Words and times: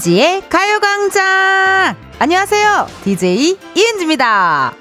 이은지의 0.00 0.48
가요광장! 0.48 1.94
안녕하세요. 2.18 2.86
DJ 3.04 3.58
이은지입니다. 3.74 4.72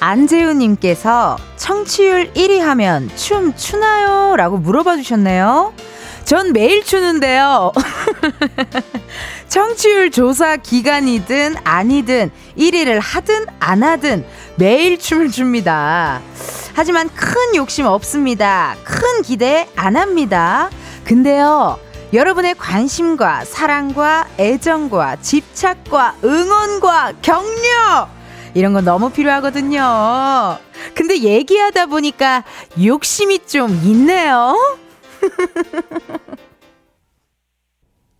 안재우님께서 0.00 1.36
청취율 1.56 2.32
1위 2.32 2.58
하면 2.58 3.08
춤 3.14 3.54
추나요? 3.54 4.34
라고 4.36 4.58
물어봐 4.58 4.96
주셨네요. 4.96 5.72
전 6.24 6.52
매일 6.52 6.84
추는데요. 6.84 7.72
청취율 9.48 10.10
조사 10.10 10.56
기간이든 10.56 11.56
아니든 11.64 12.30
1위를 12.56 13.00
하든 13.02 13.46
안 13.58 13.82
하든 13.82 14.24
매일 14.56 14.98
춤을 14.98 15.30
춥니다. 15.30 16.20
하지만 16.74 17.08
큰 17.08 17.56
욕심 17.56 17.86
없습니다. 17.86 18.76
큰 18.84 19.22
기대 19.22 19.68
안 19.74 19.96
합니다. 19.96 20.70
근데요. 21.04 21.78
여러분의 22.12 22.54
관심과 22.54 23.44
사랑과 23.44 24.26
애정과 24.38 25.16
집착과 25.16 26.16
응원과 26.24 27.14
격려 27.22 28.08
이런 28.54 28.72
건 28.72 28.84
너무 28.84 29.10
필요하거든요. 29.10 30.58
근데 30.94 31.18
얘기하다 31.18 31.86
보니까 31.86 32.44
욕심이 32.82 33.38
좀 33.46 33.70
있네요. 33.84 34.56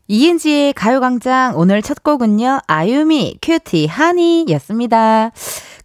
이은지의 0.09 0.73
가요광장 0.73 1.57
오늘 1.57 1.83
첫 1.83 2.03
곡은요, 2.03 2.63
아유미, 2.67 3.39
Cutie 3.41 3.87
Honey 3.87 4.45
였습니다. 4.51 5.31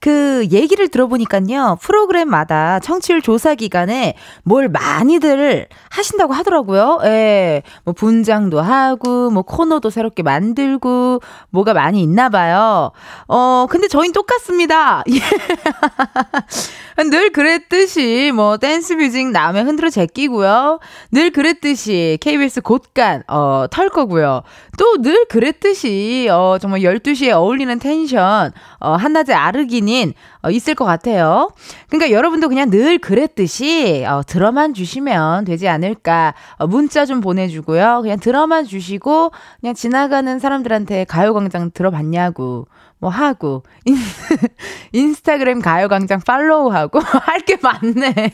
그 0.05 0.45
얘기를 0.51 0.87
들어보니까요, 0.87 1.79
프로그램마다 1.81 2.79
청취율 2.79 3.23
조사 3.23 3.55
기간에 3.55 4.13
뭘 4.43 4.69
많이들 4.69 5.67
하신다고 5.89 6.31
하더라고요. 6.31 6.99
예. 7.05 7.63
뭐 7.83 7.95
분장도 7.95 8.61
하고, 8.61 9.31
뭐 9.31 9.41
코너도 9.41 9.89
새롭게 9.89 10.21
만들고, 10.21 11.21
뭐가 11.49 11.73
많이 11.73 12.03
있나 12.03 12.29
봐요. 12.29 12.91
어, 13.27 13.65
근데 13.67 13.87
저희는 13.87 14.13
똑같습니다. 14.13 15.03
늘 17.09 17.31
그랬듯이 17.31 18.31
뭐 18.33 18.57
댄스 18.57 18.93
뮤직 18.93 19.31
나오면 19.31 19.67
흔들어 19.67 19.89
제끼고요. 19.89 20.79
늘 21.11 21.31
그랬듯이 21.31 22.17
KBS 22.21 22.61
곳간 22.61 23.23
어, 23.27 23.65
털 23.71 23.89
거고요. 23.89 24.43
또 24.77 24.95
늘 25.01 25.25
그랬듯이 25.25 26.27
어, 26.31 26.57
정말 26.59 26.81
12시에 26.81 27.31
어울리는 27.31 27.77
텐션 27.79 28.51
어, 28.79 28.91
한낮에 28.93 29.33
아르기 29.33 29.81
닌 29.95 30.13
어, 30.43 30.49
있을 30.51 30.75
것 30.75 30.83
같아요. 30.83 31.51
그러니까 31.89 32.11
여러분도 32.11 32.49
그냥 32.49 32.69
늘 32.69 32.97
그랬듯이 32.97 34.03
어, 34.05 34.21
들어만 34.27 34.73
주시면 34.73 35.45
되지 35.45 35.67
않을까. 35.69 36.33
어, 36.57 36.67
문자 36.67 37.05
좀 37.05 37.21
보내주고요. 37.21 37.99
그냥 38.01 38.19
들어만 38.19 38.65
주시고 38.65 39.31
그냥 39.61 39.73
지나가는 39.73 40.37
사람들한테 40.39 41.05
가요광장 41.05 41.71
들어봤냐고 41.73 42.67
뭐 42.99 43.09
하고 43.09 43.63
인, 43.85 43.95
인스타그램 44.91 45.61
가요광장 45.61 46.19
팔로우하고 46.25 46.99
할 47.23 47.45
게 47.45 47.57
많네. 47.61 48.33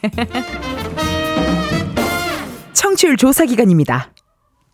청취율 2.74 3.18
조사 3.18 3.46
기간입니다. 3.46 4.12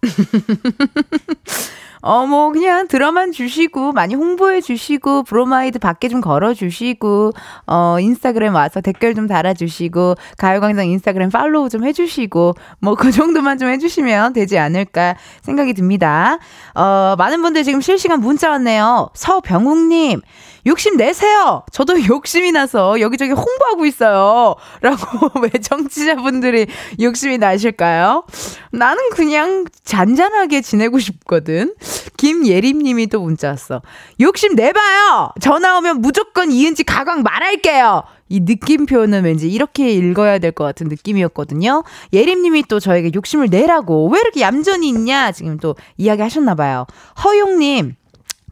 어, 2.01 2.25
뭐, 2.25 2.51
그냥 2.51 2.87
들어만 2.87 3.31
주시고, 3.31 3.91
많이 3.91 4.15
홍보해 4.15 4.61
주시고, 4.61 5.23
브로마이드 5.23 5.79
밖에 5.79 6.09
좀 6.09 6.21
걸어 6.21 6.53
주시고, 6.53 7.31
어, 7.65 7.97
인스타그램 7.99 8.53
와서 8.55 8.81
댓글 8.81 9.15
좀 9.15 9.27
달아 9.27 9.53
주시고, 9.53 10.15
가요광장 10.37 10.87
인스타그램 10.87 11.29
팔로우 11.29 11.69
좀 11.69 11.85
해주시고, 11.85 12.53
뭐, 12.79 12.95
그 12.95 13.11
정도만 13.11 13.57
좀 13.57 13.69
해주시면 13.69 14.33
되지 14.33 14.57
않을까 14.57 15.15
생각이 15.41 15.73
듭니다. 15.73 16.39
어, 16.75 17.15
많은 17.17 17.41
분들 17.41 17.63
지금 17.63 17.81
실시간 17.81 18.19
문자 18.19 18.49
왔네요. 18.49 19.09
서병욱님, 19.13 20.21
욕심 20.67 20.97
내세요! 20.97 21.63
저도 21.71 21.95
욕심이 22.07 22.51
나서 22.51 22.99
여기저기 22.99 23.31
홍보하고 23.31 23.85
있어요. 23.85 24.55
라고 24.81 25.31
왜 25.41 25.49
정치자분들이 25.49 26.67
욕심이 26.99 27.37
나실까요? 27.37 28.25
나는 28.71 29.09
그냥 29.11 29.65
잔잔하게 29.83 30.61
지내고 30.61 30.99
싶거든. 30.99 31.73
김예림 32.17 32.79
님이 32.79 33.07
또 33.07 33.21
문자 33.21 33.49
왔어. 33.49 33.81
욕심 34.19 34.55
내봐요! 34.55 35.29
전화 35.39 35.77
오면 35.77 36.01
무조건 36.01 36.51
이은지 36.51 36.83
가광 36.83 37.23
말할게요! 37.23 38.03
이 38.29 38.41
느낌표는 38.41 39.23
왠지 39.23 39.49
이렇게 39.49 39.89
읽어야 39.89 40.37
될 40.39 40.51
것 40.51 40.63
같은 40.65 40.87
느낌이었거든요. 40.87 41.83
예림님이 42.11 42.63
또 42.67 42.79
저에게 42.79 43.11
욕심을 43.13 43.47
내라고 43.49 44.09
왜 44.09 44.19
이렇게 44.19 44.41
얌전히 44.41 44.89
있냐 44.89 45.31
지금 45.31 45.57
또 45.59 45.75
이야기 45.97 46.21
하셨나봐요. 46.23 46.87
허용님, 47.23 47.95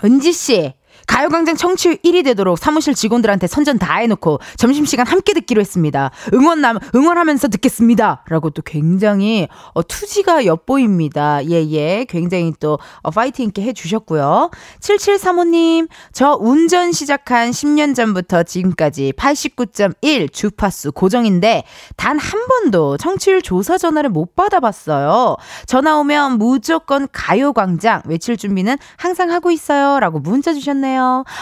은지씨, 0.03 0.73
가요광장 1.07 1.55
청취율 1.55 1.97
1위 1.97 2.23
되도록 2.25 2.57
사무실 2.57 2.93
직원들한테 2.93 3.47
선전 3.47 3.79
다 3.79 3.97
해놓고 3.97 4.39
점심시간 4.57 5.07
함께 5.07 5.33
듣기로 5.33 5.61
했습니다. 5.61 6.11
응원 6.33 6.61
남, 6.61 6.79
응원하면서 6.93 7.47
듣겠습니다. 7.49 8.23
라고 8.27 8.49
또 8.49 8.61
굉장히, 8.61 9.47
어, 9.73 9.83
투지가 9.83 10.45
엿보입니다. 10.45 11.45
예, 11.49 11.65
예. 11.71 12.05
굉장히 12.09 12.53
또, 12.59 12.79
어, 13.01 13.11
파이팅 13.11 13.47
있게 13.47 13.61
해주셨고요. 13.61 14.49
7735님, 14.81 15.87
저 16.11 16.37
운전 16.39 16.91
시작한 16.91 17.51
10년 17.51 17.95
전부터 17.95 18.43
지금까지 18.43 19.13
89.1 19.15 20.31
주파수 20.33 20.91
고정인데, 20.91 21.63
단 21.95 22.15
한 22.25 22.47
번도 22.47 22.97
청취율 22.97 23.41
조사 23.41 23.77
전화를 23.77 24.09
못 24.09 24.35
받아봤어요. 24.35 25.35
전화 25.67 25.97
오면 25.99 26.39
무조건 26.39 27.07
가요광장 27.11 28.01
외칠 28.05 28.35
준비는 28.37 28.77
항상 28.97 29.31
하고 29.31 29.51
있어요. 29.51 29.99
라고 29.99 30.19
문자 30.19 30.53
주셨네요. 30.53 30.94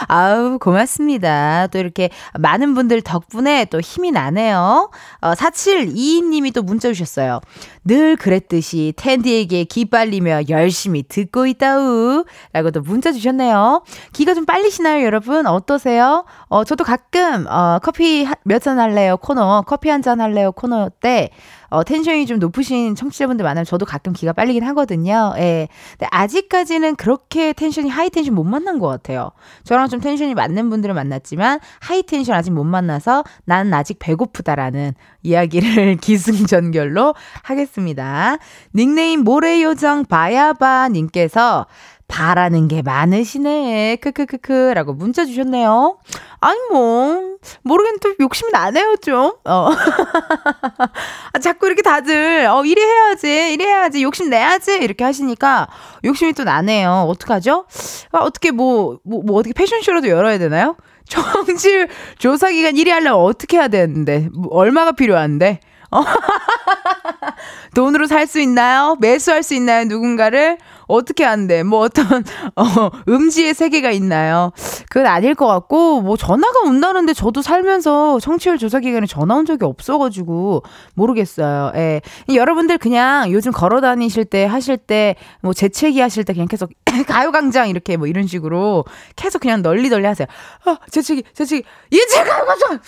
아우, 0.08 0.58
고맙습니다. 0.58 1.66
또 1.68 1.78
이렇게 1.78 2.10
많은 2.38 2.74
분들 2.74 3.02
덕분에 3.02 3.66
또 3.66 3.80
힘이 3.80 4.10
나네요. 4.10 4.90
어, 5.20 5.32
4722님이 5.32 6.52
또 6.54 6.62
문자 6.62 6.88
주셨어요. 6.88 7.40
늘 7.84 8.16
그랬듯이 8.16 8.94
은디에게 8.96 9.64
기 9.64 9.84
빨리며 9.84 10.42
열심히 10.48 11.02
듣고 11.02 11.46
있다우. 11.46 12.24
라고 12.52 12.70
또 12.70 12.80
문자 12.80 13.12
주셨네요. 13.12 13.82
기가 14.12 14.34
좀 14.34 14.46
빨리시나요, 14.46 15.04
여러분? 15.04 15.46
어떠세요? 15.46 16.24
어, 16.48 16.64
저도 16.64 16.84
가끔, 16.84 17.46
어, 17.48 17.78
커피 17.82 18.26
몇 18.44 18.60
잔 18.64 18.78
할래요? 18.78 19.16
코너, 19.18 19.62
커피 19.66 19.90
한 19.90 20.00
잔 20.02 20.20
할래요? 20.20 20.52
코너 20.52 20.88
때, 21.00 21.30
어, 21.74 21.82
텐션이 21.82 22.24
좀 22.26 22.38
높으신 22.38 22.94
청취자분들 22.94 23.42
많으면 23.42 23.64
저도 23.64 23.84
가끔 23.84 24.12
기가 24.12 24.32
빨리긴 24.32 24.62
하거든요. 24.62 25.34
예. 25.38 25.66
근데 25.90 26.06
아직까지는 26.12 26.94
그렇게 26.94 27.52
텐션이 27.52 27.88
high 27.88 28.10
tension 28.10 28.34
못 28.36 28.44
만난 28.44 28.78
것 28.78 28.86
같아요. 28.86 29.32
저랑 29.64 29.88
좀 29.88 29.98
텐션이 29.98 30.34
맞는 30.34 30.70
분들을 30.70 30.94
만났지만 30.94 31.58
high 31.80 32.04
tension 32.04 32.36
아직 32.36 32.52
못 32.52 32.62
만나서 32.62 33.24
나는 33.44 33.74
아직 33.74 33.98
배고프다라는 33.98 34.94
이야기를 35.24 35.96
기승전결로 36.00 37.14
하겠습니다. 37.42 38.38
닉네임 38.72 39.24
모래요정 39.24 40.04
바야바 40.04 40.90
님께서 40.90 41.66
바라는 42.08 42.68
게 42.68 42.82
많으시네. 42.82 43.96
크크크크 43.96 44.72
라고 44.74 44.92
문자 44.92 45.24
주셨네요. 45.24 45.98
아니 46.40 46.58
뭐 46.70 47.36
모르겠는데 47.62 48.16
욕심이 48.20 48.50
나네요 48.52 48.96
좀. 49.02 49.32
어. 49.44 49.68
아, 51.32 51.38
자꾸 51.40 51.66
이렇게 51.66 51.82
다들 51.82 52.46
어 52.50 52.64
이리 52.64 52.80
해야지 52.80 53.52
이리 53.54 53.64
해야지 53.64 54.02
욕심 54.02 54.30
내야지 54.30 54.74
이렇게 54.76 55.02
하시니까 55.04 55.68
욕심이 56.04 56.32
또 56.34 56.44
나네요. 56.44 57.06
어떡하죠? 57.08 57.66
아, 58.12 58.18
어떻게 58.18 58.50
뭐, 58.50 58.98
뭐, 59.04 59.22
뭐 59.24 59.36
어떻게 59.38 59.52
패션쇼라도 59.54 60.08
열어야 60.08 60.38
되나요? 60.38 60.76
정치 61.08 61.86
조사 62.18 62.50
기간 62.50 62.74
1위 62.74 62.88
하려면 62.90 63.14
어떻게 63.20 63.56
해야 63.58 63.68
되는데 63.68 64.28
뭐 64.34 64.48
얼마가 64.52 64.92
필요한데? 64.92 65.60
돈으로 67.74 68.06
살 68.06 68.26
수 68.26 68.40
있나요? 68.40 68.96
매수할 69.00 69.42
수 69.42 69.54
있나요? 69.54 69.84
누군가를? 69.84 70.58
어떻게 70.86 71.24
한대? 71.24 71.62
뭐 71.62 71.80
어떤, 71.80 72.04
어, 72.56 72.64
음지의 73.08 73.54
세계가 73.54 73.90
있나요? 73.90 74.52
그건 74.90 75.06
아닐 75.06 75.34
것 75.34 75.46
같고, 75.46 76.02
뭐 76.02 76.16
전화가 76.16 76.60
온다는데 76.66 77.12
저도 77.12 77.42
살면서 77.42 78.20
청취율 78.20 78.58
조사 78.58 78.80
기간에 78.80 79.06
전화 79.06 79.34
온 79.36 79.46
적이 79.46 79.64
없어가지고, 79.64 80.62
모르겠어요. 80.94 81.72
예. 81.76 82.00
여러분들 82.32 82.78
그냥 82.78 83.30
요즘 83.32 83.52
걸어 83.52 83.80
다니실 83.80 84.24
때, 84.24 84.44
하실 84.44 84.76
때, 84.76 85.16
뭐 85.40 85.52
재채기 85.52 86.00
하실 86.00 86.24
때 86.24 86.32
그냥 86.32 86.48
계속 86.48 86.70
가요광장 87.06 87.68
이렇게 87.68 87.96
뭐 87.96 88.06
이런 88.06 88.26
식으로 88.26 88.84
계속 89.16 89.40
그냥 89.40 89.62
널리 89.62 89.88
널리 89.88 90.06
하세요. 90.06 90.26
어, 90.66 90.76
저쪽이, 90.90 91.24
저쪽이, 91.34 91.62
이제 91.90 92.24
가요광장! 92.24 92.80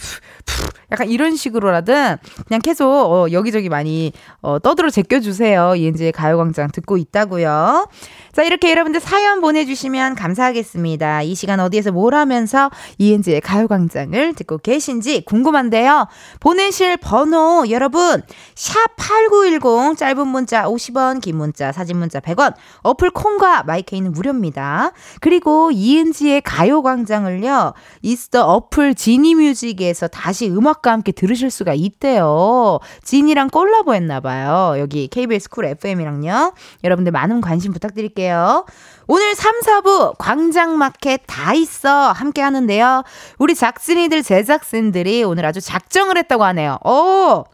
약간 0.92 1.08
이런 1.08 1.36
식으로라든 1.36 2.16
그냥 2.46 2.60
계속 2.62 2.86
어, 2.86 3.26
여기저기 3.32 3.68
많이 3.68 4.12
어, 4.40 4.58
떠들어 4.58 4.90
제껴주세요. 4.90 5.74
이은지의 5.76 6.12
가요광장 6.12 6.70
듣고 6.72 6.96
있다고요. 6.96 7.88
자, 8.32 8.42
이렇게 8.42 8.70
여러분들 8.70 9.00
사연 9.00 9.40
보내주시면 9.40 10.14
감사하겠습니다. 10.14 11.22
이 11.22 11.34
시간 11.34 11.58
어디에서 11.58 11.90
뭘 11.90 12.14
하면서 12.14 12.70
이은지의 12.98 13.40
가요광장을 13.40 14.34
듣고 14.34 14.58
계신지 14.58 15.24
궁금한데요. 15.24 16.06
보내실 16.40 16.98
번호 16.98 17.64
여러분 17.70 18.22
샵8910 18.54 19.96
짧은 19.96 20.28
문자 20.28 20.64
50원 20.64 21.20
긴 21.20 21.36
문자 21.36 21.72
사진 21.72 21.96
문자 21.96 22.20
100원 22.20 22.54
어플 22.82 23.10
콩과 23.10 23.64
My 23.64 23.82
K는 23.96 24.12
무료입니다. 24.12 24.92
그리고 25.20 25.70
이은지의 25.70 26.42
가요광장을요. 26.42 27.72
이스터 28.02 28.42
어플 28.42 28.94
지니뮤직에서 28.94 30.08
다시 30.08 30.48
음악과 30.48 30.92
함께 30.92 31.12
들으실 31.12 31.50
수가 31.50 31.74
있대요. 31.74 32.78
지니랑 33.02 33.48
콜라보 33.48 33.94
했나봐요. 33.94 34.78
여기 34.78 35.08
KBS 35.08 35.48
Cool 35.48 35.64
FM이랑요. 35.66 36.52
여러분들 36.84 37.12
많은 37.12 37.40
관심 37.40 37.72
부탁드릴게요. 37.72 38.66
오늘 39.08 39.34
3, 39.34 39.60
4부 39.60 40.16
광장마켓 40.18 41.22
다 41.26 41.54
있어 41.54 42.12
함께 42.12 42.42
하는데요. 42.42 43.04
우리 43.38 43.54
작진이들 43.54 44.22
제작진들이 44.22 45.24
오늘 45.24 45.46
아주 45.46 45.60
작정을 45.60 46.18
했다고 46.18 46.44
하네요. 46.44 46.78
오! 46.84 47.44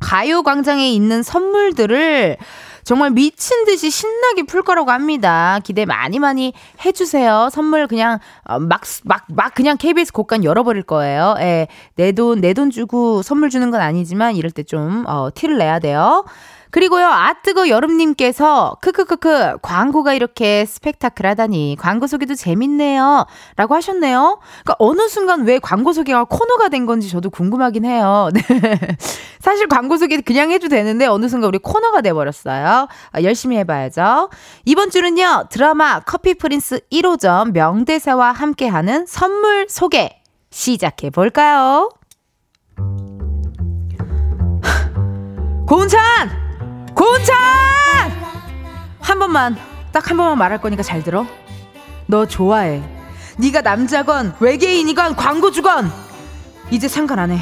가요광장에 0.00 0.90
있는 0.90 1.22
선물들을 1.22 2.36
정말 2.84 3.10
미친 3.10 3.64
듯이 3.64 3.90
신나게 3.90 4.44
풀 4.44 4.62
거라고 4.62 4.90
합니다. 4.90 5.58
기대 5.64 5.84
많이 5.84 6.18
많이 6.18 6.52
해주세요. 6.84 7.48
선물 7.50 7.86
그냥 7.86 8.18
어, 8.44 8.58
막, 8.58 8.82
막, 9.04 9.24
막 9.28 9.54
그냥 9.54 9.76
KBS 9.76 10.12
곡간 10.12 10.44
열어버릴 10.44 10.82
거예요. 10.82 11.34
예. 11.40 11.66
내 11.96 12.12
돈, 12.12 12.40
내 12.40 12.52
돈 12.54 12.70
주고 12.70 13.22
선물 13.22 13.50
주는 13.50 13.70
건 13.70 13.80
아니지만 13.80 14.36
이럴 14.36 14.50
때 14.50 14.62
좀, 14.62 15.04
어, 15.08 15.28
티를 15.34 15.58
내야 15.58 15.78
돼요. 15.80 16.24
그리고요, 16.74 17.06
아뜨거 17.06 17.68
여름님께서, 17.68 18.78
크크크크, 18.80 19.58
광고가 19.62 20.12
이렇게 20.12 20.66
스펙타클하다니, 20.66 21.76
광고 21.78 22.08
소개도 22.08 22.34
재밌네요. 22.34 23.26
라고 23.54 23.76
하셨네요. 23.76 24.40
그러니까 24.64 24.74
어느 24.80 25.06
순간 25.06 25.44
왜 25.44 25.60
광고 25.60 25.92
소개가 25.92 26.24
코너가 26.24 26.70
된 26.70 26.84
건지 26.84 27.08
저도 27.08 27.30
궁금하긴 27.30 27.84
해요. 27.84 28.28
네. 28.34 28.42
사실 29.38 29.68
광고 29.68 29.96
소개 29.96 30.20
그냥 30.20 30.50
해도 30.50 30.66
되는데, 30.66 31.06
어느 31.06 31.28
순간 31.28 31.46
우리 31.46 31.58
코너가 31.58 32.00
돼버렸어요. 32.00 32.88
아, 33.12 33.22
열심히 33.22 33.56
해봐야죠. 33.58 34.30
이번 34.64 34.90
주는요, 34.90 35.44
드라마 35.50 36.00
커피 36.00 36.34
프린스 36.34 36.88
1호점 36.90 37.52
명대사와 37.52 38.32
함께하는 38.32 39.06
선물 39.06 39.66
소개 39.68 40.20
시작해 40.50 41.10
볼까요? 41.10 41.92
고은찬! 45.68 46.42
고은찬! 46.94 47.34
한 49.00 49.18
번만, 49.18 49.56
딱 49.92 50.08
한 50.10 50.16
번만 50.16 50.38
말할 50.38 50.60
거니까 50.60 50.82
잘 50.82 51.02
들어. 51.02 51.26
너 52.06 52.26
좋아해. 52.26 52.82
네가 53.38 53.62
남자건 53.62 54.34
외계인이건 54.40 55.16
광고주건 55.16 55.90
이제 56.70 56.88
상관 56.88 57.18
안 57.18 57.30
해. 57.32 57.40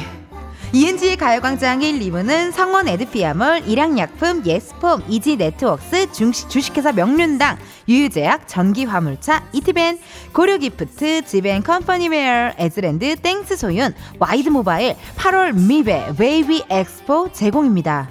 이은지의 0.75 1.17
가요광장 1.17 1.83
1, 1.83 1.99
2부는 1.99 2.51
성원 2.51 2.87
에드피아몰, 2.87 3.61
일양약품, 3.67 4.43
예스폼, 4.43 5.03
이지네트웍스, 5.07 6.11
주식회사 6.49 6.93
명륜당, 6.93 7.57
유유제약, 7.87 8.47
전기화물차, 8.47 9.43
이티벤, 9.53 9.99
고려기프트, 10.33 11.25
지벤컴퍼니웨어, 11.25 12.53
에즈랜드, 12.57 13.15
땡스 13.17 13.55
소윤, 13.55 13.93
와이드모바일, 14.17 14.95
8월 15.17 15.53
미베, 15.53 16.15
웨이비 16.17 16.63
엑스포 16.67 17.31
제공입니다. 17.31 18.09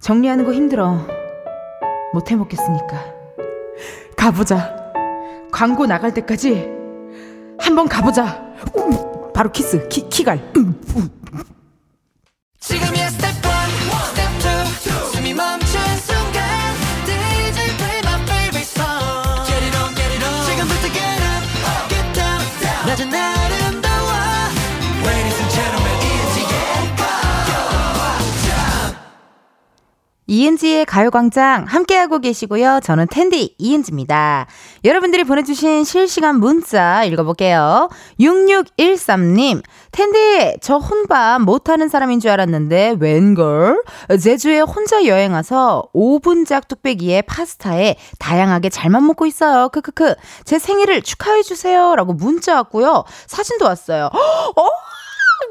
정리하는 0.00 0.44
거 0.44 0.52
힘들어. 0.52 1.06
못 2.12 2.30
해먹겠으니까. 2.30 3.14
가보자. 4.16 4.74
광고 5.52 5.86
나갈 5.86 6.12
때까지 6.14 6.68
한번 7.58 7.88
가보자. 7.88 8.54
음, 8.76 9.32
바로 9.32 9.50
키스, 9.52 9.86
키, 9.88 10.08
키갈. 10.08 10.38
음, 10.56 10.80
음. 10.96 11.08
지금이야 12.58 13.05
이은지의 30.26 30.86
가요광장 30.86 31.64
함께하고 31.66 32.18
계시고요. 32.18 32.80
저는 32.82 33.06
텐디 33.08 33.54
이은지입니다. 33.58 34.46
여러분들이 34.84 35.24
보내주신 35.24 35.84
실시간 35.84 36.40
문자 36.40 37.04
읽어볼게요. 37.04 37.88
6613님, 38.18 39.62
텐디, 39.92 40.56
저 40.60 40.78
혼밥 40.78 41.42
못하는 41.42 41.88
사람인 41.88 42.20
줄 42.20 42.30
알았는데, 42.30 42.96
웬걸? 42.98 43.82
제주에 44.20 44.60
혼자 44.60 45.04
여행 45.06 45.32
와서 45.32 45.84
5분작 45.94 46.68
뚝배기에 46.68 47.22
파스타에 47.22 47.96
다양하게 48.18 48.68
잘만 48.68 49.06
먹고 49.06 49.26
있어요. 49.26 49.68
크크크. 49.68 50.14
제 50.44 50.58
생일을 50.58 51.02
축하해주세요. 51.02 51.94
라고 51.94 52.12
문자 52.12 52.54
왔고요. 52.56 53.04
사진도 53.26 53.64
왔어요. 53.66 54.10
어? 54.56 54.68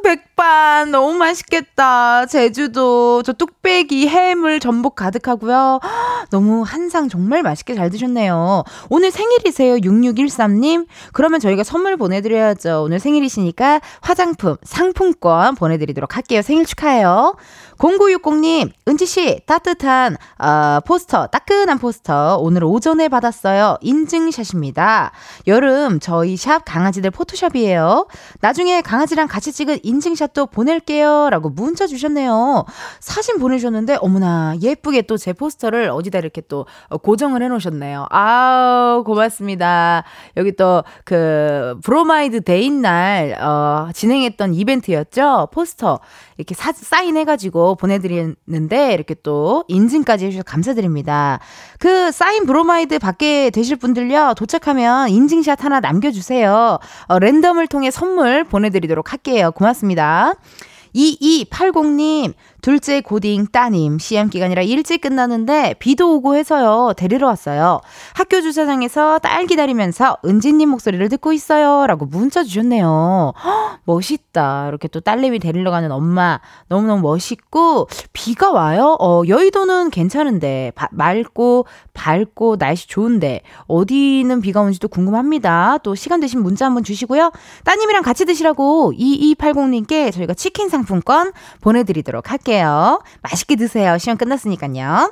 백반 0.04 0.92
너무 0.92 1.14
맛있겠다. 1.14 2.26
제주도 2.26 3.24
저 3.24 3.34
뚝배기 3.34 4.08
해물 4.08 4.60
전복 4.60 4.96
가득하고요. 4.96 5.80
너무 6.32 6.64
한상 6.64 7.10
정말 7.10 7.44
맛있게 7.44 7.76
잘 7.76 7.90
드셨네요. 7.90 8.64
오늘 8.90 9.12
생일이세요. 9.12 9.76
6613님. 9.78 10.88
그러면 11.14 11.40
저희가 11.40 11.64
선물 11.64 11.98
보내드려야죠. 11.98 12.84
오늘 12.84 13.00
생일이시니까 13.00 13.82
화장품 14.02 14.58
상품권 14.64 15.56
보내드리도록 15.56 16.16
할게요. 16.16 16.42
생일 16.42 16.66
축하해요. 16.66 17.36
0960님, 17.78 18.72
은지씨, 18.88 19.42
따뜻한, 19.46 20.16
어, 20.40 20.80
포스터, 20.86 21.28
따끈한 21.28 21.78
포스터, 21.80 22.38
오늘 22.40 22.64
오전에 22.64 23.10
받았어요. 23.10 23.78
인증샷입니다. 23.82 25.12
여름, 25.48 26.00
저희 26.00 26.38
샵 26.38 26.64
강아지들 26.66 27.12
포토샵이에요. 27.12 28.08
나중에 28.42 28.82
강아지랑 28.82 29.28
같이 29.28 29.52
찍은 29.52 29.80
인증샷도 29.84 30.48
보낼게요. 30.48 31.30
라고 31.30 31.50
문자 31.50 31.88
주셨네요. 31.88 32.66
사진 33.00 33.40
보내주셨는데, 33.40 33.98
어머나, 34.02 34.56
예쁘게 34.62 35.02
또 35.04 35.16
제 35.18 35.34
포스터를 35.34 35.90
어디다 35.90 36.20
이렇게 36.20 36.42
또 36.42 36.68
고정을 37.02 37.42
해 37.42 37.48
놓으셨네요. 37.48 38.06
아우, 38.12 39.04
고맙습니다. 39.04 40.04
여기 40.38 40.56
또, 40.56 40.84
그, 41.04 41.80
브로마이드 41.84 42.42
데이인 42.42 42.82
날, 42.82 43.36
어, 43.42 43.90
진행했던 43.94 44.54
이벤트였죠? 44.54 45.48
포스터. 45.52 46.00
이렇게 46.38 46.54
사, 46.54 46.72
사인해가지고 46.74 47.65
보내드리는데 47.74 48.94
이렇게 48.94 49.16
또 49.24 49.64
인증까지 49.68 50.26
해주셔서 50.26 50.44
감사드립니다. 50.44 51.40
그 51.80 52.12
사인 52.12 52.46
브로마이드 52.46 53.00
받게 53.00 53.50
되실 53.50 53.78
분들요 53.78 54.36
도착하면 54.38 55.10
인증샷 55.10 55.64
하나 55.66 55.80
남겨주세요. 55.80 56.78
어, 57.08 57.20
랜덤을 57.20 57.66
통해 57.68 57.90
선물 57.90 58.44
보내드리도록 58.44 59.12
할게요. 59.12 59.52
고맙습니다. 59.56 60.36
2280님, 60.96 62.34
둘째 62.66 63.00
고딩 63.00 63.50
따님, 63.52 64.00
시험 64.00 64.28
기간이라 64.28 64.64
일찍 64.64 65.02
끝나는데 65.02 65.76
비도 65.78 66.16
오고 66.16 66.36
해서요, 66.36 66.94
데리러 66.98 67.28
왔어요. 67.28 67.80
학교 68.16 68.42
주차장에서 68.42 69.20
딸 69.20 69.46
기다리면서 69.46 70.18
은지님 70.26 70.70
목소리를 70.70 71.08
듣고 71.10 71.32
있어요. 71.32 71.86
라고 71.86 72.08
문자 72.08 72.44
주셨네요. 72.44 73.34
허, 73.38 73.78
멋있다. 73.84 74.70
이렇게 74.70 74.88
또 74.88 75.00
딸내미 75.00 75.38
데리러 75.38 75.70
가는 75.70 75.92
엄마, 75.92 76.40
너무너무 76.68 77.04
멋있고, 77.04 77.88
비가 78.14 78.50
와요? 78.50 78.98
어, 79.00 79.22
여의도는 79.28 79.92
괜찮은데, 79.92 80.72
바, 80.74 80.88
맑고, 80.90 81.68
밝고, 81.94 82.58
날씨 82.58 82.88
좋은데, 82.88 83.42
어디는 83.68 84.42
비가 84.42 84.62
오는지도 84.62 84.88
궁금합니다. 84.88 85.78
또 85.84 85.94
시간 85.94 86.20
되신 86.20 86.42
문자 86.42 86.66
한번 86.66 86.84
주시고요. 86.84 87.32
따님이랑 87.64 88.02
같이 88.02 88.26
드시라고 88.26 88.92
2280님께 88.98 90.12
저희가 90.12 90.34
치킨 90.34 90.68
상품권 90.70 91.32
보내드리도록 91.62 92.32
할게요. 92.32 92.55
드릴게요. 92.56 93.02
맛있게 93.22 93.56
드세요. 93.56 93.98
시험 93.98 94.18
끝났으니까요. 94.18 95.12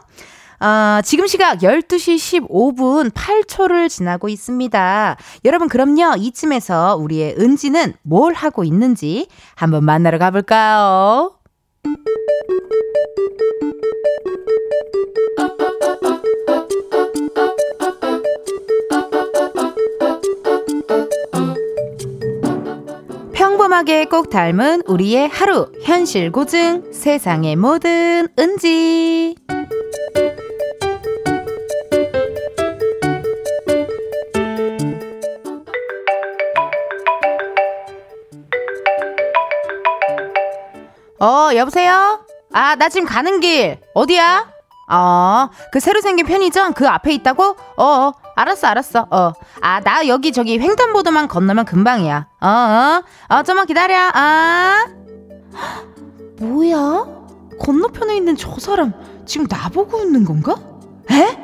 어, 0.60 1.02
지금 1.04 1.28
시각 1.28 1.60
12시 1.60 2.48
15분 2.48 3.12
8초를 3.12 3.90
지나고 3.90 4.30
있습니다. 4.30 5.18
여러분, 5.44 5.68
그럼요. 5.68 6.16
이쯤에서 6.18 6.96
우리의 6.96 7.36
은지는 7.38 7.94
뭘 8.04 8.34
하고 8.34 8.64
있는지 8.64 9.28
한번 9.56 9.84
만나러 9.84 10.18
가볼까요? 10.18 11.34
꼼꼼하게 23.74 24.06
꼭 24.06 24.30
닮은 24.30 24.84
우리의 24.86 25.28
하루 25.30 25.72
현실 25.84 26.32
고증 26.32 26.92
세상의 26.94 27.56
모든 27.56 28.28
은지 28.38 29.36
어 41.20 41.50
여보세요? 41.56 42.26
아 42.54 42.76
나 42.76 42.90
지금 42.90 43.08
가는 43.08 43.40
길 43.40 43.80
어디야? 43.96 44.54
어, 44.92 45.50
그 45.72 45.80
새로 45.80 46.02
생긴 46.02 46.28
편의점 46.28 46.74
그 46.74 46.88
앞에 46.88 47.12
있다고? 47.14 47.56
어, 47.78 47.84
어 47.84 48.14
알았어, 48.36 48.68
알았어. 48.68 49.08
어. 49.12 49.34
아, 49.62 49.80
나 49.82 50.08
여기 50.08 50.32
저기 50.32 50.60
횡단보도만 50.60 51.28
건너면 51.28 51.66
금방이야. 51.66 52.28
어, 52.42 52.48
어. 52.48 53.04
어, 53.36 53.44
좀만 53.44 53.66
기다려. 53.68 53.96
아. 54.14 54.86
뭐야? 56.40 57.06
건너편에 57.60 58.16
있는 58.18 58.36
저 58.36 58.56
사람 58.60 58.94
지금 59.26 59.46
나보고 59.50 60.00
있는 60.00 60.26
건가? 60.26 60.56
에? 61.12 61.38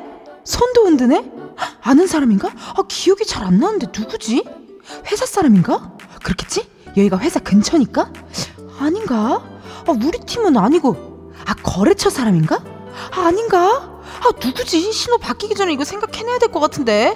손도 0.44 0.86
흔드네? 0.86 1.30
아는 1.82 2.06
사람인가? 2.06 2.48
아, 2.48 2.82
기억이 2.88 3.24
잘 3.24 3.44
안 3.44 3.58
나는데 3.58 3.86
누구지? 3.96 4.44
회사 5.10 5.24
사람인가? 5.26 5.92
그렇겠지? 6.24 6.68
여기가 6.88 7.18
회사 7.18 7.38
근처니까? 7.40 8.10
아닌가? 8.80 9.42
아, 9.86 9.92
우리 10.04 10.18
팀은 10.18 10.56
아니고. 10.56 11.32
아, 11.46 11.54
거래처 11.62 12.10
사람인가? 12.10 12.56
아, 13.16 13.26
아닌가? 13.26 13.89
아, 14.20 14.30
누구지? 14.44 14.92
신호 14.92 15.18
바뀌기 15.18 15.54
전에 15.54 15.72
이거 15.72 15.84
생각해내야 15.84 16.38
될 16.38 16.50
것 16.50 16.60
같은데. 16.60 17.14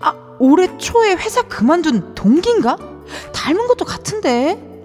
아, 0.00 0.14
올해 0.38 0.76
초에 0.78 1.12
회사 1.14 1.42
그만둔 1.42 2.14
동기인가? 2.14 2.76
닮은 3.32 3.66
것도 3.68 3.84
같은데. 3.84 4.84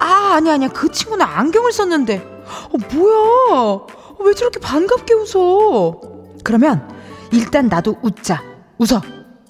아, 0.00 0.34
아니야, 0.36 0.54
아니야. 0.54 0.68
그 0.68 0.90
친구는 0.90 1.24
안경을 1.24 1.72
썼는데. 1.72 2.44
어, 2.72 2.78
뭐야? 2.94 3.80
왜 4.20 4.34
저렇게 4.34 4.58
반갑게 4.60 5.14
웃어? 5.14 6.00
그러면 6.44 6.88
일단 7.32 7.68
나도 7.68 7.96
웃자. 8.02 8.42
웃어. 8.78 9.00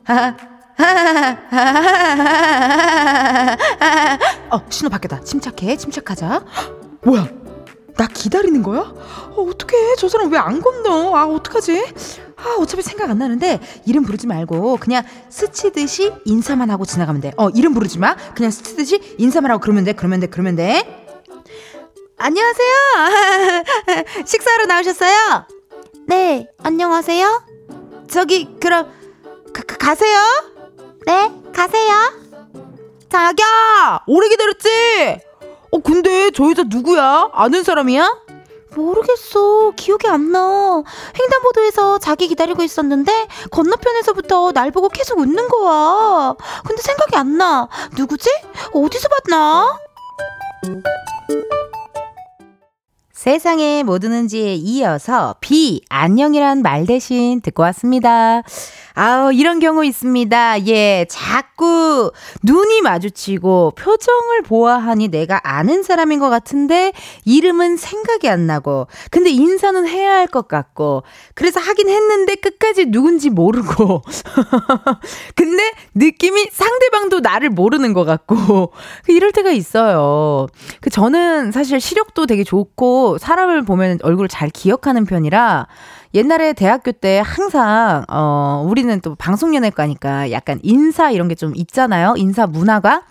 어, 4.50 4.60
신호 4.70 4.88
바뀌었다. 4.90 5.20
침착해. 5.22 5.76
침착하자. 5.76 6.42
뭐야? 7.04 7.26
나 7.98 8.06
기다리는 8.06 8.62
거야? 8.62 8.80
어, 8.80 9.42
어떡해. 9.42 9.96
저 9.98 10.08
사람 10.08 10.30
왜 10.32 10.38
안 10.38 10.62
건너? 10.62 11.14
아, 11.16 11.26
어떡하지? 11.26 11.84
아, 12.36 12.56
어차피 12.60 12.80
생각 12.82 13.10
안 13.10 13.18
나는데, 13.18 13.58
이름 13.86 14.04
부르지 14.04 14.28
말고, 14.28 14.76
그냥 14.76 15.02
스치듯이 15.28 16.12
인사만 16.24 16.70
하고 16.70 16.84
지나가면 16.84 17.20
돼. 17.20 17.32
어, 17.36 17.48
이름 17.50 17.74
부르지 17.74 17.98
마. 17.98 18.14
그냥 18.36 18.52
스치듯이 18.52 19.16
인사만 19.18 19.50
하고 19.50 19.60
그러면 19.60 19.82
돼, 19.82 19.92
그러면 19.94 20.20
돼, 20.20 20.28
그러면 20.28 20.54
돼. 20.54 21.06
안녕하세요. 22.18 22.74
식사로 24.24 24.66
나오셨어요? 24.66 25.46
네, 26.06 26.46
안녕하세요. 26.62 27.42
저기, 28.08 28.48
그럼, 28.60 28.92
가, 29.52 29.62
가 29.76 29.94
세요? 29.96 30.16
네, 31.04 31.32
가세요. 31.52 31.94
자기야! 33.10 34.02
오래 34.06 34.28
기다렸지? 34.28 34.68
어, 35.70 35.78
근데 35.80 36.30
저 36.30 36.48
여자 36.50 36.62
누구야? 36.66 37.30
아는 37.32 37.62
사람이야? 37.62 38.22
모르겠어. 38.74 39.72
기억이 39.76 40.06
안 40.08 40.30
나. 40.30 40.82
횡단보도에서 41.18 41.98
자기 41.98 42.28
기다리고 42.28 42.62
있었는데 42.62 43.26
건너편에서부터 43.50 44.52
날 44.52 44.70
보고 44.70 44.88
계속 44.88 45.18
웃는 45.18 45.48
거야. 45.48 46.34
근데 46.66 46.82
생각이 46.82 47.16
안 47.16 47.38
나. 47.38 47.68
누구지? 47.96 48.30
어디서 48.72 49.08
봤나? 49.26 49.78
세상에 53.22 53.82
뭐 53.82 53.98
드는지에 53.98 54.54
이어서 54.54 55.34
비 55.40 55.80
안녕이란 55.88 56.62
말 56.62 56.86
대신 56.86 57.40
듣고 57.40 57.64
왔습니다. 57.64 58.44
아우, 58.94 59.32
이런 59.32 59.58
경우 59.60 59.84
있습니다. 59.84 60.66
예, 60.66 61.06
자꾸 61.08 62.12
눈이 62.42 62.80
마주치고 62.82 63.72
표정을 63.76 64.42
보아하니 64.42 65.08
내가 65.08 65.40
아는 65.42 65.82
사람인 65.82 66.18
것 66.20 66.30
같은데 66.30 66.92
이름은 67.24 67.76
생각이 67.76 68.28
안 68.28 68.46
나고 68.46 68.86
근데 69.10 69.30
인사는 69.30 69.86
해야 69.88 70.14
할 70.14 70.28
것 70.28 70.46
같고 70.46 71.04
그래서 71.34 71.58
하긴 71.58 71.88
했는데 71.88 72.34
끝까지 72.34 72.86
누군지 72.86 73.30
모르고 73.30 74.02
근데 75.34 75.72
느낌이 75.94 76.48
상대방도 76.52 77.20
나를 77.20 77.48
모르는 77.48 77.94
것 77.94 78.04
같고 78.04 78.72
그 79.04 79.10
이럴 79.12 79.32
때가 79.32 79.50
있어요. 79.50 80.48
그 80.80 80.90
저는 80.90 81.50
사실 81.52 81.80
시력도 81.80 82.26
되게 82.26 82.44
좋고 82.44 83.07
사람을 83.16 83.62
보면 83.64 83.98
얼굴을 84.02 84.28
잘 84.28 84.50
기억하는 84.50 85.06
편이라 85.06 85.66
옛날에 86.14 86.52
대학교 86.52 86.92
때 86.92 87.22
항상 87.24 88.04
어 88.10 88.64
우리는 88.68 89.00
또 89.00 89.14
방송연예과니까 89.14 90.30
약간 90.32 90.58
인사 90.62 91.10
이런 91.10 91.28
게 91.28 91.34
좀 91.34 91.52
있잖아요. 91.54 92.14
인사 92.16 92.46
문화가. 92.46 93.02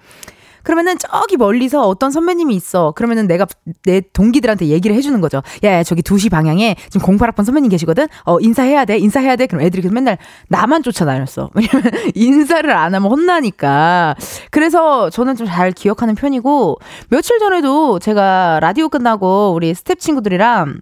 그러면은 0.67 0.97
저기 0.97 1.37
멀리서 1.37 1.87
어떤 1.87 2.11
선배님이 2.11 2.53
있어. 2.55 2.91
그러면은 2.91 3.25
내가 3.25 3.47
내 3.85 4.01
동기들한테 4.01 4.65
얘기를 4.65 4.93
해주는 4.97 5.21
거죠. 5.21 5.41
야, 5.63 5.71
야 5.71 5.81
저기 5.81 6.01
2시 6.01 6.29
방향에 6.29 6.75
지금 6.89 7.17
08학번 7.17 7.45
선배님 7.45 7.69
계시거든? 7.69 8.07
어, 8.25 8.37
인사해야 8.41 8.83
돼, 8.83 8.97
인사해야 8.97 9.37
돼. 9.37 9.47
그럼 9.47 9.61
애들이 9.61 9.81
계속 9.81 9.93
맨날 9.93 10.17
나만 10.49 10.83
쫓아다녔어. 10.83 11.51
왜냐면 11.55 11.91
인사를 12.15 12.69
안 12.69 12.93
하면 12.93 13.09
혼나니까. 13.09 14.15
그래서 14.51 15.09
저는 15.09 15.37
좀 15.37 15.47
잘 15.47 15.71
기억하는 15.71 16.15
편이고, 16.15 16.77
며칠 17.07 17.39
전에도 17.39 17.99
제가 17.99 18.59
라디오 18.61 18.89
끝나고 18.89 19.53
우리 19.55 19.73
스텝 19.73 20.01
친구들이랑 20.01 20.81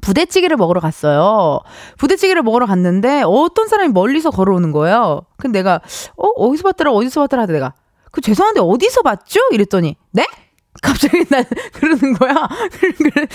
부대찌개를 0.00 0.56
먹으러 0.56 0.80
갔어요. 0.80 1.60
부대찌개를 1.98 2.42
먹으러 2.42 2.64
갔는데 2.64 3.24
어떤 3.26 3.68
사람이 3.68 3.92
멀리서 3.92 4.30
걸어오는 4.30 4.72
거예요. 4.72 5.20
근데 5.36 5.58
내가 5.58 5.82
어 6.16 6.28
어디서 6.28 6.62
봤더라 6.62 6.92
어디서 6.92 7.20
봤더라 7.20 7.42
하다 7.42 7.52
내가 7.52 7.74
그 8.10 8.20
죄송한데 8.20 8.60
어디서 8.60 9.02
봤죠? 9.02 9.40
이랬더니 9.52 9.96
네? 10.12 10.26
갑자기 10.82 11.24
난 11.26 11.44
그러는 11.74 12.14
거야. 12.14 12.34
그래 12.98 13.26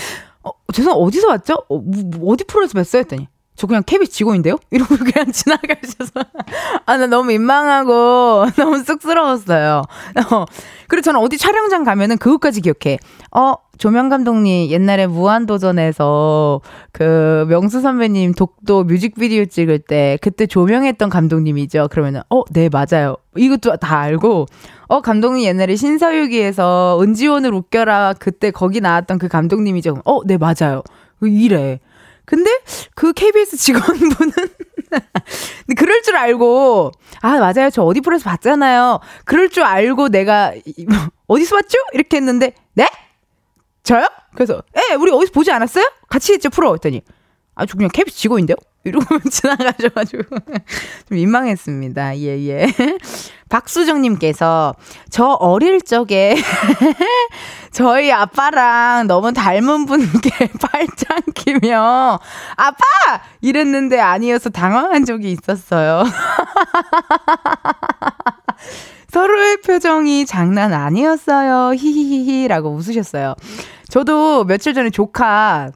어 0.42 0.50
죄송 0.72 0.92
어디서 0.92 1.28
봤죠? 1.28 1.54
어, 1.68 1.78
뭐, 1.78 2.32
어디 2.32 2.44
프로에서 2.44 2.78
뵀어요? 2.78 2.98
했더니 3.00 3.28
저 3.56 3.66
그냥 3.66 3.82
케비 3.86 4.08
직원인데요? 4.08 4.58
이러고 4.70 4.96
그냥 4.96 5.30
지나가셔서. 5.30 6.24
아, 6.86 6.96
나 6.96 7.06
너무 7.06 7.28
민망하고 7.28 8.46
너무 8.56 8.82
쑥스러웠어요. 8.82 9.82
어. 10.32 10.44
그리고 10.88 11.02
저는 11.02 11.20
어디 11.20 11.38
촬영장 11.38 11.84
가면은 11.84 12.18
그것까지 12.18 12.60
기억해. 12.60 12.98
어, 13.30 13.54
조명 13.78 14.08
감독님 14.08 14.70
옛날에 14.70 15.06
무한도전에서 15.06 16.60
그 16.92 17.46
명수 17.48 17.80
선배님 17.80 18.34
독도 18.34 18.84
뮤직비디오 18.84 19.44
찍을 19.44 19.80
때 19.80 20.18
그때 20.20 20.46
조명했던 20.46 21.08
감독님이죠. 21.08 21.88
그러면은 21.90 22.22
어, 22.30 22.42
네, 22.50 22.68
맞아요. 22.68 23.16
이것도 23.36 23.76
다 23.76 23.98
알고 23.98 24.46
어, 24.88 25.00
감독님 25.00 25.44
옛날에 25.44 25.76
신서유기에서 25.76 26.98
은지원을 27.02 27.52
웃겨라 27.54 28.14
그때 28.18 28.50
거기 28.50 28.80
나왔던 28.80 29.18
그 29.18 29.28
감독님이죠. 29.28 30.02
어, 30.04 30.20
네, 30.24 30.38
맞아요. 30.38 30.82
이래. 31.22 31.80
근데 32.24 32.50
그 32.94 33.12
KBS 33.12 33.56
직원분은 33.56 34.32
그럴 35.76 36.02
줄 36.02 36.16
알고 36.16 36.92
아 37.20 37.38
맞아요. 37.38 37.70
저 37.70 37.82
어디 37.82 38.00
프로에서 38.00 38.30
봤잖아요. 38.30 39.00
그럴 39.24 39.48
줄 39.48 39.62
알고 39.64 40.08
내가 40.08 40.52
어디서 41.26 41.56
봤죠? 41.56 41.78
이렇게 41.92 42.16
했는데 42.18 42.54
네? 42.74 42.88
저요? 43.82 44.06
그래서 44.34 44.62
예 44.76 44.94
우리 44.94 45.10
어디서 45.10 45.32
보지 45.32 45.50
않았어요? 45.52 45.90
같이 46.08 46.32
했죠 46.32 46.50
프로 46.50 46.74
했더니 46.74 47.02
아주 47.54 47.76
그냥 47.76 47.90
KBS 47.92 48.16
직원인데요? 48.16 48.56
이러고 48.84 49.18
지나가셔가지고 49.30 50.22
좀 51.08 51.16
민망했습니다. 51.16 52.18
예, 52.18 52.48
예. 52.48 52.66
박수정님께서 53.48 54.74
저 55.10 55.24
어릴 55.24 55.80
적에 55.80 56.36
저희 57.74 58.12
아빠랑 58.12 59.08
너무 59.08 59.32
닮은 59.32 59.86
분께 59.86 60.30
팔짱 60.62 61.22
끼며 61.34 62.20
아빠! 62.56 62.84
이랬는데 63.40 63.98
아니어서 63.98 64.48
당황한 64.48 65.04
적이 65.04 65.32
있었어요. 65.32 66.04
서로의 69.10 69.56
표정이 69.62 70.24
장난 70.24 70.72
아니었어요. 70.72 71.74
히히히히라고 71.74 72.70
웃으셨어요. 72.70 73.34
저도 73.88 74.44
며칠 74.44 74.72
전에 74.72 74.90
조카, 74.90 75.70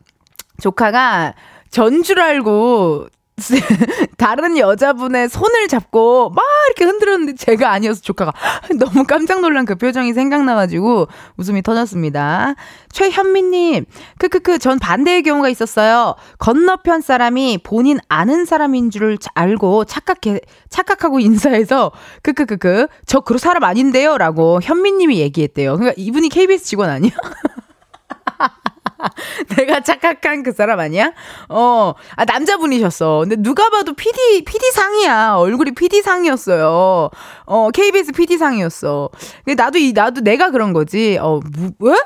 조카가 0.60 1.34
전줄 1.70 2.20
알고 2.20 3.08
다른 4.18 4.58
여자분의 4.58 5.28
손을 5.28 5.68
잡고 5.68 6.30
막 6.30 6.44
이렇게 6.68 6.84
흔들었는데 6.84 7.34
제가 7.34 7.70
아니어서 7.70 8.00
조카가 8.00 8.32
너무 8.78 9.04
깜짝 9.04 9.40
놀란 9.40 9.64
그 9.64 9.76
표정이 9.76 10.12
생각나가지고 10.12 11.08
웃음이 11.36 11.62
터졌습니다. 11.62 12.54
최현미님, 12.92 13.84
크크크, 14.18 14.58
전 14.58 14.78
반대의 14.78 15.22
경우가 15.22 15.48
있었어요. 15.48 16.14
건너편 16.38 17.00
사람이 17.00 17.58
본인 17.62 17.98
아는 18.08 18.44
사람인 18.44 18.90
줄 18.90 19.18
알고 19.34 19.84
착각해, 19.84 20.40
착각하고 20.68 21.20
인사해서, 21.20 21.92
크크크크, 22.22 22.88
저 23.06 23.20
그런 23.20 23.38
사람 23.38 23.64
아닌데요? 23.64 24.18
라고 24.18 24.60
현미님이 24.62 25.18
얘기했대요. 25.20 25.76
그러니까 25.76 25.94
이분이 25.96 26.28
KBS 26.28 26.64
직원 26.64 26.90
아니야? 26.90 27.12
내가 29.56 29.80
착각한 29.80 30.42
그 30.42 30.52
사람 30.52 30.80
아니야? 30.80 31.12
어, 31.48 31.94
아, 32.16 32.24
남자분이셨어. 32.24 33.20
근데 33.20 33.36
누가 33.36 33.68
봐도 33.70 33.94
PD, 33.94 34.44
PD상이야. 34.44 35.34
얼굴이 35.36 35.72
PD상이었어요. 35.72 37.10
어, 37.46 37.70
KBS 37.70 38.12
PD상이었어. 38.12 39.10
나도, 39.56 39.78
이, 39.78 39.92
나도 39.92 40.20
내가 40.20 40.50
그런 40.50 40.72
거지. 40.72 41.18
어, 41.20 41.40
뭐, 41.56 41.70
왜? 41.80 41.96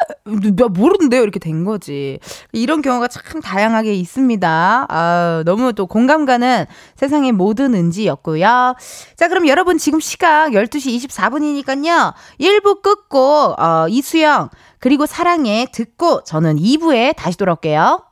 나 0.56 0.68
모르는데요? 0.68 1.22
이렇게 1.22 1.38
된 1.38 1.64
거지. 1.64 2.18
이런 2.52 2.82
경우가 2.82 3.08
참 3.08 3.40
다양하게 3.40 3.94
있습니다. 3.94 4.86
아, 4.88 5.42
너무 5.44 5.72
또 5.72 5.86
공감 5.86 6.24
가는 6.24 6.66
세상의 6.96 7.32
모든 7.32 7.74
은지였고요. 7.74 8.74
자, 9.16 9.28
그럼 9.28 9.48
여러분 9.48 9.78
지금 9.78 10.00
시각 10.00 10.50
12시 10.50 11.08
24분이니까요. 11.08 12.12
1부 12.40 12.82
끝고, 12.82 13.54
어, 13.58 13.86
이수영, 13.88 14.50
그리고 14.82 15.06
사랑해 15.06 15.68
듣고 15.70 16.24
저는 16.24 16.56
2부에 16.56 17.14
다시 17.14 17.38
돌아올게요. 17.38 18.02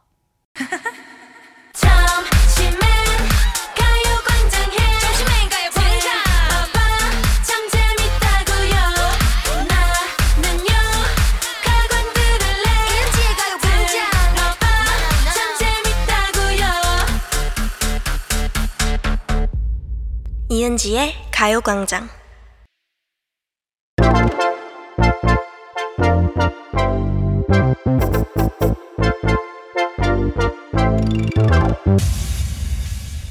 이은지의 20.48 21.14
가요광장 21.32 22.19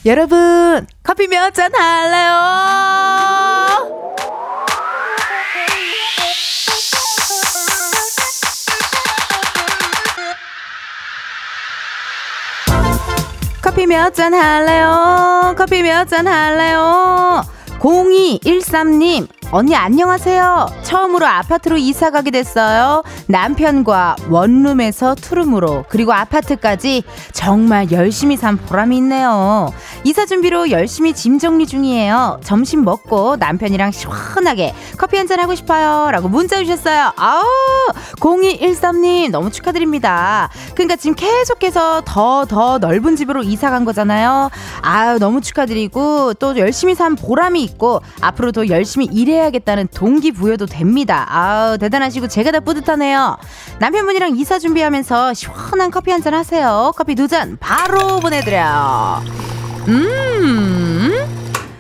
여러분, 0.06 0.88
커피 1.04 1.28
몇 1.28 1.54
잔 1.54 1.72
할래요? 1.76 2.40
커피 13.62 13.86
몇 13.86 14.14
잔 14.14 14.34
할래요? 14.34 15.54
커피 15.58 15.82
몇 15.84 16.08
잔 16.08 16.28
할래요? 16.28 17.44
0213님, 17.80 19.28
언니 19.52 19.76
안녕하세요. 19.76 20.68
처음으로 20.90 21.28
아파트로 21.28 21.78
이사 21.78 22.10
가게 22.10 22.32
됐어요. 22.32 23.04
남편과 23.28 24.16
원룸에서 24.28 25.14
투룸으로 25.14 25.86
그리고 25.88 26.14
아파트까지 26.14 27.04
정말 27.32 27.92
열심히 27.92 28.36
산 28.38 28.58
보람이 28.58 28.98
있네요. 28.98 29.72
이사 30.04 30.26
준비로 30.26 30.72
열심히 30.72 31.14
짐 31.14 31.38
정리 31.38 31.68
중이에요. 31.68 32.40
점심 32.44 32.84
먹고 32.84 33.36
남편이랑 33.36 33.92
시원하게 33.92 34.74
커피 34.98 35.18
한잔 35.18 35.40
하고 35.40 35.54
싶어요 35.54 36.10
라고 36.10 36.28
문자 36.28 36.58
주셨어요. 36.58 37.14
아우 37.16 37.44
0213님 38.16 39.30
너무 39.30 39.52
축하드립니다. 39.52 40.50
그러니까 40.74 40.96
지금 40.96 41.16
계속해서 41.16 42.02
더 42.06 42.40
더 42.50 42.80
넓은 42.80 43.16
집으로 43.16 43.44
이사 43.44 43.70
간 43.70 43.86
거잖아요. 43.86 44.50
아유 44.82 45.20
너무 45.20 45.40
축하드리고 45.40 46.34
또 46.36 46.58
열심히 46.58 46.96
산 46.96 47.16
보람이 47.16 47.62
있고 47.64 48.02
앞으로 48.22 48.52
도 48.52 48.68
열심히 48.70 49.08
일해 49.12 49.34
해야겠다는 49.34 49.90
동기부여도 49.94 50.66
됩니다. 50.84 51.26
아우, 51.30 51.78
대단하시고 51.78 52.28
제가 52.30 52.52
다 52.52 52.60
뿌듯하네요. 52.62 53.38
남편분이랑 53.80 54.38
이사 54.38 54.58
준비하면서 54.60 55.34
시원한 55.34 55.92
커피 55.92 56.12
한 56.12 56.22
잔 56.22 56.34
하세요. 56.34 56.92
커피 56.98 57.16
두 57.16 57.28
잔 57.28 57.58
바로 57.60 58.20
보내드려요. 58.20 59.24
음. 59.88 60.99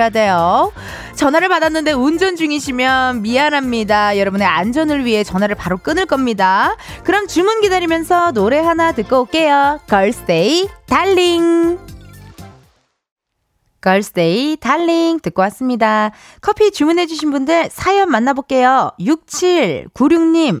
주셔야 0.00 0.08
돼요. 0.08 0.72
전화를 1.14 1.48
받았는데 1.48 1.92
운전 1.92 2.34
중이시면 2.36 3.20
미안합니다. 3.20 4.16
여러분의 4.18 4.46
안전을 4.46 5.04
위해 5.04 5.22
전화를 5.22 5.54
바로 5.54 5.76
끊을 5.76 6.06
겁니다. 6.06 6.74
그럼 7.04 7.26
주문 7.26 7.60
기다리면서 7.60 8.32
노래 8.32 8.58
하나 8.58 8.92
듣고 8.92 9.20
올게요. 9.20 9.78
걸스데이 9.88 10.68
Darling. 10.86 11.78
걸스데이 13.82 14.56
Darling 14.56 15.20
듣고 15.20 15.42
왔습니다. 15.42 16.12
커피 16.40 16.70
주문해주신 16.70 17.30
분들 17.30 17.68
사연 17.70 18.10
만나볼게요. 18.10 18.92
6796님. 18.98 20.60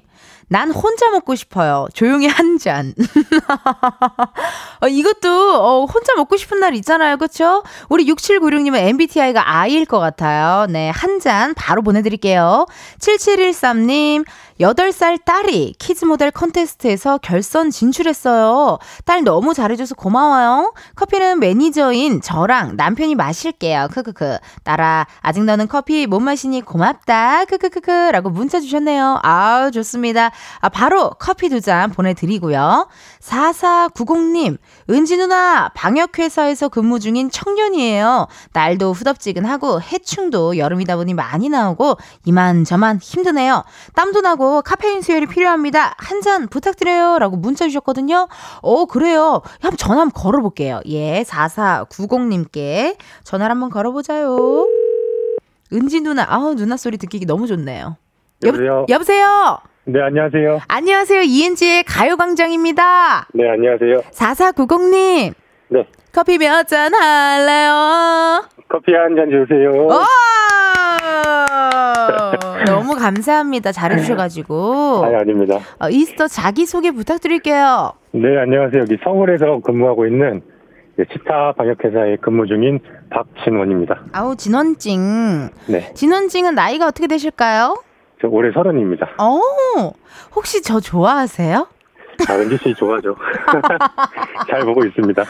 난 0.52 0.72
혼자 0.72 1.08
먹고 1.10 1.36
싶어요. 1.36 1.86
조용히 1.94 2.26
한 2.26 2.58
잔. 2.58 2.92
어, 4.80 4.88
이것도 4.88 5.54
어, 5.62 5.84
혼자 5.84 6.14
먹고 6.16 6.36
싶은 6.36 6.58
날 6.58 6.74
있잖아요. 6.74 7.16
그쵸? 7.18 7.62
우리 7.88 8.04
6796님은 8.06 8.76
MBTI가 8.76 9.48
I일 9.60 9.86
것 9.86 10.00
같아요. 10.00 10.66
네, 10.68 10.90
한 10.90 11.20
잔 11.20 11.52
바로 11.54 11.82
보내드릴게요. 11.82 12.66
7713님, 12.98 14.24
8살 14.60 15.24
딸이 15.24 15.74
kids 15.78 16.04
모델 16.04 16.30
콘테스트에서 16.30 17.18
결선 17.18 17.70
진출했어요. 17.70 18.78
딸 19.06 19.24
너무 19.24 19.54
잘해줘서 19.54 19.94
고마워요. 19.94 20.74
커피는 20.96 21.40
매니저인 21.40 22.20
저랑 22.20 22.76
남편이 22.76 23.14
마실게요. 23.14 23.88
크크크. 23.92 24.38
딸아, 24.64 25.06
아직 25.20 25.44
너는 25.44 25.66
커피 25.68 26.06
못 26.06 26.20
마시니 26.20 26.60
고맙다. 26.60 27.46
크크크크. 27.46 27.90
라고 28.12 28.28
문자 28.28 28.60
주셨네요. 28.60 29.20
아우, 29.22 29.70
좋습니다. 29.70 30.30
아, 30.60 30.68
바로 30.68 31.10
커피 31.18 31.48
두 31.48 31.60
잔 31.60 31.90
보내드리고요. 31.90 32.88
4490님, 33.20 34.56
은지 34.90 35.16
누나, 35.16 35.68
방역회사에서 35.74 36.68
근무 36.68 36.98
중인 36.98 37.30
청년이에요. 37.30 38.26
날도 38.52 38.92
후덥지근하고 38.92 39.80
해충도 39.80 40.58
여름이다 40.58 40.96
보니 40.96 41.14
많이 41.14 41.48
나오고 41.48 41.96
이만저만 42.24 42.98
힘드네요. 43.00 43.62
땀도 43.94 44.20
나고 44.20 44.62
카페인 44.62 45.00
수혈이 45.00 45.26
필요합니다. 45.26 45.94
한 45.96 46.20
잔 46.20 46.48
부탁드려요. 46.48 47.18
라고 47.18 47.36
문자 47.36 47.64
주셨거든요. 47.66 48.28
어, 48.60 48.84
그래요. 48.84 49.40
한번 49.62 49.78
전화 49.78 50.02
한번 50.02 50.12
걸어볼게요. 50.22 50.82
예, 50.86 51.22
4490님께 51.26 52.96
전화를 53.24 53.52
한번 53.52 53.70
걸어보자요. 53.70 54.66
은지 55.72 56.00
누나, 56.00 56.26
아우, 56.28 56.54
누나 56.54 56.76
소리 56.76 56.98
듣기 56.98 57.24
너무 57.24 57.46
좋네요. 57.46 57.96
여보세요? 58.44 58.80
여보, 58.80 58.86
여보세요? 58.92 59.58
네, 59.84 60.00
안녕하세요. 60.00 60.60
안녕하세요. 60.68 61.22
이은지의 61.22 61.84
가요광장입니다. 61.84 63.28
네, 63.32 63.48
안녕하세요. 63.50 63.96
4490님. 64.12 65.32
네. 65.68 65.86
커피 66.12 66.38
몇 66.38 66.64
잔 66.66 66.92
할래요? 66.94 68.44
커피 68.68 68.92
한 68.94 69.16
잔 69.16 69.30
주세요. 69.30 69.70
너무 72.66 72.94
감사합니다. 72.94 73.72
잘해주셔가지고. 73.72 75.02
아니, 75.06 75.14
아닙니다. 75.16 75.58
어, 75.80 75.88
이스터 75.88 76.28
자기소개 76.28 76.90
부탁드릴게요. 76.92 77.92
네, 78.12 78.38
안녕하세요. 78.38 78.82
여기 78.82 78.96
서울에서 79.02 79.60
근무하고 79.64 80.06
있는 80.06 80.42
시타 80.98 81.52
방역회사에 81.56 82.16
근무 82.20 82.46
중인 82.46 82.78
박진원입니다. 83.10 84.02
아우, 84.12 84.36
진원찡. 84.36 85.48
네. 85.68 85.92
진원찡은 85.94 86.54
나이가 86.54 86.86
어떻게 86.86 87.06
되실까요? 87.06 87.82
저 88.20 88.28
올해 88.28 88.52
서른입니다. 88.52 89.08
어, 89.18 89.40
혹시 90.34 90.62
저 90.62 90.80
좋아하세요? 90.80 91.66
아, 92.28 92.34
은지 92.34 92.58
씨 92.62 92.74
좋아하죠. 92.74 93.16
잘 94.50 94.60
보고 94.64 94.84
있습니다. 94.84 95.24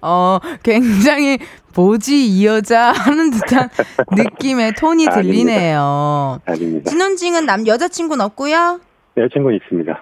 어, 0.00 0.38
굉장히 0.62 1.38
뭐지 1.74 2.26
이 2.26 2.46
여자 2.46 2.92
하는 2.92 3.30
듯한 3.30 3.68
느낌의 4.12 4.74
톤이 4.74 5.06
아닙니다. 5.08 5.22
들리네요. 5.22 6.40
아닙니다. 6.46 6.90
진혼징은 6.90 7.46
남 7.46 7.66
여자친구는 7.66 8.24
없고요. 8.24 8.80
여자친구는 9.16 9.58
있습니다. 9.62 10.00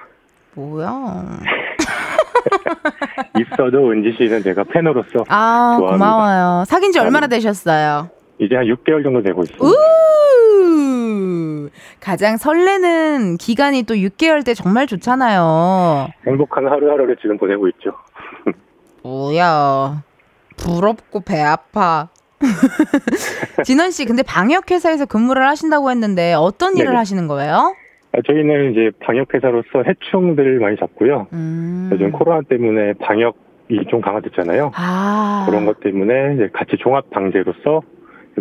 뭐야? 0.54 0.92
있어도 3.40 3.90
은지 3.90 4.14
씨는 4.18 4.42
제가 4.42 4.64
팬으로서 4.64 5.24
아 5.28 5.76
좋아합니다. 5.78 5.92
고마워요. 5.92 6.64
사귄 6.66 6.92
지 6.92 6.98
얼마나 6.98 7.24
아닙니다. 7.26 7.36
되셨어요? 7.36 8.10
이제 8.38 8.56
한 8.56 8.64
6개월 8.66 9.02
정도 9.02 9.22
되고 9.22 9.42
있습니다. 9.42 9.64
우 9.64 9.70
가장 12.00 12.36
설레는 12.36 13.36
기간이 13.38 13.84
또 13.84 13.94
6개월 13.94 14.44
때 14.44 14.54
정말 14.54 14.86
좋잖아요. 14.86 16.08
행복한 16.26 16.66
하루하루를 16.66 17.16
지금 17.20 17.38
보내고 17.38 17.68
있죠. 17.68 17.92
뭐야? 19.02 20.02
부럽고 20.56 21.20
배 21.20 21.40
아파. 21.40 22.08
진원 23.64 23.90
씨, 23.92 24.04
근데 24.04 24.22
방역 24.22 24.70
회사에서 24.70 25.06
근무를 25.06 25.46
하신다고 25.46 25.90
했는데 25.90 26.34
어떤 26.34 26.74
일을 26.74 26.86
네네. 26.86 26.96
하시는 26.96 27.28
거예요? 27.28 27.74
아, 28.14 28.18
저희는 28.26 28.72
이제 28.72 28.90
방역회사로서 29.00 29.84
해충들을 29.86 30.58
많이 30.58 30.76
잡고요. 30.76 31.28
음. 31.32 31.88
요즘 31.92 32.10
코로나 32.12 32.40
때문에 32.48 32.94
방역 32.94 33.36
이 33.68 33.78
좀 33.88 34.02
강화됐잖아요. 34.02 34.72
아. 34.74 35.46
그런 35.48 35.64
것 35.64 35.80
때문에 35.80 36.34
이제 36.34 36.50
같이 36.52 36.76
종합 36.78 37.08
방제로서 37.10 37.80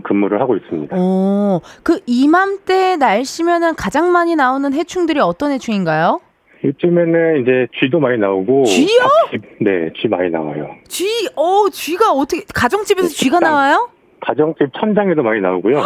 근무를 0.03 0.39
하고 0.41 0.55
있습니다. 0.55 0.95
오, 0.97 1.61
그 1.83 1.99
이맘때 2.05 2.95
날씨면은 2.97 3.75
가장 3.75 4.11
많이 4.11 4.35
나오는 4.35 4.71
해충들이 4.73 5.19
어떤 5.19 5.51
해충인가요? 5.51 6.21
요즘에는 6.63 7.41
이제 7.41 7.67
쥐도 7.79 7.99
많이 7.99 8.17
나오고 8.19 8.65
쥐요? 8.65 8.99
닭집, 9.31 9.41
네, 9.61 9.89
쥐 9.99 10.07
많이 10.07 10.29
나와요. 10.29 10.69
쥐, 10.87 11.05
어, 11.35 11.67
쥐가 11.71 12.11
어떻게 12.11 12.43
가정집에서 12.53 13.07
네, 13.07 13.13
쥐가 13.13 13.37
식당. 13.37 13.51
나와요? 13.51 13.89
가정집 14.21 14.69
천장에도 14.79 15.23
많이 15.23 15.41
나오고요. 15.41 15.81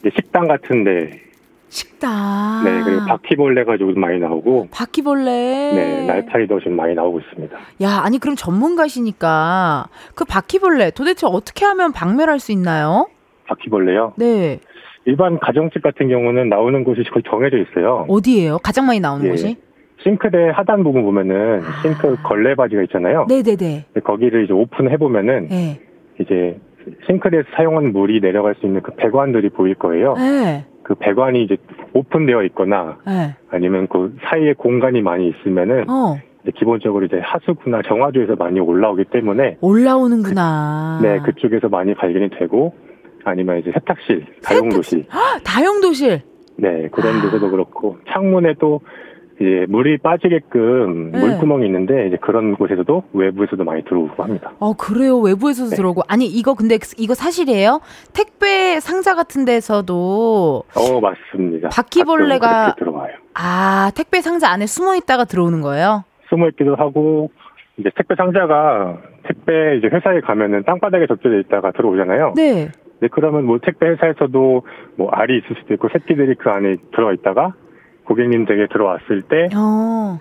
이제 0.00 0.10
식당 0.16 0.48
같은데, 0.48 1.22
식당. 1.70 2.64
네, 2.64 2.82
그리고 2.84 3.06
바퀴벌레 3.06 3.64
가지고도 3.64 3.98
많이 3.98 4.18
나오고, 4.18 4.68
바퀴벌레. 4.72 5.72
네, 5.72 6.06
날파리도 6.06 6.58
지금 6.58 6.76
많이 6.76 6.94
나오고 6.94 7.20
있습니다. 7.20 7.56
야, 7.82 8.02
아니 8.04 8.18
그럼 8.18 8.34
전문가시니까 8.36 9.86
그 10.14 10.24
바퀴벌레 10.24 10.90
도대체 10.90 11.26
어떻게 11.28 11.64
하면 11.64 11.92
박멸할 11.92 12.40
수 12.40 12.52
있나요? 12.52 13.08
바퀴벌레요. 13.46 14.14
네. 14.16 14.60
일반 15.06 15.38
가정집 15.38 15.82
같은 15.82 16.08
경우는 16.08 16.48
나오는 16.48 16.84
곳이 16.84 17.02
거의 17.10 17.22
정해져 17.30 17.56
있어요. 17.56 18.04
어디예요? 18.08 18.58
가장 18.58 18.86
많이 18.86 19.00
나오는 19.00 19.24
예. 19.24 19.30
곳이? 19.30 19.56
싱크대 20.02 20.50
하단 20.54 20.82
부분 20.82 21.02
보면은 21.02 21.62
싱크 21.82 22.22
걸레 22.22 22.54
바지가 22.54 22.82
있잖아요. 22.82 23.26
네, 23.28 23.42
네, 23.42 23.56
네. 23.56 23.84
거기를 24.02 24.44
이제 24.44 24.52
오픈해 24.52 24.96
보면은 24.96 25.48
네. 25.48 25.80
이제 26.20 26.58
싱크대에서 27.06 27.46
사용한 27.54 27.92
물이 27.92 28.20
내려갈 28.20 28.54
수 28.56 28.66
있는 28.66 28.82
그 28.82 28.92
배관들이 28.96 29.50
보일 29.50 29.74
거예요. 29.74 30.14
네. 30.14 30.64
그 30.90 30.96
배관이 30.96 31.44
이제 31.44 31.56
오픈되어 31.92 32.42
있거나 32.46 32.98
네. 33.06 33.36
아니면 33.48 33.86
그 33.86 34.12
사이에 34.24 34.54
공간이 34.54 35.02
많이 35.02 35.28
있으면은 35.28 35.88
어, 35.88 36.18
이제 36.42 36.50
기본적으로 36.56 37.06
이제 37.06 37.20
하수구나 37.22 37.80
정화조에서 37.86 38.34
많이 38.34 38.58
올라오기 38.58 39.04
때문에 39.04 39.58
올라오는구나. 39.60 40.98
네 41.00 41.20
그쪽에서 41.20 41.68
많이 41.68 41.94
발견이 41.94 42.30
되고 42.30 42.74
아니면 43.22 43.58
이제 43.58 43.70
세탁실, 43.70 44.26
다용도실 44.42 45.06
다용도실. 45.44 46.22
네 46.56 46.88
그런 46.90 47.18
아. 47.18 47.22
데서도 47.22 47.52
그렇고 47.52 47.96
창문에도 48.08 48.80
이제 49.40 49.64
물이 49.70 49.98
빠지게끔 49.98 51.12
네. 51.12 51.18
물구멍이 51.18 51.64
있는데 51.66 52.06
이제 52.08 52.18
그런 52.20 52.54
곳에서도 52.56 53.04
외부에서도 53.14 53.64
많이 53.64 53.82
들어오고 53.84 54.22
합니다. 54.22 54.52
어, 54.58 54.74
그래요. 54.74 55.18
외부에서도 55.18 55.70
네. 55.70 55.76
들어오고. 55.76 56.02
아니, 56.08 56.26
이거 56.26 56.52
근데 56.54 56.78
이거 56.98 57.14
사실이에요? 57.14 57.80
택배 58.14 58.78
상자 58.80 59.14
같은 59.14 59.46
데서도 59.46 60.64
어 60.76 61.00
맞습니다. 61.00 61.70
바퀴벌레가- 61.70 62.76
들어와요. 62.76 63.14
아, 63.34 63.90
택배 63.96 64.20
상자 64.20 64.50
안에 64.50 64.66
숨어 64.66 64.94
있다가 64.96 65.24
들어오는 65.24 65.62
거예요? 65.62 66.04
숨어 66.28 66.48
있기도 66.48 66.76
하고 66.76 67.30
이제 67.78 67.88
택배 67.96 68.14
상자가 68.16 68.98
택배 69.26 69.78
이제 69.78 69.86
회사에 69.86 70.20
가면은 70.20 70.64
땅바닥에 70.64 71.06
적혀져 71.06 71.38
있다가 71.38 71.72
들어오잖아요. 71.72 72.34
네. 72.36 72.68
네, 73.00 73.08
그러면 73.10 73.44
뭐 73.46 73.58
택배 73.62 73.86
회사에서도 73.88 74.62
뭐 74.96 75.08
알이 75.12 75.38
있을 75.38 75.56
수도 75.62 75.72
있고 75.72 75.88
새끼들이 75.90 76.34
그 76.34 76.50
안에 76.50 76.76
들어가 76.94 77.14
있다가 77.14 77.54
고객님 78.10 78.44
댁에 78.44 78.66
들어왔을 78.66 79.22
때 79.22 79.48
어. 79.56 80.18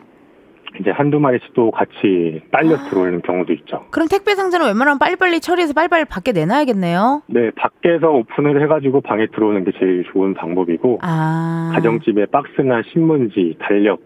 이제 0.80 0.92
한두 0.92 1.20
마리씩 1.20 1.56
또 1.56 1.72
같이 1.72 2.44
딸려서 2.52 2.88
들어오는 2.88 3.24
경우도 3.24 3.52
있죠. 3.54 3.88
그럼 3.90 4.08
택배 4.08 4.36
상자는 4.36 4.68
웬만하면 4.68 5.00
빨리빨리 5.00 5.40
처리해서 5.40 5.74
빨리빨리 5.74 6.06
밖에 6.06 6.32
내놔야겠네요. 6.32 7.24
네, 7.26 7.50
밖에서 7.56 8.12
오픈을 8.12 8.62
해가지고 8.62 9.02
방에 9.02 9.26
들어오는 9.34 9.64
게 9.64 9.72
제일 9.80 10.04
좋은 10.14 10.36
방법이고 10.36 11.00
아. 11.02 11.72
가정집에 11.74 12.28
박스나 12.28 12.84
신문지, 12.94 13.58
달력 13.60 14.02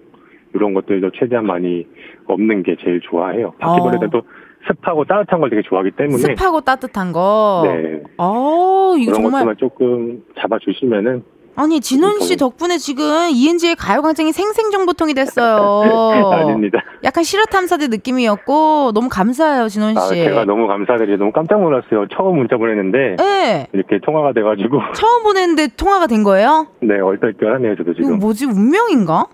이런 0.55 0.73
것들도 0.73 1.11
최대한 1.19 1.45
많이 1.45 1.85
없는 2.27 2.63
게 2.63 2.77
제일 2.81 3.01
좋아해요. 3.01 3.51
바퀴벌레들도 3.59 4.21
습하고 4.67 5.03
따뜻한 5.03 5.41
걸 5.41 5.49
되게 5.49 5.61
좋아하기 5.61 5.91
때문에 5.91 6.19
습하고 6.19 6.61
따뜻한 6.61 7.11
거. 7.11 7.63
네, 7.65 8.01
어, 8.17 8.95
이거 8.97 9.11
그런 9.11 9.23
정말. 9.23 9.31
것들만 9.31 9.57
조금 9.57 10.23
잡아주시면은 10.39 11.32
아니, 11.55 11.79
진원 11.81 12.19
씨 12.19 12.35
덕분에 12.35 12.77
지금 12.77 13.29
ENG의 13.31 13.75
가요광장이 13.75 14.31
생생정보통이 14.31 15.13
됐어요. 15.13 15.83
아닙니다. 16.33 16.79
약간 17.03 17.23
실화탐사대 17.23 17.87
느낌이었고, 17.87 18.91
너무 18.93 19.07
감사해요, 19.09 19.69
진원 19.69 19.97
아, 19.97 20.01
씨. 20.01 20.15
제가 20.15 20.45
너무 20.45 20.67
감사드려요. 20.67 21.17
너무 21.17 21.31
깜짝 21.31 21.61
놀랐어요. 21.61 22.07
처음 22.15 22.37
문자 22.37 22.57
보냈는데 22.57 23.15
네. 23.17 23.67
이렇게 23.73 23.99
통화가 24.03 24.33
돼가지고 24.33 24.79
처음 24.95 25.23
보냈는데 25.23 25.67
통화가 25.77 26.07
된 26.07 26.23
거예요? 26.23 26.67
네 26.81 26.99
얼떨떨하네요. 26.99 27.75
저도 27.75 27.91
이거 27.91 28.01
지금 28.01 28.19
뭐지, 28.19 28.45
운명인가? 28.45 29.25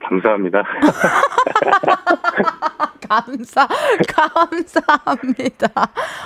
감사합니다. 0.00 0.64
감사, 3.22 3.68
감사합니다. 4.08 5.68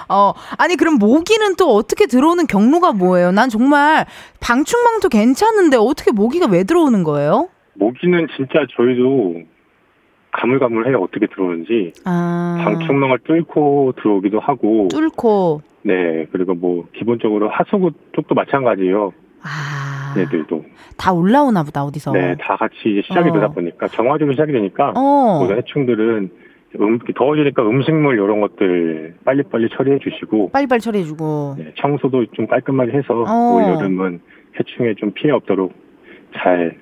어, 0.09 0.33
아니, 0.59 0.77
그럼 0.77 0.94
모기는 0.99 1.57
또 1.57 1.75
어떻게 1.75 2.07
들어오는 2.07 2.46
경로가 2.46 2.92
뭐예요? 2.92 3.33
난 3.33 3.49
정말 3.49 4.07
방충망도 4.40 5.09
괜찮은데 5.09 5.77
어떻게 5.77 6.12
모기가 6.12 6.46
왜 6.46 6.62
들어오는 6.62 7.03
거예요? 7.03 7.49
모기는 7.75 8.29
진짜 8.37 8.61
저희도 8.77 9.42
가물가물해요. 10.33 10.99
어떻게 10.99 11.27
들어오는지 11.27 11.92
아. 12.05 12.61
방충망을 12.62 13.18
뚫고 13.25 13.94
들어오기도 14.01 14.38
하고 14.40 14.88
뚫고. 14.88 15.62
네 15.83 16.27
그리고 16.33 16.55
뭐 16.55 16.85
기본적으로 16.96 17.49
하수구 17.49 17.90
쪽도 18.14 18.35
마찬가지예요. 18.35 19.12
아. 19.42 20.14
얘들도 20.18 20.64
다 20.96 21.12
올라오나 21.12 21.62
보다, 21.62 21.85
어디서. 21.85 22.12
네 22.12 22.35
다 22.38 22.57
같이 22.57 22.75
이제 22.85 23.03
시작이 23.07 23.31
어. 23.31 23.33
되다 23.33 23.49
보니까 23.49 23.88
정화조기 23.88 24.33
시작이 24.33 24.53
되니까 24.53 24.92
어. 24.94 25.38
모든 25.40 25.57
해충들은 25.59 26.31
음, 26.81 26.99
더워지니까 27.15 27.62
음식물 27.62 28.15
이런 28.15 28.41
것들 28.41 29.15
빨리빨리 29.25 29.69
처리해 29.71 29.99
주시고 29.99 30.51
빨리빨리 30.51 30.81
처리해 30.81 31.05
주고. 31.05 31.55
네, 31.59 31.73
청소도 31.77 32.27
좀 32.33 32.47
깔끔하게 32.47 32.93
해서 32.93 33.25
어. 33.27 33.57
올 33.57 33.62
여름은 33.62 34.21
해충에 34.59 34.95
좀 34.95 35.12
피해 35.12 35.33
없도록 35.33 35.73
잘 36.35 36.77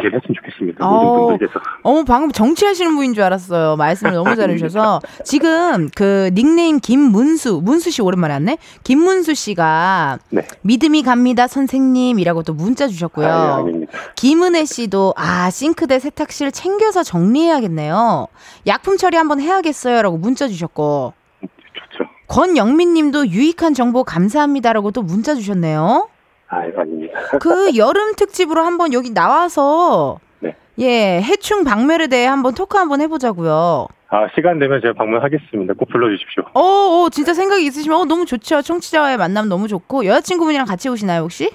이렇게 0.00 0.16
했으면 0.16 0.34
좋겠습니다. 0.34 0.86
어. 0.86 1.36
어머, 1.82 2.04
방금 2.04 2.32
정치하시는 2.32 2.94
분인 2.94 3.14
줄 3.14 3.22
알았어요. 3.22 3.76
말씀을 3.76 4.14
너무 4.14 4.34
잘해주셔서. 4.34 5.00
지금 5.24 5.88
그 5.94 6.30
닉네임 6.34 6.80
김문수, 6.80 7.60
문수 7.62 7.90
씨 7.90 8.02
오랜만에 8.02 8.34
왔네? 8.34 8.58
김문수 8.84 9.34
씨가 9.34 10.18
네. 10.30 10.42
믿음이 10.62 11.02
갑니다, 11.02 11.46
선생님이라고 11.46 12.42
또 12.42 12.54
문자 12.54 12.88
주셨고요. 12.88 13.28
아, 13.28 13.64
예. 13.66 13.86
김은혜 14.16 14.64
씨도 14.64 15.14
아 15.16 15.50
싱크대 15.50 15.98
세탁실 15.98 16.52
챙겨서 16.52 17.02
정리해야겠네요. 17.02 18.26
약품 18.66 18.96
처리 18.96 19.16
한번 19.16 19.40
해야겠어요라고 19.40 20.18
문자 20.18 20.48
주셨고 20.48 21.12
좋죠. 21.40 22.10
권영민 22.28 22.94
님도 22.94 23.28
유익한 23.28 23.74
정보 23.74 24.04
감사합니다라고 24.04 24.90
또 24.92 25.02
문자 25.02 25.34
주셨네요. 25.34 26.08
아, 26.50 26.62
아닙니다. 26.76 27.18
그 27.40 27.76
여름 27.76 28.14
특집으로 28.16 28.62
한번 28.62 28.92
여기 28.92 29.10
나와서 29.14 30.18
네. 30.40 30.56
예 30.78 31.20
해충 31.22 31.64
박멸에 31.64 32.08
대해 32.08 32.26
한번 32.26 32.54
토크 32.54 32.76
한번 32.76 33.00
해보자고요. 33.00 33.86
아, 34.12 34.26
시간 34.34 34.58
되면 34.58 34.80
제가 34.80 34.94
방문하겠습니다. 34.94 35.74
꼭 35.74 35.88
불러주십시오. 35.88 36.42
어, 36.54 36.60
어 36.60 37.08
진짜 37.10 37.32
생각이 37.32 37.64
있으시면 37.66 38.00
어, 38.00 38.04
너무 38.04 38.26
좋죠. 38.26 38.62
청취자와의 38.62 39.16
만남 39.16 39.48
너무 39.48 39.68
좋고 39.68 40.04
여자친구분이랑 40.04 40.66
같이 40.66 40.88
오시나요 40.88 41.22
혹시? 41.22 41.50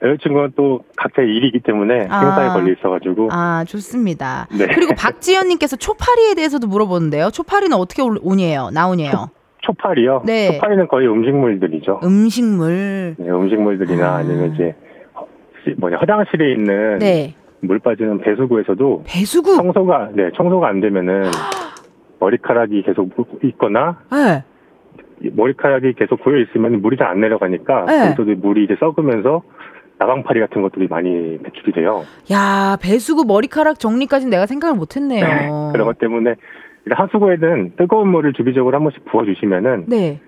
여자친구는 0.00 0.52
또 0.56 0.84
각자의 0.96 1.28
일이기 1.28 1.60
때문에 1.60 2.06
아. 2.08 2.20
행사에 2.20 2.48
걸려 2.50 2.72
있어가지고. 2.72 3.30
아 3.32 3.64
좋습니다. 3.66 4.46
네. 4.52 4.68
그리고 4.68 4.94
박지연님께서 4.94 5.74
초파리에 5.76 6.34
대해서도 6.34 6.68
물어보는데요. 6.68 7.30
초파리는 7.32 7.76
어떻게 7.76 8.02
올- 8.02 8.20
온이에요? 8.22 8.70
나온이에요? 8.70 9.30
초파리요? 9.78 10.22
네. 10.24 10.52
초파리는 10.52 10.88
거의 10.88 11.06
음식물들이죠. 11.08 12.00
음식물. 12.02 13.14
네, 13.18 13.30
음식물들이나 13.30 14.06
아. 14.06 14.16
아. 14.16 14.22
니면 14.22 14.54
이제 14.54 14.74
뭐냐 15.76 15.98
화장실에 15.98 16.52
있는 16.52 16.98
네. 16.98 17.34
물 17.60 17.78
빠지는 17.78 18.18
배수구에서도 18.20 19.04
배수구. 19.06 19.56
청소가 19.56 20.10
네 20.14 20.30
청소가 20.34 20.68
안 20.68 20.80
되면은 20.80 21.24
머리카락이 22.20 22.82
계속 22.82 23.10
있거나 23.44 23.98
네. 24.10 24.44
머리카락이 25.32 25.92
계속 25.94 26.22
고여 26.24 26.38
있으면 26.38 26.80
물이 26.80 26.96
잘 26.96 27.08
안 27.08 27.20
내려가니까 27.20 27.84
네. 27.86 28.14
물이 28.34 28.64
이제 28.64 28.76
썩으면서 28.80 29.42
나방파리 29.98 30.38
같은 30.40 30.62
것들이 30.62 30.86
많이 30.88 31.38
배출이 31.42 31.72
돼요. 31.72 32.04
야, 32.32 32.76
배수구 32.80 33.24
머리카락 33.26 33.80
정리까지는 33.80 34.30
내가 34.30 34.46
생각을 34.46 34.76
못 34.76 34.94
했네요. 34.96 35.70
그런 35.72 35.86
것 35.88 35.98
때문에 35.98 36.36
하수구에는 36.96 37.74
뜨거운 37.76 38.08
물을 38.08 38.32
주기적으로 38.32 38.76
한 38.76 38.82
번씩 38.84 39.04
부어주시면은 39.06 39.84
네. 39.88 40.20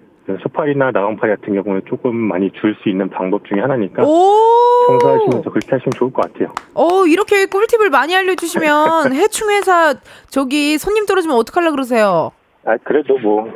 소파리나 0.42 0.92
나방파리 0.92 1.34
같은 1.36 1.54
경우는 1.60 1.82
조금 1.88 2.14
많이 2.14 2.50
줄 2.52 2.74
수 2.82 2.88
있는 2.88 3.08
방법 3.10 3.44
중에 3.46 3.60
하나니까 3.60 4.04
오! 4.04 4.86
청소하시면서 4.88 5.50
그렇게 5.50 5.66
하시면 5.70 5.90
좋을 5.96 6.12
것 6.12 6.22
같아요. 6.30 6.52
어, 6.74 7.04
이렇게 7.06 7.46
꿀팁을 7.46 7.90
많이 7.90 8.14
알려주시면 8.14 9.12
해충 9.14 9.50
회사 9.50 9.94
저기 10.28 10.78
손님 10.78 11.06
떨어지면 11.06 11.36
어떡하려 11.36 11.70
그러세요? 11.72 12.30
아 12.64 12.76
그래도 12.84 13.18
뭐 13.18 13.50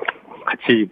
같이 0.44 0.88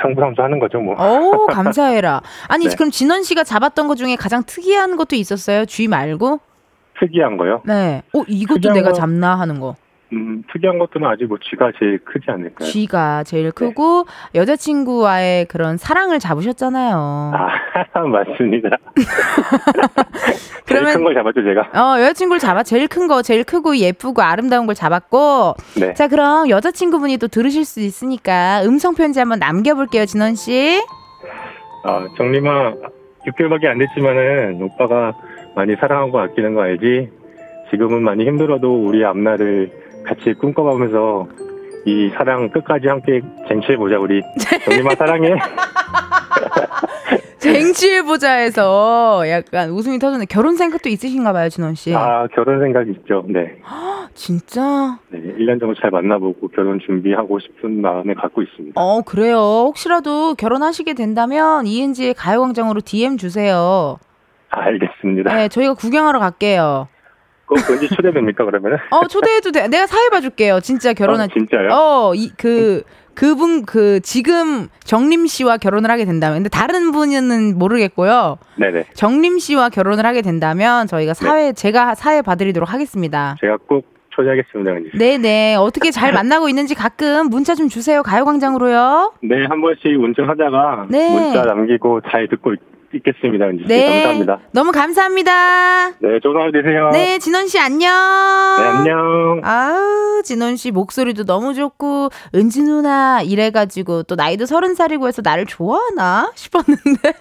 상부상조 0.00 0.42
하는 0.42 0.58
거죠 0.58 0.78
뭐. 0.78 0.94
어 0.96 1.46
감사해라. 1.46 2.20
아니, 2.48 2.66
네. 2.68 2.74
그럼 2.76 2.90
진원 2.90 3.22
씨가 3.24 3.42
잡았던 3.44 3.88
것 3.88 3.96
중에 3.96 4.16
가장 4.16 4.42
특이한 4.46 4.96
것도 4.96 5.16
있었어요? 5.16 5.64
쥐 5.66 5.88
말고? 5.88 6.40
특이한 7.00 7.36
거요? 7.36 7.62
네. 7.64 8.02
어, 8.14 8.22
이것도 8.28 8.72
내가 8.72 8.90
거- 8.90 8.94
잡나 8.94 9.38
하는 9.38 9.58
거. 9.60 9.74
음 10.14 10.42
특이한 10.52 10.78
것들은 10.78 11.06
아직 11.06 11.24
뭐 11.26 11.38
쥐가 11.42 11.72
제일 11.78 11.98
크지 12.04 12.26
않을까요? 12.30 12.68
쥐가 12.68 13.24
제일 13.24 13.44
네. 13.46 13.50
크고 13.50 14.04
여자친구와의 14.34 15.46
그런 15.46 15.76
사랑을 15.76 16.18
잡으셨잖아요. 16.20 17.32
아 17.34 17.98
맞습니다. 18.06 18.68
그러면- 20.66 20.92
큰 20.94 21.04
걸 21.04 21.14
잡았죠 21.14 21.42
제가. 21.42 21.60
어, 21.74 22.00
여자친구를 22.00 22.38
잡아 22.38 22.62
제일 22.62 22.86
큰 22.88 23.08
거, 23.08 23.22
제일 23.22 23.44
크고 23.44 23.76
예쁘고 23.76 24.22
아름다운 24.22 24.66
걸 24.66 24.74
잡았고. 24.74 25.54
네. 25.80 25.94
자, 25.94 26.08
그럼 26.08 26.48
여자친구분이 26.48 27.18
또 27.18 27.28
들으실 27.28 27.64
수 27.64 27.80
있으니까 27.80 28.62
음성 28.64 28.94
편지 28.94 29.18
한번 29.18 29.38
남겨볼게요, 29.40 30.06
진원 30.06 30.34
씨. 30.36 30.80
아 31.84 32.06
정림아 32.16 32.74
6개월밖에 33.26 33.66
안 33.66 33.78
됐지만은 33.78 34.62
오빠가 34.62 35.12
많이 35.56 35.74
사랑하고 35.76 36.18
아끼는 36.18 36.54
거 36.54 36.62
알지? 36.62 37.10
지금은 37.70 38.02
많이 38.02 38.24
힘들어도 38.26 38.86
우리 38.86 39.04
앞날을 39.04 39.83
같이 40.06 40.34
꿈꿔가면서 40.34 41.28
이 41.86 42.10
사랑 42.16 42.50
끝까지 42.50 42.88
함께 42.88 43.20
쟁취해보자 43.48 43.98
우리 43.98 44.22
정림아 44.64 44.94
사랑해 44.96 45.34
쟁취해보자에서 47.38 49.28
약간 49.28 49.68
웃음이 49.70 49.98
터졌네. 49.98 50.24
결혼 50.26 50.56
생각도 50.56 50.88
있으신가 50.88 51.32
봐요, 51.34 51.48
진원 51.50 51.74
씨. 51.74 51.94
아 51.94 52.26
결혼 52.34 52.60
생각 52.60 52.88
있죠 52.88 53.22
네. 53.28 53.58
진짜? 54.14 54.98
네 55.10 55.18
1년 55.38 55.58
정도 55.60 55.74
잘 55.74 55.90
만나보고 55.90 56.48
결혼 56.48 56.78
준비하고 56.80 57.38
싶은 57.40 57.82
마음에 57.82 58.14
갖고 58.14 58.40
있습니다 58.42 58.80
어, 58.80 59.02
그래요. 59.02 59.36
혹시라도 59.38 60.34
결혼하시게 60.36 60.94
된다면 60.94 61.66
이은지의 61.66 62.14
가요광장으로 62.14 62.80
DM 62.80 63.16
주세요. 63.18 63.98
아, 64.50 64.60
알겠습니다 64.60 65.34
네, 65.34 65.48
저희가 65.48 65.74
구경하러 65.74 66.18
갈게요. 66.20 66.88
꼭 67.46 67.58
언제 67.70 67.88
초대됩니까 67.88 68.44
그러면은? 68.44 68.78
어, 68.90 69.06
초대해도 69.06 69.52
돼. 69.52 69.68
내가 69.68 69.86
사회 69.86 70.08
봐줄게요. 70.08 70.60
진짜 70.60 70.92
결혼한. 70.92 71.28
어, 71.30 71.32
진짜요? 71.32 71.68
어, 71.70 72.14
이, 72.14 72.30
그, 72.36 72.82
그분, 73.14 73.64
그, 73.64 74.00
지금 74.00 74.68
정림 74.84 75.26
씨와 75.26 75.58
결혼을 75.58 75.90
하게 75.90 76.04
된다면. 76.04 76.38
근데 76.38 76.48
다른 76.48 76.90
분은 76.92 77.58
모르겠고요. 77.58 78.38
네네 78.56 78.86
정림 78.94 79.38
씨와 79.38 79.68
결혼을 79.68 80.04
하게 80.04 80.22
된다면 80.22 80.86
저희가 80.86 81.14
사회, 81.14 81.52
제가 81.52 81.94
사회 81.94 82.22
봐드리도록 82.22 82.72
하겠습니다. 82.72 83.36
제가 83.40 83.58
꼭 83.68 83.86
초대하겠습니다 84.10 84.70
씨. 84.92 84.98
네네. 84.98 85.56
어떻게 85.56 85.90
잘 85.90 86.12
만나고 86.12 86.48
있는지 86.48 86.74
가끔 86.74 87.28
문자 87.30 87.54
좀 87.54 87.68
주세요. 87.68 88.02
가요광장으로요. 88.02 89.14
네, 89.22 89.44
한 89.48 89.60
번씩 89.60 89.86
운전하다가 89.86 90.86
네. 90.88 91.10
문자 91.10 91.42
남기고 91.42 92.00
잘 92.10 92.28
듣고 92.28 92.54
있, 92.54 92.60
있겠습니다 92.98 93.46
은지 93.46 93.64
씨 93.64 93.68
네. 93.68 94.02
감사합니다 94.02 94.38
너무 94.52 94.72
감사합니다. 94.72 95.90
네 96.00 96.20
좋은 96.22 96.36
하루 96.36 96.52
되세요 96.52 96.90
네, 96.92 97.18
진원 97.18 97.48
씨 97.48 97.58
안녕. 97.58 97.90
네, 98.58 98.64
안녕 98.64 99.40
아우, 99.42 100.22
진원 100.24 100.56
씨 100.56 100.70
목소리도 100.70 101.24
너무 101.24 101.54
좋고, 101.54 102.10
은지 102.34 102.62
누나 102.62 103.20
이래 103.22 103.50
가지고, 103.50 104.02
또 104.04 104.14
나이도 104.14 104.46
서른 104.46 104.74
살이고 104.74 105.08
해서 105.08 105.22
나를 105.24 105.46
좋아하나? 105.46 106.30
싶었는데. 106.34 106.82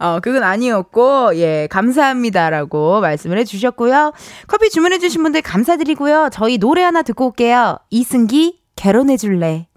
어, 0.00 0.18
그건 0.20 0.42
아니었고, 0.42 1.36
예, 1.36 1.68
감사합니다라고 1.70 3.00
말씀을 3.00 3.38
해주셨고요. 3.38 4.12
커피 4.48 4.68
주문해주신 4.70 5.22
분들 5.22 5.42
감사드리고요. 5.42 6.30
저희 6.32 6.58
노래 6.58 6.82
하나 6.82 7.02
듣고 7.02 7.26
올게요. 7.26 7.78
이승기, 7.90 8.60
결혼해줄래. 8.76 9.68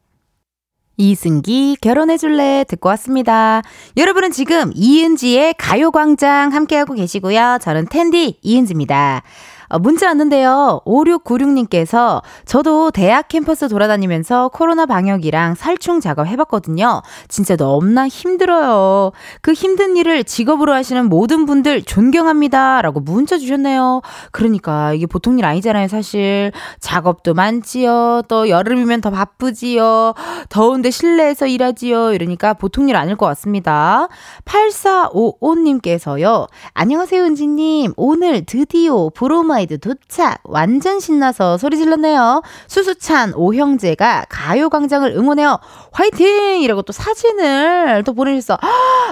이승기 0.97 1.77
결혼해줄래 1.81 2.65
듣고 2.67 2.89
왔습니다. 2.89 3.61
여러분은 3.97 4.31
지금 4.31 4.71
이은지의 4.73 5.55
가요광장 5.57 6.53
함께하고 6.53 6.93
계시고요. 6.93 7.59
저는 7.61 7.87
텐디 7.89 8.37
이은지입니다. 8.41 9.23
어, 9.67 9.79
문자 9.79 10.07
왔는데요. 10.07 10.81
5696님께서 10.85 12.21
저도 12.45 12.91
대학 12.91 13.27
캠퍼스 13.27 13.67
돌아다니면서 13.67 14.49
코로나 14.49 14.85
방역이랑 14.85 15.55
살충 15.55 15.99
작업 15.99 16.27
해봤거든요. 16.27 17.01
진짜 17.27 17.55
너무나 17.55 18.07
힘들어요. 18.07 19.11
그 19.41 19.53
힘든 19.53 19.97
일을 19.97 20.23
직업으로 20.23 20.73
하시는 20.73 21.07
모든 21.07 21.45
분들 21.45 21.83
존경합니다. 21.83 22.81
라고 22.81 22.99
문자 22.99 23.37
주셨네요. 23.37 24.01
그러니까 24.31 24.93
이게 24.93 25.05
보통 25.05 25.39
일 25.39 25.45
아니잖아요, 25.45 25.87
사실. 25.87 26.51
작업도 26.79 27.33
많지요. 27.33 28.23
또 28.27 28.49
여름이면 28.49 29.01
더 29.01 29.09
바쁘지요. 29.09 30.13
더운데 30.49 30.91
실내에서 30.91 31.47
일하지요. 31.47 32.13
이러니까 32.13 32.53
보통 32.53 32.89
일 32.89 32.95
아닐 32.95 33.15
것 33.15 33.25
같습니다. 33.27 34.07
8455님께서요. 34.45 36.47
안녕하세요, 36.73 37.23
은지님. 37.23 37.93
오늘 37.97 38.45
드디어 38.45 39.09
브로마 39.13 39.54
이드 39.59 39.79
도착. 39.79 40.39
완전 40.43 40.99
신나서 40.99 41.57
소리 41.57 41.77
질렀네요. 41.77 42.41
수수찬 42.67 43.33
오형제가 43.35 44.25
가요광장을 44.29 45.09
응원해요. 45.11 45.59
화이팅! 45.91 46.61
이라고 46.61 46.81
또 46.81 46.93
사진을 46.93 48.03
또 48.05 48.13
보내주셨어. 48.13 48.57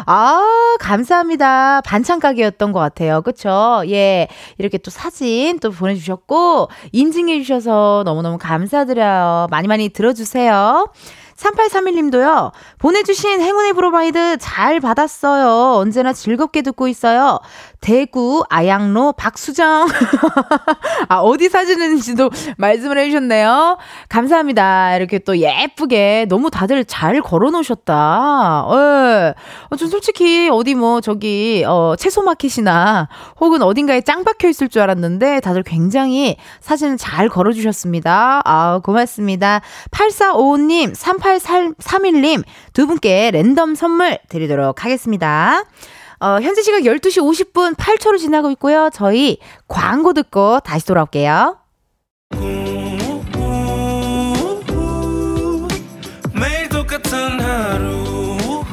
아, 0.06 0.78
감사합니다. 0.80 1.82
반찬 1.82 2.20
가게였던 2.20 2.72
것 2.72 2.80
같아요. 2.80 3.22
그쵸? 3.22 3.84
예. 3.88 4.28
이렇게 4.58 4.78
또 4.78 4.92
사진 4.92 5.60
또 5.60 5.72
보내주셨고, 5.72 6.70
인증해 6.92 7.42
주셔서 7.42 8.04
너무너무 8.06 8.38
감사드려요. 8.38 9.48
많이 9.50 9.68
많이 9.68 9.90
들어주세요. 9.90 10.88
3831님도요, 11.36 12.52
보내주신 12.78 13.42
행운의 13.42 13.74
브로마이드 13.74 14.38
잘 14.38 14.80
받았어요. 14.80 15.78
언제나 15.78 16.14
즐겁게 16.14 16.62
듣고 16.62 16.88
있어요. 16.88 17.40
대구 17.84 18.46
아양로 18.50 19.12
박수정. 19.12 19.88
아, 21.10 21.18
어디 21.18 21.50
사진인지도 21.50 22.30
말씀을 22.58 22.98
해주셨네요. 22.98 23.78
감사합니다. 24.08 24.96
이렇게 24.96 25.20
또 25.20 25.38
예쁘게 25.38 26.28
너무 26.30 26.50
다들 26.50 26.86
잘 26.86 27.22
걸어 27.22 27.52
놓으셨다. 27.52 28.68
예. 28.72 29.34
어, 29.70 29.76
좀 29.76 29.90
솔직히 29.90 30.50
어디 30.50 30.76
뭐 30.76 31.02
저기, 31.02 31.66
어, 31.68 31.96
채소마켓이나 31.98 33.10
혹은 33.42 33.62
어딘가에 33.62 34.00
짱 34.00 34.24
박혀 34.24 34.48
있을 34.48 34.70
줄 34.70 34.82
알았는데 34.82 35.42
다들 35.42 35.64
굉장히 35.64 36.38
사진을 36.62 36.96
잘 36.96 37.28
걸어 37.28 37.52
주셨습니다. 37.52 38.42
아, 38.46 38.80
고맙습니다. 38.82 39.60
8455님, 39.92 40.96
3831님 40.96 42.44
두 42.72 42.88
분께 42.88 43.30
랜덤 43.32 43.76
선물 43.76 44.20
드리도록 44.30 44.86
하겠습니다. 44.86 45.66
어, 46.24 46.40
현재 46.40 46.62
시각 46.62 46.84
12시 46.84 47.22
50분 47.22 47.76
8초로 47.76 48.18
지나고 48.18 48.50
있고요. 48.52 48.90
저희 48.94 49.40
광고 49.68 50.14
듣고 50.14 50.62
다시 50.62 50.86
돌아올게요. 50.86 51.58
매일 56.34 56.70
똑같은 56.70 57.42
하루 57.42 58.64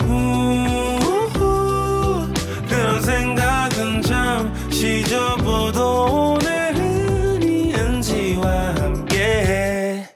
그런 2.69 3.03
생각은 3.03 4.03
잠시 4.03 5.03
접어도 5.07 6.37
오늘은 6.39 7.43
이은지와 7.43 8.75
함께 8.77 10.07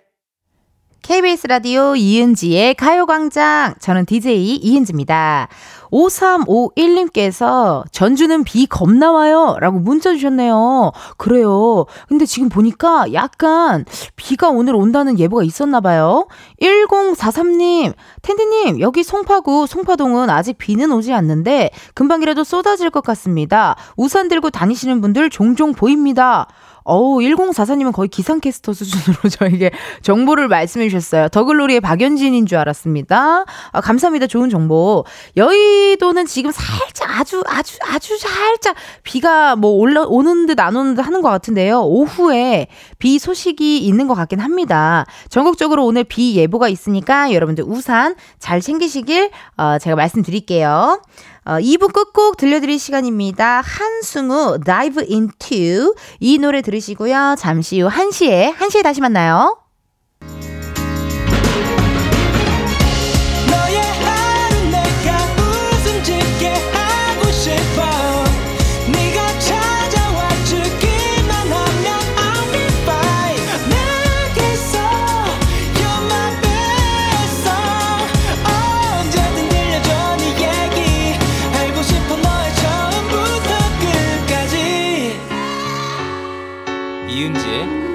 KBS 1.03 1.49
라디오 1.49 1.97
이은지의 1.97 2.77
가요광장. 2.77 3.75
저는 3.81 4.07
DJ 4.07 4.55
이은지입니다. 4.55 5.49
5351님께서 5.95 7.85
전주는 7.93 8.43
비 8.45 8.67
겁나 8.67 9.13
와요. 9.13 9.57
라고 9.61 9.79
문자 9.79 10.13
주셨네요. 10.13 10.93
그래요. 11.17 11.87
근데 12.09 12.27
지금 12.27 12.49
보니까 12.49 13.13
약간 13.13 13.85
비가 14.17 14.49
오늘 14.49 14.75
온다는 14.75 15.19
예보가 15.19 15.45
있었나 15.45 15.81
봐요. 15.81 16.27
1043님, 16.61 17.95
텐디님, 18.23 18.81
여기 18.81 19.05
송파구, 19.05 19.67
송파동은 19.67 20.31
아직 20.31 20.59
비는 20.59 20.91
오지 20.93 21.13
않는데 21.13 21.71
금방이라도 21.95 22.43
쏟아질 22.45 22.91
것 22.91 23.03
같습니다. 23.05 23.77
우산 23.97 24.29
들고 24.29 24.51
다니시는 24.51 25.01
분들 25.01 25.31
종종 25.31 25.73
보입니다. 25.73 26.49
어우, 26.85 27.19
1044님은 27.19 27.93
거의 27.93 28.09
기상캐스터 28.09 28.73
수준으로 28.75 29.29
저에게 29.33 29.71
정보를 30.03 30.49
말씀해 30.49 30.89
주셨어요. 30.89 31.29
더글로리의 31.29 31.81
박연진인 31.81 32.47
줄 32.47 32.59
알았습니다. 32.59 33.45
아, 33.73 33.81
감사합니다. 33.81 34.27
좋은 34.27 34.51
정보. 34.51 35.05
여의도는 35.37 36.27
지금 36.27 36.51
살짝 36.53 37.21
아주, 37.21 37.43
아주, 37.47 37.79
아주 37.83 38.19
살짝 38.19 38.77
비가 39.03 39.57
뭐 39.57 39.71
올라, 39.73 40.03
오는 40.03 40.47
듯 40.47 40.61
안 40.61 40.77
오는 40.77 40.95
듯 40.95 41.03
하는 41.03 41.21
것 41.23 41.31
같은데요. 41.31 41.81
오후에 41.83 42.69
비 42.99 43.19
소식이 43.19 43.79
있는 43.79 44.07
것 44.07 44.15
같긴 44.15 44.41
합니다. 44.41 45.05
전국적으로 45.31 45.85
오늘 45.85 46.05
비 46.05 46.37
예보가 46.37 46.69
있으니까 46.69 47.33
여러분들 47.33 47.65
우산 47.67 48.15
잘 48.39 48.61
챙기시길, 48.61 49.31
어, 49.57 49.79
제가 49.79 49.97
말씀드릴게요. 49.97 51.01
어, 51.47 51.59
2부 51.59 51.93
끝곡 51.93 52.37
들려드릴 52.37 52.79
시간입니다. 52.79 53.61
한승우 53.61 54.61
Dive 54.65 55.05
Into 55.11 55.95
이 56.21 56.39
노래 56.39 56.63
들으시고요. 56.63 57.37
잠시 57.39 57.81
후 57.81 57.89
1시에 57.89 58.55
1시에 58.55 58.83
다시 58.83 59.01
만나요. 59.01 59.64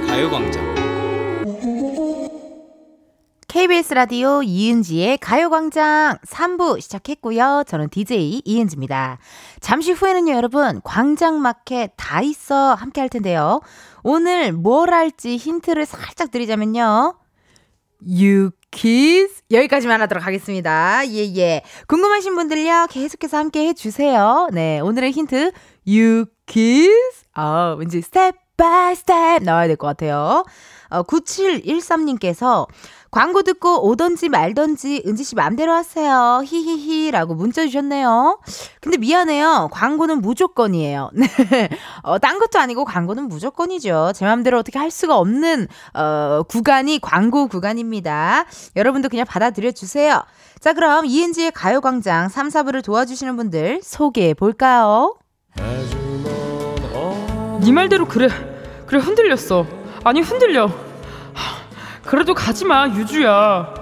가요광장 0.09 0.75
KBS 3.47 3.93
라디오 3.93 4.41
이은지의 4.41 5.19
가요광장 5.19 6.17
3부 6.25 6.81
시작했고요. 6.81 7.63
저는 7.67 7.89
DJ 7.89 8.41
이은지입니다. 8.43 9.19
잠시 9.59 9.91
후에는요, 9.91 10.33
여러분, 10.33 10.81
광장마켓 10.83 11.93
다 11.95 12.21
있어 12.21 12.73
함께 12.73 13.01
할 13.01 13.09
텐데요. 13.09 13.61
오늘 14.01 14.51
뭘 14.51 14.91
할지 14.91 15.37
힌트를 15.37 15.85
살짝 15.85 16.31
드리자면요. 16.31 17.15
Kiss 18.71 19.43
여기까지만 19.51 20.01
하도록 20.01 20.25
하겠습니다. 20.25 21.07
예, 21.07 21.35
예. 21.35 21.61
궁금하신 21.87 22.33
분들요, 22.33 22.87
계속해서 22.89 23.37
함께 23.37 23.67
해주세요. 23.67 24.49
네, 24.53 24.79
오늘의 24.79 25.11
힌트, 25.11 25.51
kiss. 26.47 27.25
아, 27.33 27.75
왠지 27.77 28.01
Step 28.01 28.48
by 28.59 28.95
Step 28.95 29.43
나와야 29.43 29.67
될 29.67 29.77
것 29.77 29.87
같아요. 29.87 30.43
어, 30.89 31.03
9713님께서 31.03 32.67
광고 33.11 33.41
듣고 33.41 33.87
오던지 33.87 34.27
말던지 34.29 35.03
은지씨 35.05 35.35
맘대로 35.35 35.71
하세요. 35.73 36.41
히히히 36.45 37.09
라고 37.11 37.33
문자 37.35 37.63
주셨네요. 37.65 38.39
근데 38.81 38.97
미안해요. 38.97 39.69
광고는 39.71 40.21
무조건이에요. 40.21 41.09
네. 41.13 41.69
어, 42.03 42.19
딴 42.19 42.37
것도 42.37 42.59
아니고 42.59 42.85
광고는 42.85 43.27
무조건이죠. 43.27 44.11
제 44.13 44.25
맘대로 44.25 44.59
어떻게 44.59 44.77
할 44.77 44.91
수가 44.91 45.17
없는, 45.17 45.67
어, 45.93 46.43
구간이 46.47 46.99
광고 47.01 47.47
구간입니다. 47.47 48.45
여러분도 48.75 49.09
그냥 49.09 49.25
받아들여 49.25 49.71
주세요. 49.71 50.23
자, 50.59 50.73
그럼 50.73 51.05
이은지의 51.05 51.51
가요광장 51.51 52.29
3, 52.29 52.49
4부를 52.49 52.83
도와주시는 52.83 53.37
분들 53.37 53.81
소개해 53.83 54.33
볼까요? 54.35 55.15
네 57.61 57.71
말대로 57.71 58.05
그래 58.05 58.29
그래 58.85 58.99
흔들렸어 58.99 59.65
아니 60.03 60.21
흔들려 60.21 60.65
하, 60.67 60.71
그래도 62.03 62.33
가지마 62.33 62.89
유주야 62.89 63.73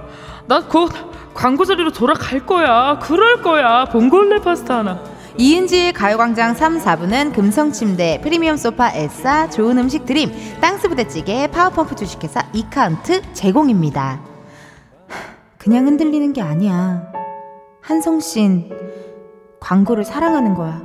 나 0.48 0.62
곧 0.62 0.92
광고 1.34 1.66
자리로 1.66 1.92
돌아갈 1.92 2.46
거야 2.46 2.98
그럴 3.00 3.42
거야 3.44 3.86
봉골레 3.86 4.42
파스타 4.42 4.80
하나 4.80 5.00
이은지의 5.40 5.94
가요광장 5.94 6.56
3, 6.56 6.80
4부는 6.80 7.32
금성침대, 7.32 8.22
프리미엄 8.24 8.58
소파 8.58 8.90
에싸, 8.92 9.48
좋은 9.52 9.78
음식 9.78 10.04
드림, 10.08 10.32
땅스 10.60 10.90
부대찌개, 10.90 11.46
파워펌프 11.46 11.94
주식회사 11.94 12.42
이카운트 12.54 13.22
제공입니다. 13.34 14.20
그냥 15.60 15.86
흔들리는 15.86 16.34
게 16.34 16.42
아니야. 16.42 17.04
한성신 17.82 18.72
광고를 19.60 20.06
사랑하는 20.06 20.56
거야. 20.56 20.82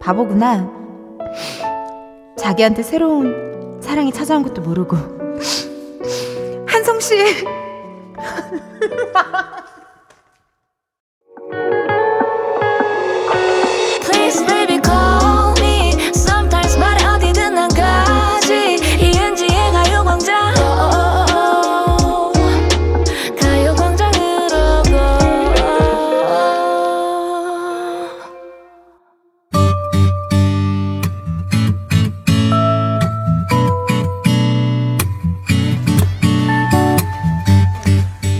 바보구나. 0.00 0.70
자기한테 2.36 2.82
새로운 2.82 3.80
사랑이 3.82 4.12
찾아온 4.12 4.42
것도 4.42 4.62
모르고. 4.62 4.96
한성 6.66 7.00
씨! 7.00 7.14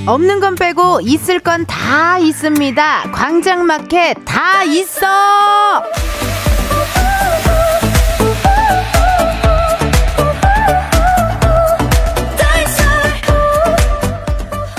없는 0.06 0.40
건 0.40 0.54
빼고 0.54 1.00
있을 1.02 1.40
건 1.40 1.66
다 1.66 2.18
있습니다. 2.18 3.10
광장마켓 3.12 4.18
다 4.24 4.62
있어! 4.64 5.06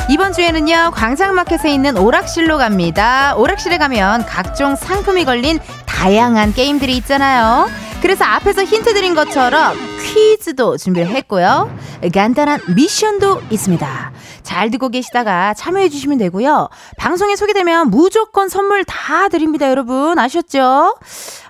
이번 0.09 0.31
주에는요, 0.31 0.91
광장마켓에 0.93 1.69
있는 1.73 1.97
오락실로 1.97 2.57
갑니다. 2.57 3.35
오락실에 3.35 3.77
가면 3.77 4.25
각종 4.25 4.75
상품이 4.75 5.25
걸린 5.25 5.59
다양한 5.85 6.53
게임들이 6.53 6.95
있잖아요. 6.97 7.69
그래서 8.01 8.23
앞에서 8.23 8.63
힌트 8.63 8.93
드린 8.93 9.15
것처럼 9.15 9.75
퀴즈도 10.07 10.77
준비를 10.77 11.07
했고요. 11.09 11.69
간단한 12.13 12.61
미션도 12.75 13.41
있습니다. 13.49 14.11
잘 14.43 14.71
듣고 14.71 14.89
계시다가 14.89 15.53
참여해 15.53 15.89
주시면 15.89 16.17
되고요. 16.19 16.69
방송에 16.97 17.35
소개되면 17.35 17.89
무조건 17.89 18.47
선물 18.47 18.85
다 18.85 19.27
드립니다, 19.27 19.69
여러분. 19.69 20.17
아셨죠? 20.17 20.95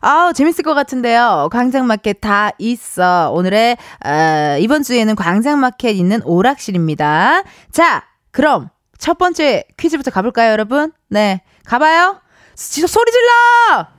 아우, 0.01 0.33
재밌을 0.33 0.63
것 0.63 0.73
같은데요. 0.73 1.49
광장마켓 1.51 2.19
다 2.21 2.49
있어. 2.57 3.31
오늘의, 3.33 3.77
어, 4.03 4.57
이번 4.59 4.81
주에는 4.83 5.15
광장마켓 5.15 5.95
있는 5.95 6.21
오락실입니다. 6.23 7.43
자, 7.71 8.03
그럼 8.31 8.69
첫 8.97 9.17
번째 9.19 9.63
퀴즈부터 9.77 10.09
가볼까요, 10.11 10.51
여러분? 10.51 10.91
네. 11.09 11.41
가봐요. 11.65 12.19
소- 12.55 12.87
소리 12.87 13.11
질러! 13.11 13.96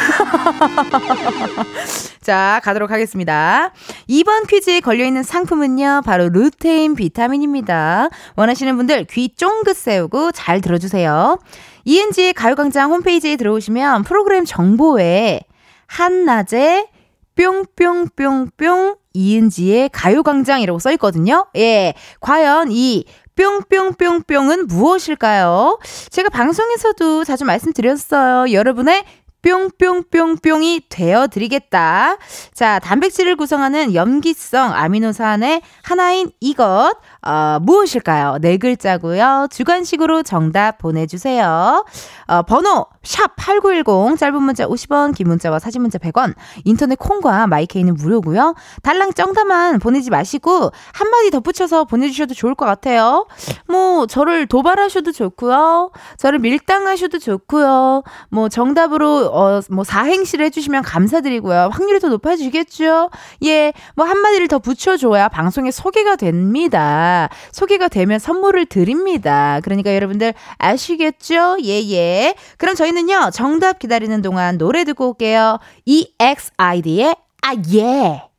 자, 2.20 2.60
가도록 2.62 2.90
하겠습니다. 2.90 3.72
이번 4.06 4.46
퀴즈에 4.46 4.80
걸려있는 4.80 5.22
상품은요, 5.22 6.02
바로 6.04 6.28
루테인 6.28 6.94
비타민입니다. 6.94 8.08
원하시는 8.36 8.76
분들 8.76 9.06
귀 9.10 9.34
쫑긋 9.34 9.76
세우고 9.76 10.32
잘 10.32 10.60
들어주세요. 10.60 11.38
이은지의 11.84 12.34
가요광장 12.34 12.90
홈페이지에 12.90 13.36
들어오시면 13.36 14.04
프로그램 14.04 14.44
정보에 14.44 15.40
한낮에 15.86 16.88
뿅뿅뿅뿅 17.36 18.96
이은지의 19.12 19.90
가요광장이라고 19.92 20.78
써 20.78 20.92
있거든요. 20.92 21.46
예. 21.56 21.94
과연 22.20 22.68
이 22.70 23.04
뿅뿅뿅뿅은 23.34 24.66
무엇일까요? 24.66 25.78
제가 26.10 26.28
방송에서도 26.28 27.24
자주 27.24 27.44
말씀드렸어요. 27.44 28.52
여러분의 28.52 29.04
뿅뿅뿅뿅이 29.42 30.82
되어드리겠다. 30.88 32.16
자, 32.52 32.78
단백질을 32.78 33.36
구성하는 33.36 33.94
염기성 33.94 34.72
아미노산의 34.74 35.62
하나인 35.82 36.30
이것, 36.40 36.92
어, 37.22 37.58
무엇일까요? 37.60 38.38
네 38.40 38.56
글자고요. 38.56 39.48
주관식으로 39.50 40.22
정답 40.22 40.78
보내주세요. 40.78 41.84
어, 42.26 42.42
번호 42.42 42.86
샵 43.02 43.34
8910 43.36 44.18
짧은 44.18 44.42
문자 44.42 44.66
50원 44.66 45.14
긴 45.14 45.28
문자와 45.28 45.58
사진 45.58 45.82
문자 45.82 45.98
100원 45.98 46.34
인터넷 46.64 46.96
콩과 46.96 47.46
마이케이는 47.46 47.94
무료고요. 47.94 48.54
달랑 48.82 49.12
정답만 49.12 49.78
보내지 49.80 50.10
마시고 50.10 50.70
한마디 50.92 51.30
덧붙여서 51.30 51.84
보내주셔도 51.84 52.34
좋을 52.34 52.54
것 52.54 52.66
같아요. 52.66 53.26
뭐 53.68 54.06
저를 54.06 54.46
도발하셔도 54.46 55.12
좋고요. 55.12 55.90
저를 56.16 56.38
밀당하셔도 56.38 57.18
좋고요. 57.18 58.02
뭐 58.30 58.48
정답으로 58.48 59.30
어, 59.32 59.60
뭐 59.70 59.84
사행시를 59.84 60.46
해주시면 60.46 60.82
감사드리고요. 60.82 61.70
확률이 61.72 62.00
더 62.00 62.08
높아지겠죠. 62.08 63.10
예, 63.44 63.72
뭐 63.94 64.06
한마디를 64.06 64.48
더 64.48 64.58
붙여줘야 64.58 65.28
방송에 65.28 65.70
소개가 65.70 66.16
됩니다. 66.16 67.09
소개가 67.52 67.88
되면 67.88 68.18
선물을 68.18 68.66
드립니다. 68.66 69.60
그러니까 69.62 69.94
여러분들 69.94 70.34
아시겠죠? 70.58 71.58
예, 71.64 71.80
예. 71.90 72.34
그럼 72.58 72.74
저희는요, 72.74 73.30
정답 73.32 73.78
기다리는 73.78 74.20
동안 74.22 74.58
노래 74.58 74.84
듣고 74.84 75.08
올게요. 75.08 75.58
EXID의 75.86 77.14
아, 77.42 77.54
예. 77.72 78.30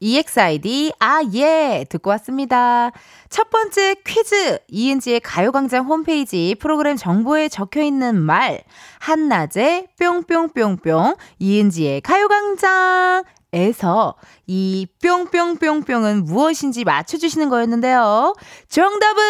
EXID, 0.00 0.92
아, 0.98 1.22
예. 1.32 1.86
듣고 1.88 2.10
왔습니다. 2.10 2.90
첫 3.30 3.48
번째 3.48 3.96
퀴즈. 4.04 4.58
이은지의 4.68 5.20
가요광장 5.20 5.86
홈페이지 5.86 6.54
프로그램 6.60 6.96
정보에 6.96 7.48
적혀 7.48 7.82
있는 7.82 8.20
말. 8.20 8.62
한낮에 8.98 9.86
뿅뿅뿅뿅. 9.98 11.14
이은지의 11.38 12.02
가요광장. 12.02 13.24
에서 13.54 14.16
이 14.48 14.86
뿅뿅뿅뿅은 15.00 16.24
무엇인지 16.24 16.82
맞춰주시는 16.84 17.48
거였는데요. 17.48 18.34
정답은 18.68 19.22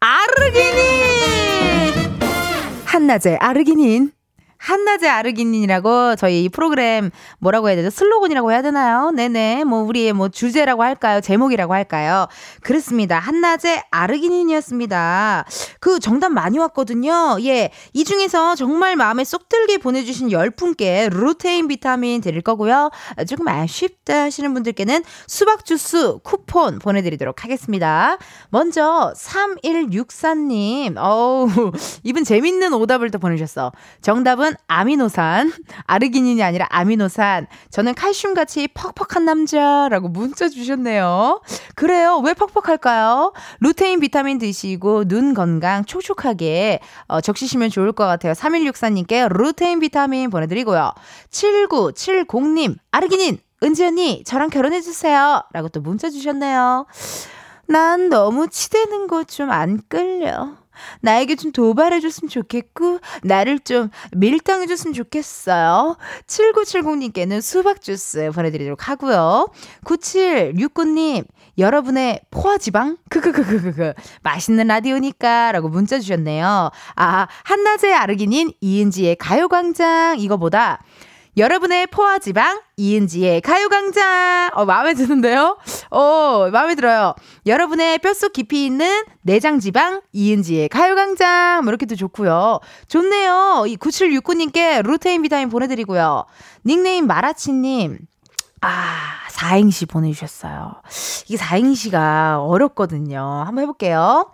아르기닌! 0.00 1.00
한낮의 2.84 3.38
아르기닌. 3.38 4.12
한낮의 4.60 5.08
아르기닌이라고 5.08 6.16
저희 6.16 6.44
이 6.44 6.48
프로그램 6.50 7.10
뭐라고 7.38 7.68
해야 7.68 7.76
되죠? 7.76 7.88
슬로건이라고 7.88 8.52
해야 8.52 8.60
되나요? 8.60 9.10
네네. 9.10 9.64
뭐 9.64 9.82
우리의 9.82 10.12
뭐 10.12 10.28
주제라고 10.28 10.82
할까요? 10.82 11.22
제목이라고 11.22 11.72
할까요? 11.72 12.28
그렇습니다. 12.62 13.18
한낮의 13.18 13.84
아르기닌이었습니다. 13.90 15.46
그 15.80 15.98
정답 15.98 16.28
많이 16.28 16.58
왔거든요. 16.58 17.38
예. 17.42 17.70
이 17.94 18.04
중에서 18.04 18.54
정말 18.54 18.96
마음에 18.96 19.24
쏙 19.24 19.48
들게 19.48 19.78
보내주신 19.78 20.28
10분께 20.28 21.10
루테인 21.10 21.66
비타민 21.66 22.20
드릴 22.20 22.42
거고요. 22.42 22.90
조금 23.26 23.48
아쉽다 23.48 24.24
하시는 24.24 24.52
분들께는 24.52 25.02
수박 25.26 25.64
주스 25.64 26.18
쿠폰 26.22 26.78
보내드리도록 26.78 27.44
하겠습니다. 27.44 28.18
먼저 28.50 29.14
3164님. 29.16 30.96
어우, 30.98 31.48
이분 32.04 32.24
재밌는 32.24 32.74
오답을 32.74 33.10
또 33.10 33.18
보내주셨어. 33.18 33.72
정답은 34.02 34.49
아미노산. 34.68 35.52
아르기닌이 35.86 36.42
아니라 36.42 36.66
아미노산. 36.70 37.46
저는 37.70 37.94
칼슘같이 37.94 38.68
퍽퍽한 38.74 39.24
남자라고 39.24 40.08
문자 40.08 40.48
주셨네요. 40.48 41.40
그래요. 41.74 42.18
왜 42.24 42.34
퍽퍽할까요? 42.34 43.32
루테인 43.60 44.00
비타민 44.00 44.38
드시고 44.38 45.06
눈 45.06 45.34
건강 45.34 45.84
촉촉하게 45.84 46.80
어, 47.08 47.20
적시시면 47.20 47.70
좋을 47.70 47.92
것 47.92 48.06
같아요. 48.06 48.32
3164님께 48.32 49.28
루테인 49.32 49.80
비타민 49.80 50.30
보내드리고요. 50.30 50.92
7970님, 51.30 52.76
아르기닌, 52.90 53.38
은지 53.62 53.84
언니, 53.84 54.24
저랑 54.24 54.50
결혼해주세요. 54.50 55.42
라고 55.52 55.68
또 55.68 55.80
문자 55.80 56.10
주셨네요. 56.10 56.86
난 57.66 58.08
너무 58.08 58.48
치대는 58.48 59.06
거 59.06 59.24
좀 59.24 59.50
안 59.50 59.80
끌려. 59.88 60.59
나에게 61.00 61.36
좀 61.36 61.52
도발해줬으면 61.52 62.28
좋겠고, 62.28 63.00
나를 63.22 63.58
좀 63.60 63.90
밀당해줬으면 64.16 64.94
좋겠어요. 64.94 65.96
7970님께는 66.26 67.40
수박 67.40 67.80
주스 67.80 68.30
보내드리도록 68.32 68.88
하고요. 68.88 69.48
9769님, 69.84 71.24
여러분의 71.58 72.22
포화지방? 72.30 72.96
크크크크크크. 73.10 73.92
맛있는 74.22 74.66
라디오니까. 74.68 75.52
라고 75.52 75.68
문자 75.68 75.98
주셨네요. 75.98 76.70
아, 76.96 77.28
한낮의 77.44 77.94
아르기닌 77.94 78.52
이은지의 78.60 79.16
가요광장. 79.16 80.18
이거보다 80.18 80.82
여러분의 81.36 81.86
포화지방 81.88 82.60
이은지의 82.76 83.40
가요광장 83.40 84.50
어 84.54 84.64
마음에 84.64 84.94
드는데요? 84.94 85.58
어 85.90 86.48
마음에 86.52 86.74
들어요. 86.74 87.14
여러분의 87.46 87.98
뼛속 87.98 88.32
깊이 88.32 88.66
있는 88.66 89.04
내장지방 89.22 90.02
이은지의 90.12 90.68
가요광장 90.68 91.62
뭐 91.64 91.70
이렇게도 91.70 91.94
좋고요. 91.96 92.60
좋네요. 92.88 93.64
이 93.68 93.76
9769님께 93.76 94.82
루테인 94.82 95.22
비타민 95.22 95.48
보내드리고요. 95.48 96.24
닉네임 96.66 97.06
마라치님 97.06 97.98
아, 98.62 99.28
사행시 99.30 99.86
보내주셨어요. 99.86 100.74
이게 101.26 101.36
사행시가 101.38 102.42
어렵거든요. 102.42 103.18
한번 103.46 103.62
해볼게요. 103.62 104.32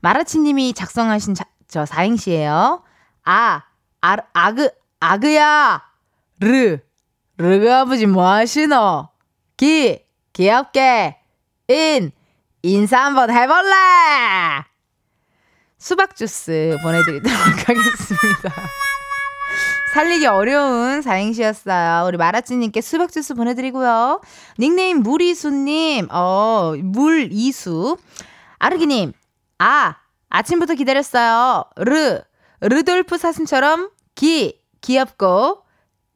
마라치님이 0.00 0.74
작성하신 0.74 1.34
자, 1.34 1.44
저 1.66 1.84
사행시예요. 1.84 2.82
아, 3.24 3.62
아, 4.00 4.16
아그, 4.32 4.70
아그야, 5.00 5.82
르, 6.44 6.78
르가 7.38 7.80
아버지 7.80 8.04
뭐 8.04 8.26
하시노? 8.28 9.08
기, 9.56 10.04
귀엽게, 10.34 11.16
인, 11.68 12.12
인사 12.62 13.02
한번 13.02 13.30
해볼래! 13.30 13.64
수박 15.78 16.14
주스 16.14 16.76
보내드리도록 16.82 17.38
하겠습니다. 17.66 18.52
살리기 19.94 20.26
어려운 20.26 21.00
사행시였어요. 21.00 22.06
우리 22.08 22.18
마라찌님께 22.18 22.82
수박 22.82 23.10
주스 23.10 23.34
보내드리고요. 23.34 24.20
닉네임 24.58 24.98
무리수님, 24.98 26.08
어, 26.10 26.74
물이수. 26.76 27.96
아르기님, 28.58 29.12
아, 29.60 29.96
아침부터 30.28 30.74
기다렸어요. 30.74 31.64
르, 31.76 32.20
르돌프 32.60 33.16
사슴처럼 33.16 33.88
기, 34.14 34.60
귀엽고, 34.82 35.63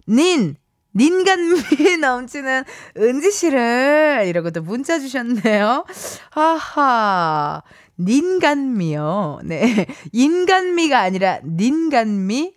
닌, 0.09 0.57
닌간미 0.97 1.99
넘치는 2.01 2.65
은지 2.97 3.31
씨를 3.31 4.25
이러고 4.27 4.51
또 4.51 4.63
문자 4.63 4.99
주셨네요. 4.99 5.85
하하. 6.31 7.63
닌간미요. 8.01 9.41
네. 9.45 9.87
인간미가 10.13 10.99
아니라 10.99 11.41
닌간미. 11.45 12.55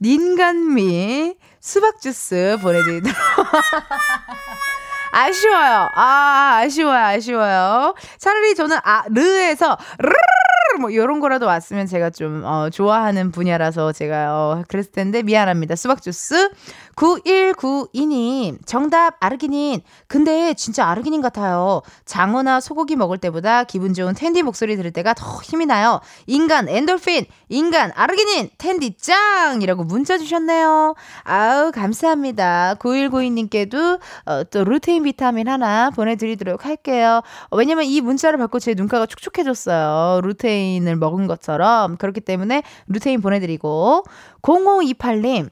닌간미 0.00 1.36
수박 1.60 2.00
주스 2.00 2.56
보내 2.60 2.82
드리도록. 2.82 3.16
아쉬워요. 5.12 5.88
아, 5.94 6.60
아쉬워요. 6.62 6.98
아쉬워요. 6.98 7.94
차라리 8.18 8.54
저는 8.54 8.78
아, 8.82 9.04
르에서 9.08 9.76
르 9.98 10.12
뭐 10.80 10.90
이런 10.90 11.20
거라도 11.20 11.46
왔으면 11.46 11.86
제가 11.86 12.10
좀 12.10 12.42
어, 12.44 12.70
좋아하는 12.70 13.32
분야라서 13.32 13.92
제가 13.92 14.34
어, 14.34 14.64
그랬을 14.68 14.92
텐데 14.92 15.22
미안합니다. 15.22 15.76
수박 15.76 16.02
주스 16.02 16.50
9192님 16.96 18.58
정답 18.66 19.16
아르기닌. 19.20 19.80
근데 20.08 20.54
진짜 20.54 20.86
아르기닌 20.86 21.22
같아요. 21.22 21.82
장어나 22.04 22.60
소고기 22.60 22.96
먹을 22.96 23.18
때보다 23.18 23.64
기분 23.64 23.94
좋은 23.94 24.14
텐디 24.14 24.42
목소리 24.42 24.76
들을 24.76 24.90
때가 24.90 25.14
더 25.14 25.40
힘이 25.42 25.66
나요. 25.66 26.00
인간 26.26 26.68
엔돌핀, 26.68 27.26
인간 27.48 27.92
아르기닌, 27.94 28.50
텐디 28.58 28.96
짱이라고 28.96 29.84
문자 29.84 30.18
주셨네요. 30.18 30.94
아우 31.22 31.72
감사합니다. 31.72 32.74
9192님께도 32.80 34.00
어, 34.26 34.44
또 34.44 34.64
루테인 34.64 35.04
비타민 35.04 35.48
하나 35.48 35.90
보내드리도록 35.90 36.66
할게요. 36.66 37.22
어, 37.50 37.56
왜냐면 37.56 37.84
이 37.84 38.00
문자를 38.00 38.38
받고 38.38 38.58
제 38.58 38.74
눈가가 38.74 39.06
촉촉해졌어요. 39.06 40.20
루테인 40.22 40.57
을 40.86 40.96
먹은 40.96 41.26
것처럼 41.26 41.96
그렇기 41.96 42.20
때문에 42.20 42.62
루테인 42.88 43.20
보내드리고 43.20 44.02
0528님 44.42 45.48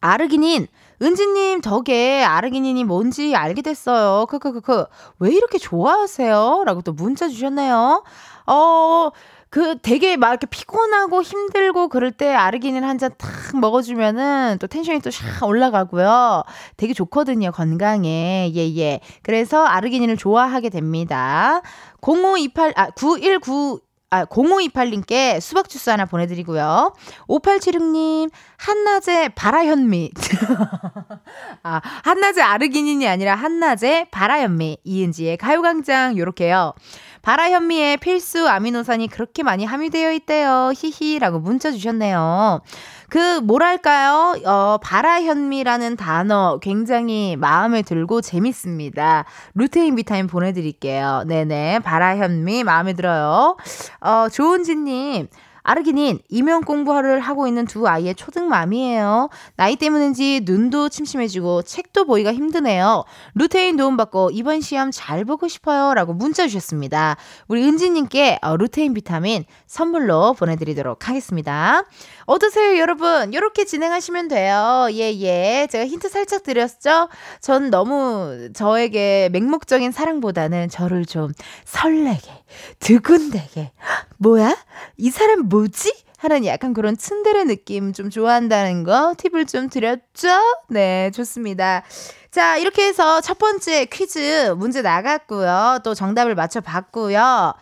아르기닌 0.00 0.66
은지님 1.02 1.60
덕에 1.60 2.22
아르기닌이 2.24 2.84
뭔지 2.84 3.34
알게 3.36 3.60
됐어요. 3.62 4.26
크크크크. 4.26 4.86
왜 5.18 5.30
이렇게 5.32 5.58
좋아하세요? 5.58 6.62
라고 6.64 6.80
또 6.80 6.92
문자 6.94 7.28
주셨네요. 7.28 8.02
어, 8.46 9.10
그 9.50 9.78
되게 9.80 10.16
막 10.16 10.30
이렇게 10.30 10.46
피곤하고 10.46 11.22
힘들고 11.22 11.88
그럴 11.88 12.12
때 12.12 12.32
아르기닌 12.34 12.82
한 12.84 12.98
잔 12.98 13.10
탁 13.18 13.30
먹어주면은 13.60 14.56
또 14.60 14.66
텐션이 14.66 15.00
또 15.00 15.10
샥 15.10 15.46
올라가고요. 15.46 16.42
되게 16.76 16.92
좋거든요. 16.94 17.52
건강에. 17.52 18.50
예, 18.54 18.76
예. 18.76 19.00
그래서 19.22 19.64
아르기닌을 19.64 20.16
좋아하게 20.16 20.70
됩니다. 20.70 21.60
0528, 22.00 22.72
아, 22.76 22.90
919 22.90 23.80
아, 24.10 24.24
0528님께 24.26 25.40
수박 25.40 25.68
주스 25.68 25.90
하나 25.90 26.04
보내드리고요. 26.04 26.94
5876님, 27.28 28.30
한낮에 28.56 29.30
바라현미. 29.30 30.12
아, 31.64 31.80
한낮에 32.04 32.40
아르기닌이 32.40 33.08
아니라 33.08 33.34
한낮에 33.34 34.06
바라현미. 34.12 34.78
이은지의 34.84 35.38
가요광장, 35.38 36.16
요렇게요. 36.16 36.74
바라현미에 37.22 37.96
필수 37.96 38.48
아미노산이 38.48 39.08
그렇게 39.08 39.42
많이 39.42 39.64
함유되어 39.64 40.12
있대요. 40.12 40.70
히히 40.76 41.18
라고 41.18 41.40
문자 41.40 41.72
주셨네요. 41.72 42.60
그 43.08 43.40
뭐랄까요? 43.40 44.34
어, 44.44 44.78
바라현미라는 44.82 45.96
단어 45.96 46.58
굉장히 46.60 47.36
마음에 47.36 47.82
들고 47.82 48.20
재밌습니다. 48.20 49.24
루테인 49.54 49.94
비타민 49.94 50.26
보내드릴게요. 50.26 51.24
네네. 51.26 51.80
바라현미 51.80 52.64
마음에 52.64 52.92
들어요. 52.94 53.56
어, 54.00 54.28
조은지님. 54.28 55.28
아르기닌 55.66 56.20
임용 56.28 56.62
공부를 56.62 57.18
하고 57.18 57.48
있는 57.48 57.64
두 57.64 57.88
아이의 57.88 58.14
초등맘이에요. 58.14 59.30
나이 59.56 59.74
때문인지 59.74 60.42
눈도 60.44 60.88
침침해지고 60.88 61.62
책도 61.62 62.04
보기가 62.04 62.32
힘드네요. 62.32 63.04
루테인 63.34 63.76
도움받고 63.76 64.30
이번 64.32 64.60
시험 64.60 64.92
잘 64.92 65.24
보고 65.24 65.48
싶어요. 65.48 65.92
라고 65.94 66.12
문자 66.12 66.46
주셨습니다. 66.46 67.16
우리 67.48 67.64
은지님께 67.64 68.38
어, 68.42 68.56
루테인 68.56 68.94
비타민 68.94 69.44
선물로 69.66 70.34
보내드리도록 70.34 71.08
하겠습니다. 71.08 71.82
어떠세요, 72.26 72.78
여러분? 72.78 73.32
이렇게 73.32 73.64
진행하시면 73.64 74.28
돼요. 74.28 74.86
예, 74.92 75.12
예. 75.20 75.66
제가 75.68 75.84
힌트 75.84 76.08
살짝 76.08 76.44
드렸죠? 76.44 77.08
전 77.40 77.70
너무 77.70 78.50
저에게 78.54 79.30
맹목적인 79.32 79.90
사랑보다는 79.90 80.68
저를 80.68 81.06
좀 81.06 81.32
설레게, 81.64 82.44
두근대게. 82.78 83.72
뭐야? 84.18 84.56
이 84.96 85.10
사람 85.10 85.48
뭐지? 85.48 86.06
하는 86.18 86.46
약간 86.46 86.72
그런 86.72 86.96
츤데레 86.96 87.44
느낌 87.44 87.92
좀 87.92 88.08
좋아한다는 88.08 88.84
거 88.84 89.14
팁을 89.18 89.46
좀 89.46 89.68
드렸죠? 89.68 90.28
네, 90.68 91.10
좋습니다. 91.12 91.82
자, 92.30 92.56
이렇게 92.56 92.86
해서 92.86 93.20
첫 93.20 93.38
번째 93.38 93.84
퀴즈 93.86 94.54
문제 94.56 94.82
나갔고요. 94.82 95.80
또 95.84 95.94
정답을 95.94 96.34
맞춰봤고요. 96.34 97.54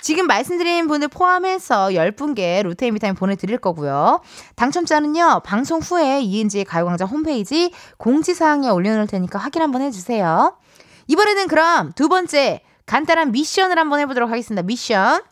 지금 0.00 0.26
말씀드린 0.26 0.88
분들 0.88 1.08
포함해서 1.08 1.88
10분께 1.88 2.62
루테인 2.64 2.94
비타민 2.94 3.14
보내드릴 3.14 3.58
거고요. 3.58 4.20
당첨자는요, 4.56 5.42
방송 5.44 5.80
후에 5.80 6.20
이은지의 6.20 6.64
가요광장 6.64 7.08
홈페이지 7.08 7.72
공지사항에 7.98 8.68
올려놓을 8.68 9.06
테니까 9.06 9.38
확인 9.38 9.62
한번 9.62 9.80
해주세요. 9.82 10.56
이번에는 11.06 11.46
그럼 11.46 11.92
두 11.94 12.08
번째 12.08 12.62
간단한 12.86 13.32
미션을 13.32 13.78
한번 13.78 14.00
해보도록 14.00 14.30
하겠습니다. 14.30 14.62
미션. 14.62 15.22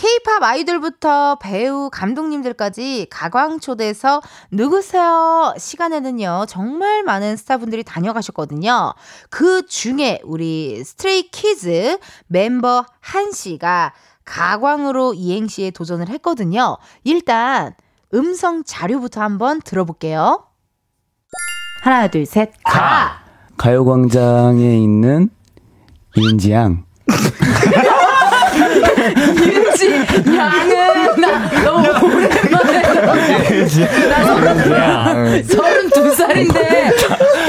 케이팝 0.00 0.42
아이돌부터 0.42 1.36
배우, 1.42 1.90
감독님들까지 1.92 3.08
가광초대석 3.10 4.22
누구세요? 4.50 5.52
시간에는요, 5.58 6.46
정말 6.48 7.02
많은 7.02 7.36
스타분들이 7.36 7.84
다녀가셨거든요. 7.84 8.94
그 9.28 9.66
중에 9.66 10.22
우리 10.24 10.82
스트레이 10.82 11.28
키즈 11.30 11.98
멤버 12.28 12.86
한 13.00 13.30
씨가 13.30 13.92
가광으로 14.24 15.12
이행시에 15.12 15.70
도전을 15.70 16.08
했거든요. 16.08 16.78
일단 17.04 17.74
음성 18.14 18.64
자료부터 18.64 19.20
한번 19.20 19.60
들어볼게요. 19.60 20.46
하나, 21.82 22.08
둘, 22.08 22.24
셋, 22.24 22.52
가! 22.64 23.22
가요광장에 23.58 24.78
있는 24.78 25.28
이은지양. 26.16 26.86
이은지? 29.84 30.36
양은 30.36 31.20
나 31.20 31.50
너무 31.64 31.88
오랜만에 31.88 32.82
나 34.08 34.24
서른 34.24 35.44
서른 35.44 35.90
두 35.90 36.14
살인데. 36.14 36.90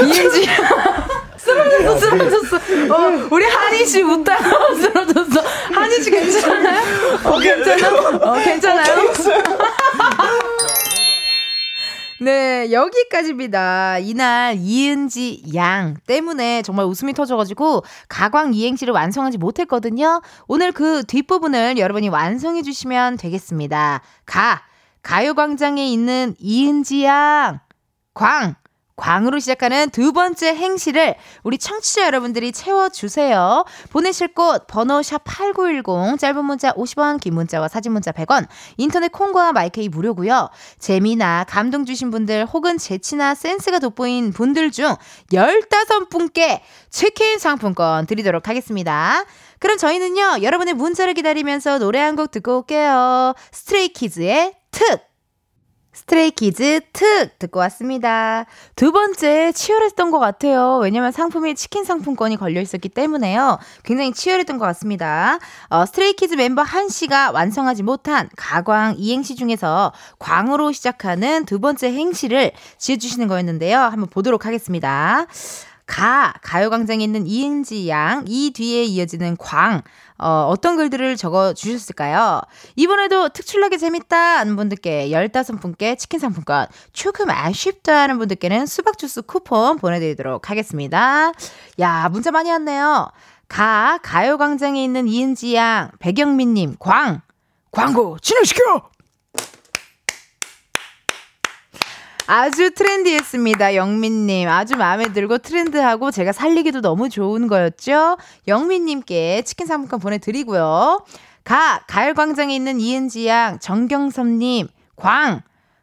이은지. 0.02 0.48
쓰러졌어 1.36 1.98
쓰러졌어. 1.98 2.56
어 2.56 3.26
우리 3.30 3.44
한희 3.44 3.84
씨 3.84 4.02
웃다가 4.02 4.44
쓰러졌어. 4.80 5.42
한희 5.72 6.02
씨 6.02 6.10
괜찮아요? 6.10 6.80
어 7.24 7.38
괜찮아? 7.38 7.88
어 7.98 8.32
괜찮아요? 8.42 8.94
네, 12.22 12.70
여기까지입니다. 12.70 13.98
이날 13.98 14.54
이은지 14.56 15.42
양 15.56 15.96
때문에 16.06 16.62
정말 16.62 16.86
웃음이 16.86 17.14
터져가지고 17.14 17.82
가광 18.08 18.54
이행시를 18.54 18.94
완성하지 18.94 19.38
못했거든요. 19.38 20.22
오늘 20.46 20.70
그 20.70 21.02
뒷부분을 21.02 21.78
여러분이 21.78 22.10
완성해 22.10 22.62
주시면 22.62 23.16
되겠습니다. 23.16 24.02
가, 24.24 24.62
가요광장에 25.02 25.84
있는 25.84 26.36
이은지 26.38 27.02
양, 27.02 27.58
광, 28.14 28.54
광으로 28.96 29.38
시작하는 29.38 29.90
두 29.90 30.12
번째 30.12 30.54
행시를 30.54 31.16
우리 31.42 31.58
청취자 31.58 32.06
여러분들이 32.06 32.52
채워주세요. 32.52 33.64
보내실 33.90 34.34
곳 34.34 34.66
번호 34.66 35.00
샵8910 35.00 36.18
짧은 36.18 36.44
문자 36.44 36.72
50원 36.72 37.20
긴 37.20 37.34
문자와 37.34 37.68
사진 37.68 37.92
문자 37.92 38.12
100원 38.12 38.46
인터넷 38.76 39.10
콩과 39.10 39.52
마이케이 39.52 39.88
무료고요. 39.88 40.50
재미나 40.78 41.44
감동 41.48 41.84
주신 41.84 42.10
분들 42.10 42.46
혹은 42.46 42.78
재치나 42.78 43.34
센스가 43.34 43.78
돋보인 43.78 44.32
분들 44.32 44.70
중 44.70 44.94
15분께 45.32 46.60
치킨 46.90 47.38
상품권 47.38 48.06
드리도록 48.06 48.48
하겠습니다. 48.48 49.24
그럼 49.58 49.78
저희는요 49.78 50.42
여러분의 50.42 50.74
문자를 50.74 51.14
기다리면서 51.14 51.78
노래 51.78 51.98
한 51.98 52.12
곡 52.16 52.30
듣고 52.30 52.58
올게요. 52.58 53.34
스트레이키즈의 53.52 54.52
특 54.70 55.11
스트레이키즈 55.92 56.80
특 56.92 57.38
듣고 57.38 57.60
왔습니다. 57.60 58.46
두 58.76 58.92
번째 58.92 59.52
치열했던 59.52 60.10
것 60.10 60.18
같아요. 60.18 60.78
왜냐면 60.82 61.12
상품이 61.12 61.54
치킨 61.54 61.84
상품권이 61.84 62.36
걸려 62.36 62.60
있었기 62.60 62.88
때문에요. 62.88 63.58
굉장히 63.84 64.12
치열했던 64.12 64.58
것 64.58 64.64
같습니다. 64.66 65.38
어, 65.68 65.84
스트레이키즈 65.84 66.34
멤버 66.34 66.62
한 66.62 66.88
씨가 66.88 67.32
완성하지 67.32 67.82
못한 67.82 68.28
가광 68.36 68.94
이행시 68.96 69.36
중에서 69.36 69.92
광으로 70.18 70.72
시작하는 70.72 71.44
두 71.44 71.60
번째 71.60 71.92
행시를 71.92 72.52
지어주시는 72.78 73.28
거였는데요. 73.28 73.78
한번 73.78 74.08
보도록 74.08 74.46
하겠습니다. 74.46 75.26
가, 75.86 76.32
가요광장에 76.42 77.04
있는 77.04 77.26
이은지 77.26 77.88
양, 77.88 78.24
이 78.26 78.52
뒤에 78.54 78.84
이어지는 78.84 79.36
광, 79.36 79.82
어, 80.22 80.46
어떤 80.48 80.76
글들을 80.76 81.16
적어 81.16 81.52
주셨을까요? 81.52 82.40
이번에도 82.76 83.28
특출나게 83.28 83.76
재밌다 83.76 84.38
하는 84.38 84.54
분들께 84.54 85.08
15분께 85.08 85.98
치킨 85.98 86.20
상품권, 86.20 86.68
조금 86.92 87.28
아쉽다 87.28 88.02
하는 88.02 88.18
분들께는 88.18 88.66
수박 88.66 88.98
주스 88.98 89.20
쿠폰 89.22 89.78
보내드리도록 89.78 90.48
하겠습니다. 90.48 91.32
야, 91.80 92.08
문자 92.10 92.30
많이 92.30 92.50
왔네요. 92.50 93.10
가, 93.48 93.98
가요광장에 94.02 94.82
있는 94.82 95.08
이은지 95.08 95.56
양, 95.56 95.90
백영민님, 95.98 96.76
광, 96.78 97.20
광고 97.72 98.16
진행시켜! 98.20 98.91
아주 102.34 102.70
트렌디했습니다. 102.70 103.74
영민님. 103.74 104.48
아주 104.48 104.74
마음에 104.78 105.12
들고 105.12 105.36
트렌드하고 105.36 106.10
제가 106.10 106.32
살리기도 106.32 106.80
너무 106.80 107.10
좋은 107.10 107.46
거였죠. 107.46 108.16
영민님께 108.48 109.42
치킨 109.42 109.66
상품권 109.66 110.00
보내드리고요. 110.00 111.04
가, 111.44 111.84
가을광장에 111.86 112.54
있는 112.54 112.80
이은지 112.80 113.26
양, 113.26 113.58
정경섭님, 113.58 114.68
광, 114.96 115.42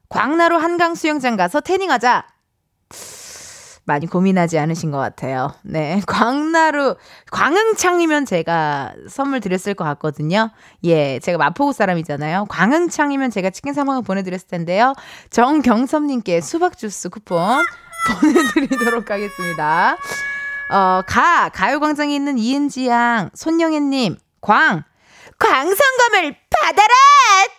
광나루 0.10 0.58
한강 0.58 0.96
수영장 0.96 1.38
가서 1.38 1.62
태닝하자. 1.62 2.26
많이 3.90 4.06
고민하지 4.06 4.60
않으신 4.60 4.92
것 4.92 4.98
같아요. 5.00 5.54
네. 5.64 6.02
광나루, 6.08 6.96
광흥창이면 7.32 8.26
제가 8.26 8.94
선물 9.10 9.40
드렸을 9.40 9.74
것 9.74 9.84
같거든요. 9.84 10.52
예. 10.84 11.20
제가 11.20 11.38
마포구 11.40 11.74
사람이잖아요. 11.74 12.46
광흥창이면 12.50 13.32
제가 13.32 13.50
치킨 13.50 13.74
사망을 13.74 14.04
보내드렸을 14.04 14.48
텐데요. 14.48 14.94
정경섭님께 15.32 16.42
수박주스 16.42 17.10
쿠폰 17.10 17.64
보내드리도록 18.22 19.10
하겠습니다. 19.10 19.98
어, 20.72 21.02
가, 21.08 21.50
가요광장에 21.50 22.14
있는 22.14 22.38
이은지 22.38 22.88
양, 22.88 23.32
손영애님, 23.34 24.18
광, 24.40 24.84
광선검을 25.40 26.36
받아라! 26.62 27.59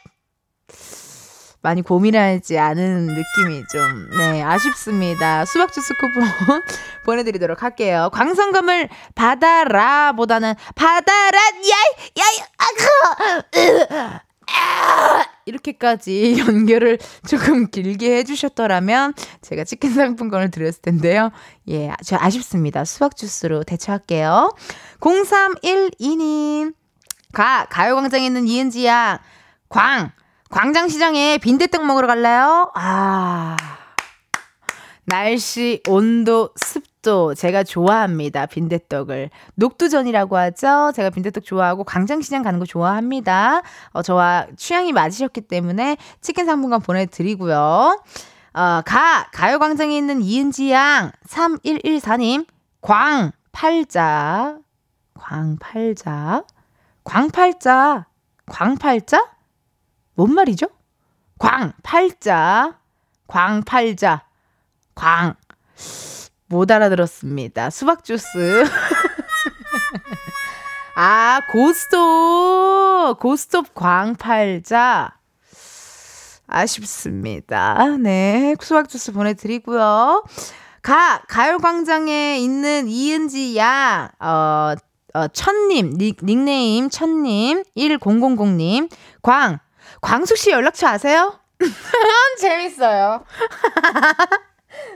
많이 1.62 1.82
고민하지 1.82 2.58
않은 2.58 3.06
느낌이 3.06 3.62
좀, 3.70 4.10
네, 4.16 4.42
아쉽습니다. 4.42 5.44
수박 5.44 5.72
주스 5.72 5.92
쿠폰 5.94 6.22
보내드리도록 7.04 7.62
할게요. 7.62 8.10
광선검을 8.12 8.88
받아라 9.14 10.12
보다는 10.12 10.54
받아라, 10.74 11.38
야, 11.38 11.76
야, 12.18 12.24
아, 12.58 14.20
아, 14.52 15.24
이렇게까지 15.44 16.38
연결을 16.46 16.98
조금 17.28 17.70
길게 17.70 18.16
해주셨더라면 18.18 19.14
제가 19.42 19.64
치킨 19.64 19.92
상품권을 19.92 20.50
드렸을 20.50 20.82
텐데요. 20.82 21.30
예, 21.68 21.92
저 22.04 22.16
아쉽습니다. 22.18 22.84
수박 22.84 23.16
주스로 23.16 23.62
대처할게요. 23.64 24.54
0312님. 25.00 26.74
가, 27.32 27.66
가요광장에 27.70 28.26
있는 28.26 28.48
이은지 28.48 28.86
양. 28.86 29.18
광, 29.68 30.10
광장시장에 30.50 31.38
빈대떡 31.38 31.84
먹으러 31.86 32.06
갈래요? 32.08 32.72
아. 32.74 33.56
날씨, 35.04 35.80
온도, 35.88 36.50
습도 36.56 37.34
제가 37.34 37.62
좋아합니다. 37.64 38.46
빈대떡을. 38.46 39.30
녹두전이라고 39.54 40.36
하죠. 40.36 40.92
제가 40.94 41.10
빈대떡 41.10 41.44
좋아하고 41.44 41.84
광장시장 41.84 42.42
가는 42.42 42.58
거 42.58 42.66
좋아합니다. 42.66 43.62
어, 43.92 44.02
저와 44.02 44.46
취향이 44.56 44.92
맞으셨기 44.92 45.42
때문에 45.42 45.96
치킨 46.20 46.46
상품권 46.46 46.80
보내드리고요. 46.80 48.02
어, 48.52 48.82
가, 48.84 49.28
가요광장에 49.32 49.96
있는 49.96 50.20
이은지 50.20 50.72
양, 50.72 51.12
3114님, 51.28 52.46
광, 52.80 53.30
팔자, 53.52 54.58
광팔자, 55.14 56.44
광팔자, 57.04 58.06
광팔자? 58.46 59.39
뭔 60.20 60.34
말이죠? 60.34 60.66
광 61.38 61.72
팔자, 61.82 62.78
광 63.26 63.62
팔자, 63.62 64.26
광. 64.94 65.34
못 66.46 66.70
알아들었습니다. 66.70 67.70
수박 67.70 68.04
주스. 68.04 68.66
아, 70.94 71.40
고스톱! 71.50 73.18
고스톱 73.18 73.74
광팔자. 73.74 75.16
아쉽습니다. 76.46 77.96
네. 77.98 78.54
수박 78.60 78.90
주스 78.90 79.12
보내드리고요. 79.12 80.22
가, 80.82 81.22
가요광장에 81.28 82.38
있는 82.40 82.88
이은지 82.88 83.56
양, 83.56 84.10
어, 84.20 84.74
어, 85.14 85.28
천님, 85.28 85.96
닉, 85.96 86.18
닉네임 86.22 86.90
천님, 86.90 87.62
1000님, 87.74 88.90
광, 89.22 89.60
광숙 90.00 90.36
씨 90.36 90.50
연락처 90.50 90.86
아세요? 90.88 91.38
재밌어요. 92.40 93.24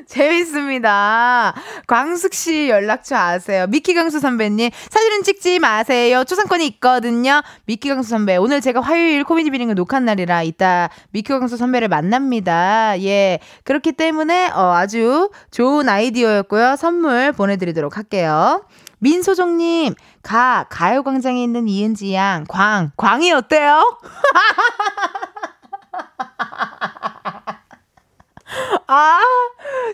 재밌습니다. 0.06 1.54
광숙 1.86 2.32
씨 2.34 2.68
연락처 2.68 3.16
아세요? 3.16 3.66
미키 3.66 3.94
강수 3.94 4.20
선배님 4.20 4.70
사진은 4.90 5.22
찍지 5.22 5.58
마세요. 5.58 6.24
초상권이 6.24 6.66
있거든요. 6.68 7.42
미키 7.66 7.88
강수 7.88 8.10
선배 8.10 8.36
오늘 8.36 8.60
제가 8.60 8.80
화요일 8.80 9.24
코미디 9.24 9.50
비링을 9.50 9.74
녹화한 9.74 10.04
날이라 10.04 10.42
이따 10.42 10.90
미키 11.10 11.28
강수 11.32 11.56
선배를 11.56 11.88
만납니다. 11.88 13.00
예 13.02 13.40
그렇기 13.64 13.92
때문에 13.92 14.50
어, 14.50 14.74
아주 14.74 15.30
좋은 15.50 15.88
아이디어였고요. 15.88 16.76
선물 16.76 17.32
보내드리도록 17.32 17.96
할게요. 17.96 18.64
민소정님, 19.04 19.94
가, 20.22 20.64
가요광장에 20.70 21.42
있는 21.42 21.68
이은지 21.68 22.14
양, 22.14 22.46
광, 22.48 22.90
광이 22.96 23.30
어때요? 23.32 23.98
아, 28.86 29.20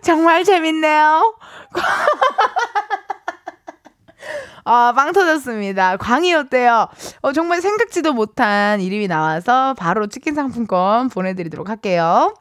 정말 0.04 0.44
재밌네요. 0.44 1.34
아, 4.64 4.92
빵 4.94 5.12
터졌습니다. 5.12 5.96
광이 5.96 6.32
어때요? 6.32 6.86
어, 7.22 7.32
정말 7.32 7.60
생각지도 7.60 8.12
못한 8.12 8.80
이름이 8.80 9.08
나와서 9.08 9.74
바로 9.76 10.06
치킨 10.06 10.36
상품권 10.36 11.08
보내드리도록 11.08 11.68
할게요. 11.68 12.36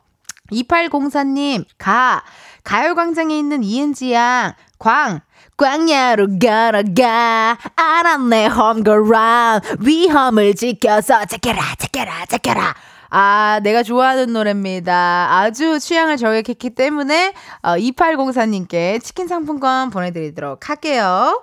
2804님, 0.52 1.66
가, 1.80 2.24
가요광장에 2.64 3.36
있는 3.36 3.64
이은지 3.64 4.14
양, 4.14 4.54
광, 4.78 5.22
광야로 5.60 6.39
걸어가 6.39 7.57
알았네 7.76 8.47
홈그라운 8.47 9.60
위험을 9.82 10.55
지켜서 10.55 11.26
제껴라 11.26 11.76
제껴라 11.78 12.26
제껴라 12.28 12.74
아, 13.12 13.60
내가 13.64 13.82
좋아하는 13.82 14.32
노래입니다. 14.34 15.28
아주 15.39 15.80
취향을 15.80 16.18
저격했기 16.18 16.70
때문에 16.70 17.34
어, 17.64 17.70
2804님께 17.76 19.03
치킨 19.03 19.28
상품권 19.28 19.89
보내드리도록 19.89 20.70
할게요. 20.70 21.41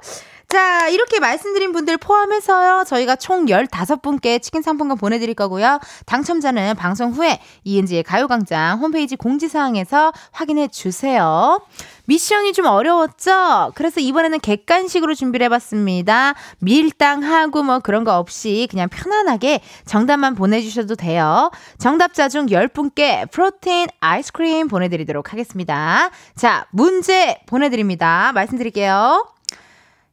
자, 0.49 0.89
이렇게 0.89 1.19
말씀드린 1.19 1.73
분들 1.73 1.97
포함해서요, 1.97 2.85
저희가 2.87 3.17
총 3.17 3.47
15분께 3.47 4.41
치킨 4.41 4.63
상품권 4.63 4.97
보내드릴 4.97 5.35
거고요. 5.35 5.81
당첨자는 6.07 6.77
방송 6.77 7.11
후에 7.11 7.41
이은지의 7.65 8.05
가요광장 8.05 8.79
홈페이지 8.79 9.17
공지사항에서 9.17 10.13
확인해 10.31 10.69
주세요. 10.69 11.61
미션이 12.05 12.53
좀 12.53 12.67
어려웠죠? 12.67 13.73
그래서 13.75 14.01
이번에는 14.01 14.39
객관식으로 14.39 15.15
준비를 15.15 15.47
해봤습니다. 15.47 16.35
밀당하고 16.61 17.65
뭐 17.65 17.81
그런 17.81 18.05
거 18.05 18.17
없이 18.17 18.69
그냥 18.71 18.89
편안하게 18.89 19.61
정답만 19.85 20.37
보내주셔도 20.37 20.95
돼요. 20.95 21.51
정답자 21.79 22.29
중 22.29 22.47
10분께 22.47 23.29
프로테인 23.33 23.89
아이스크림 23.99 24.69
보내드리도록 24.69 25.33
하겠습니다. 25.33 26.11
자, 26.37 26.67
문제 26.71 27.41
보내드립니다. 27.47 28.31
말씀드릴게요. 28.33 29.36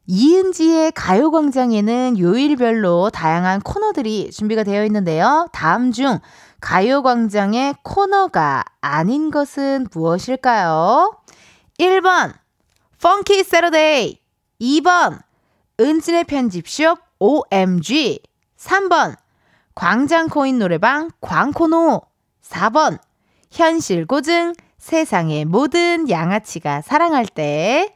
이은지의 0.06 0.92
가요광장에는 0.92 2.18
요일별로 2.18 3.10
다양한 3.10 3.60
코너들이 3.60 4.30
준비가 4.30 4.62
되어 4.62 4.84
있는데요. 4.84 5.48
다음 5.52 5.92
중 5.92 6.18
가요광장의 6.60 7.76
코너가 7.82 8.64
아닌 8.80 9.30
것은 9.30 9.86
무엇일까요? 9.92 11.16
1번, 11.78 12.34
Funky 13.02 13.44
Saturday. 13.44 14.20
2번, 14.60 15.20
은지네 15.80 16.24
편집숍 16.24 16.98
OMG. 17.18 18.20
3번, 18.58 19.16
광장코인 19.74 20.58
노래방 20.58 21.10
광코노. 21.20 22.02
4번, 22.42 22.98
현실 23.50 24.06
고증 24.06 24.54
세상의 24.78 25.46
모든 25.46 26.08
양아치가 26.10 26.82
사랑할 26.82 27.26
때. 27.26 27.94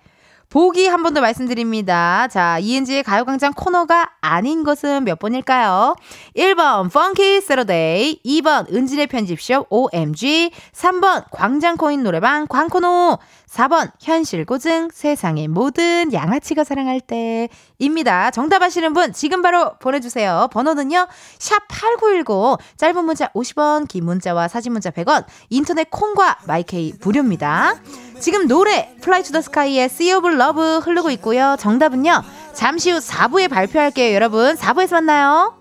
보기 0.50 0.86
한 0.88 1.02
번 1.02 1.12
더 1.12 1.20
말씀드립니다. 1.20 2.26
자, 2.28 2.58
이은지의 2.58 3.02
가요광장 3.02 3.52
코너가 3.54 4.10
아닌 4.22 4.64
것은 4.64 5.04
몇 5.04 5.18
번일까요? 5.18 5.94
1번, 6.36 6.90
Funky 6.92 7.42
Saturday. 7.42 8.20
2번, 8.24 8.72
은지네 8.72 9.08
편집숍 9.08 9.66
OMG. 9.68 10.50
3번, 10.72 11.24
광장코인 11.30 12.02
노래방 12.02 12.46
광코노. 12.46 13.18
4번, 13.48 13.90
현실 14.00 14.44
고증 14.44 14.88
세상의 14.92 15.48
모든 15.48 16.12
양아치가 16.12 16.64
사랑할 16.64 17.00
때 17.00 17.48
입니다. 17.78 18.30
정답 18.30 18.62
아시는 18.62 18.92
분 18.92 19.12
지금 19.12 19.40
바로 19.42 19.72
보내주세요. 19.78 20.48
번호는요, 20.52 21.08
샵8910. 21.38 22.58
짧은 22.76 23.04
문자 23.04 23.28
50원, 23.32 23.88
긴 23.88 24.04
문자와 24.04 24.48
사진 24.48 24.72
문자 24.72 24.90
100원. 24.90 25.24
인터넷 25.50 25.90
콩과 25.90 26.38
마이케이 26.46 26.92
무료입니다. 27.02 27.76
지금 28.20 28.48
노래 28.48 28.94
플라이 29.00 29.22
투 29.22 29.32
더 29.32 29.40
스카이의 29.40 29.84
Sea 29.86 30.12
of 30.14 30.28
Love 30.28 30.80
흐르고 30.82 31.10
있고요. 31.12 31.56
정답은요. 31.58 32.22
잠시 32.52 32.90
후 32.90 32.98
4부에 32.98 33.48
발표할게요, 33.48 34.14
여러분. 34.14 34.56
4부에서 34.56 34.94
만나요. 34.94 35.57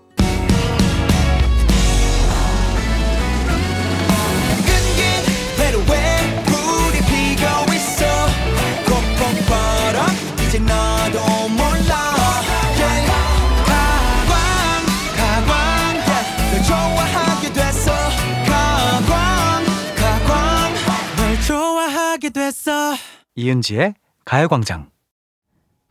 이은지의 23.38 23.94
가요광장. 24.24 24.90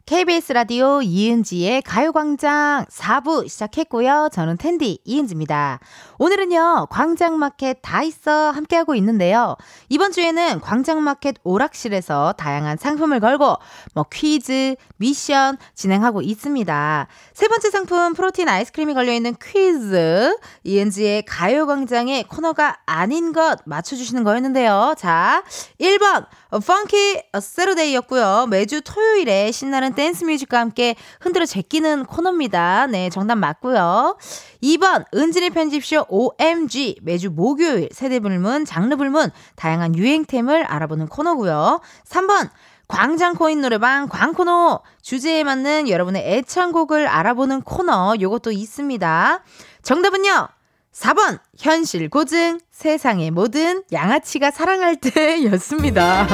KBS 0.06 0.52
라디오 0.52 1.02
이은지의 1.02 1.82
가요광장 1.82 2.88
4부 2.90 3.48
시작했고요. 3.48 4.28
저는 4.34 4.58
텐디 4.58 5.00
이은지입니다. 5.06 5.80
오늘은요, 6.20 6.88
광장마켓 6.90 7.80
다 7.82 8.02
있어 8.02 8.52
함께하고 8.52 8.96
있는데요. 8.96 9.56
이번 9.90 10.12
주에는 10.12 10.62
광장마켓 10.62 11.36
오락실에서 11.44 12.34
다양한 12.38 12.78
상품을 12.78 13.20
걸고 13.20 13.58
뭐 13.94 14.06
퀴즈, 14.12 14.76
미션 14.98 15.58
진행하고 15.76 16.22
있습니다. 16.22 17.08
세 17.34 17.48
번째 17.48 17.70
상품 17.70 18.14
프로틴 18.14 18.50
아이스크림이 18.50 18.94
걸려있는 18.96 19.36
퀴즈. 19.42 20.36
이은지의 20.64 21.26
가요광장의 21.26 22.24
코너가 22.24 22.78
아닌 22.86 23.32
것 23.32 23.60
맞춰주시는 23.66 24.24
거였는데요. 24.24 24.96
자, 24.98 25.44
1번, 25.80 26.26
Funky 26.66 27.22
Saturday였고요. 27.40 28.48
매주 28.50 28.82
토요일에 28.82 29.52
신나는 29.52 29.94
댄스 29.94 30.24
뮤직과 30.24 30.60
함께 30.60 30.96
흔들어 31.20 31.46
제끼는 31.46 32.06
코너입니다. 32.06 32.88
네, 32.88 33.10
정답 33.10 33.36
맞고요. 33.36 34.18
2번 34.64 35.06
은지의 35.14 35.52
편집숍 35.52 36.06
OMG 36.10 37.00
매주 37.04 37.30
목요일 37.30 37.90
세대 37.92 38.20
불문 38.20 38.66
장르 38.66 38.96
불문 38.96 39.32
다양한 39.56 39.96
유행템을 39.96 40.64
알아보는 40.64 41.08
코너고요. 41.08 41.82
3번 42.06 42.50
광장 42.88 43.36
코인 43.36 43.62
노래방 43.62 44.08
광코노 44.08 44.80
주제에 45.02 45.44
맞는 45.44 45.90
여러분의 45.90 46.24
애창곡을 46.26 47.08
알아보는 47.08 47.62
코너 47.62 48.16
요것도 48.20 48.52
있습니다. 48.52 49.44
정답은요. 49.84 50.48
4번 50.94 51.40
현실 51.58 52.10
고증 52.10 52.60
세상의 52.72 53.32
모든 53.32 53.84
양아치가 53.92 54.52
사랑할 54.52 54.96
때였습니다. 54.96 56.28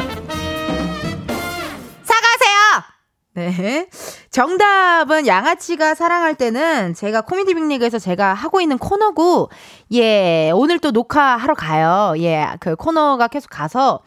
사과하세요. 2.03 2.84
네. 3.34 3.89
정답은 4.34 5.28
양아치가 5.28 5.94
사랑할 5.94 6.34
때는 6.34 6.96
제가 6.96 7.22
코미디 7.22 7.54
빅리그에서 7.54 8.00
제가 8.00 8.34
하고 8.34 8.62
있는 8.62 8.80
코너고, 8.80 9.50
예, 9.94 10.50
오늘 10.56 10.80
또 10.80 10.90
녹화하러 10.90 11.54
가요. 11.54 12.16
예, 12.18 12.48
그 12.60 12.76
코너가 12.76 13.28
계속 13.28 13.52
가서 13.52 14.00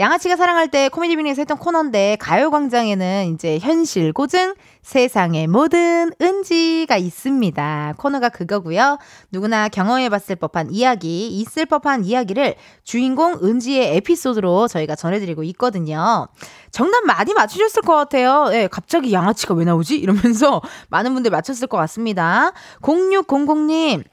양아치가 0.00 0.36
사랑할 0.36 0.68
때 0.68 0.88
코미디 0.88 1.14
빅리그에서 1.16 1.42
했던 1.42 1.58
코너인데 1.58 2.16
가요광장에는 2.20 3.34
이제 3.34 3.58
현실 3.58 4.14
고증 4.14 4.54
세상의 4.80 5.46
모든 5.46 6.10
은지가 6.22 6.96
있습니다. 6.96 7.94
코너가 7.98 8.30
그거고요. 8.30 8.96
누구나 9.30 9.68
경험해봤을 9.68 10.36
법한 10.36 10.70
이야기, 10.70 11.28
있을 11.28 11.66
법한 11.66 12.06
이야기를 12.06 12.54
주인공 12.82 13.40
은지의 13.42 13.96
에피소드로 13.96 14.68
저희가 14.68 14.96
전해드리고 14.96 15.42
있거든요. 15.44 16.28
정답 16.70 17.04
많이 17.04 17.34
맞추셨을 17.34 17.82
것 17.82 17.94
같아요. 17.94 18.48
예, 18.52 18.68
갑자기 18.68 19.12
양아치가 19.12 19.52
왜 19.52 19.66
나오지? 19.66 19.98
이러면서 19.98 20.62
많은 20.88 21.12
분들 21.12 21.30
맞췄을 21.30 21.66
것 21.66 21.76
같습니다. 21.76 22.52
0600님, 22.80 24.04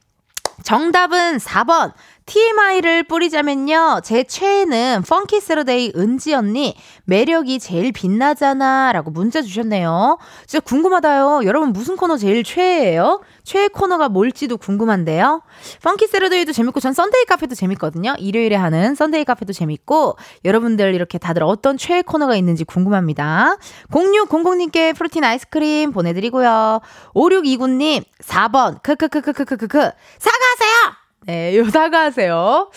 정답은 0.63 1.37
4번. 1.37 1.93
TMI를 2.27 3.03
뿌리자면요. 3.03 4.01
제 4.03 4.23
최애는 4.23 5.03
펑키 5.07 5.39
세러데이 5.39 5.93
은지 5.95 6.33
언니 6.33 6.75
매력이 7.05 7.59
제일 7.59 7.93
빛나잖아 7.93 8.91
라고 8.91 9.11
문자 9.11 9.41
주셨네요. 9.41 10.19
진짜 10.45 10.59
궁금하다요. 10.59 11.41
여러분 11.45 11.71
무슨 11.71 11.95
코너 11.95 12.17
제일 12.17 12.43
최애예요? 12.43 13.21
최애 13.43 13.69
코너가 13.69 14.09
뭘지도 14.09 14.57
궁금한데요. 14.57 15.41
Funky 15.83 16.07
Saturday도 16.07 16.51
재밌고 16.51 16.81
전 16.81 16.91
Sunday 16.93 17.23
카페도 17.25 17.55
재밌거든요. 17.55 18.15
일요일에 18.19 18.57
하는 18.57 18.93
Sunday 18.93 19.23
카페도 19.23 19.53
재밌고 19.53 20.17
여러분들 20.43 20.93
이렇게 20.93 21.17
다들 21.17 21.43
어떤 21.43 21.77
최애 21.77 22.01
코너가 22.01 22.35
있는지 22.35 22.65
궁금합니다. 22.65 23.55
0600님께 23.89 24.93
프로틴 24.95 25.23
아이스크림 25.23 25.93
보내드리고요. 25.93 26.81
5629님 27.15 28.03
4번 28.21 28.83
크크크크크크크 28.83 29.77
사과하세요. 30.19 30.86
네, 31.27 31.57
요 31.57 31.69
사과하세요. 31.69 32.69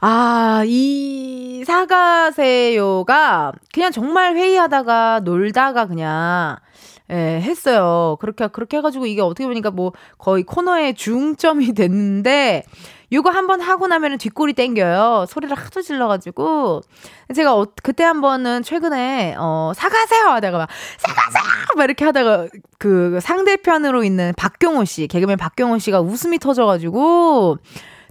아, 0.00 0.62
이 0.66 1.62
사과하세요가 1.66 3.52
그냥 3.70 3.92
정말 3.92 4.34
회의하다가 4.34 5.20
놀다가 5.24 5.86
그냥 5.86 6.56
예, 7.10 7.38
했어요. 7.42 8.16
그렇게, 8.18 8.46
그렇게 8.46 8.78
해 8.78 8.80
가지고 8.80 9.04
이게 9.04 9.20
어떻게 9.20 9.46
보니까 9.46 9.70
뭐 9.70 9.92
거의 10.16 10.42
코너의 10.44 10.94
중점이 10.94 11.74
됐는데, 11.74 12.64
요거 13.12 13.30
한번 13.30 13.60
하고 13.60 13.86
나면은 13.86 14.16
뒷골이 14.18 14.54
땡겨요. 14.54 15.26
소리를 15.28 15.54
하도 15.56 15.82
질러가지고. 15.82 16.80
제가 17.34 17.54
어, 17.54 17.66
그때 17.82 18.04
한 18.04 18.20
번은 18.20 18.62
최근에, 18.62 19.36
어, 19.38 19.72
사과하세요! 19.76 20.24
하다가 20.24 20.58
막, 20.58 20.68
사과하세요! 20.98 21.42
막 21.76 21.84
이렇게 21.84 22.04
하다가 22.04 22.48
그 22.78 23.18
상대편으로 23.20 24.02
있는 24.02 24.32
박경호 24.36 24.84
씨, 24.86 25.06
개그맨 25.08 25.36
박경호 25.36 25.78
씨가 25.78 26.00
웃음이 26.00 26.38
터져가지고, 26.38 27.58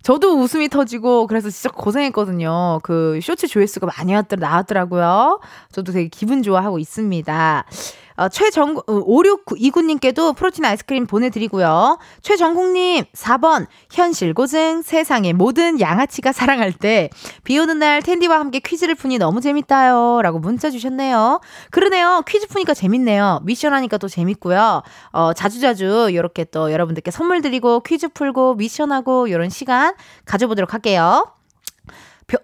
저도 0.04 0.40
웃음이 0.40 0.70
터지고 0.70 1.28
그래서 1.28 1.50
진짜 1.50 1.70
고생했거든요. 1.70 2.80
그 2.82 3.20
쇼츠 3.22 3.48
조회수가 3.48 3.88
많이 3.98 4.14
왔더, 4.16 4.36
나왔더라고요. 4.36 5.40
저도 5.72 5.92
되게 5.92 6.08
기분 6.10 6.42
좋아하고 6.42 6.80
있습니다. 6.80 7.66
어, 8.16 8.30
최정, 8.30 8.76
5629님께도 8.76 10.30
어, 10.30 10.32
프로틴 10.34 10.66
아이스크림 10.66 11.08
보내드리고요. 11.08 12.00
최정국님, 12.22 13.06
4번, 13.14 13.68
현실 13.92 14.34
고증, 14.34 14.82
세상의 14.82 15.34
모든 15.34 15.80
양아치가 15.80 16.32
사랑할 16.32 16.74
때, 16.74 17.10
비 17.44 17.58
오는 17.58 17.80
날 17.80 18.02
텐디와 18.02 18.40
함께 18.40 18.60
퀴즈를 18.60 18.96
푸니 18.96 19.18
너무 19.18 19.42
재밌다요. 19.42 20.22
라고 20.22 20.40
문자 20.40 20.70
주셨네요. 20.70 21.42
그러네요. 21.72 22.24
퀴즈 22.28 22.48
푸니까 22.48 22.74
재밌네요. 22.74 23.42
미션 23.44 23.74
하니까 23.74 23.98
또 23.98 24.08
재밌고요. 24.08 24.84
어, 25.12 25.34
자주자주 25.34 26.10
이렇게 26.12 26.44
또 26.46 26.72
여러분들께 26.72 27.12
선물 27.12 27.42
드리고 27.42 27.82
퀴즈 27.82 28.10
풀고 28.10 28.56
미션하고 28.56 29.28
이런 29.28 29.50
시간 29.50 29.94
가져보도록 30.26 30.74
할게요. 30.74 31.26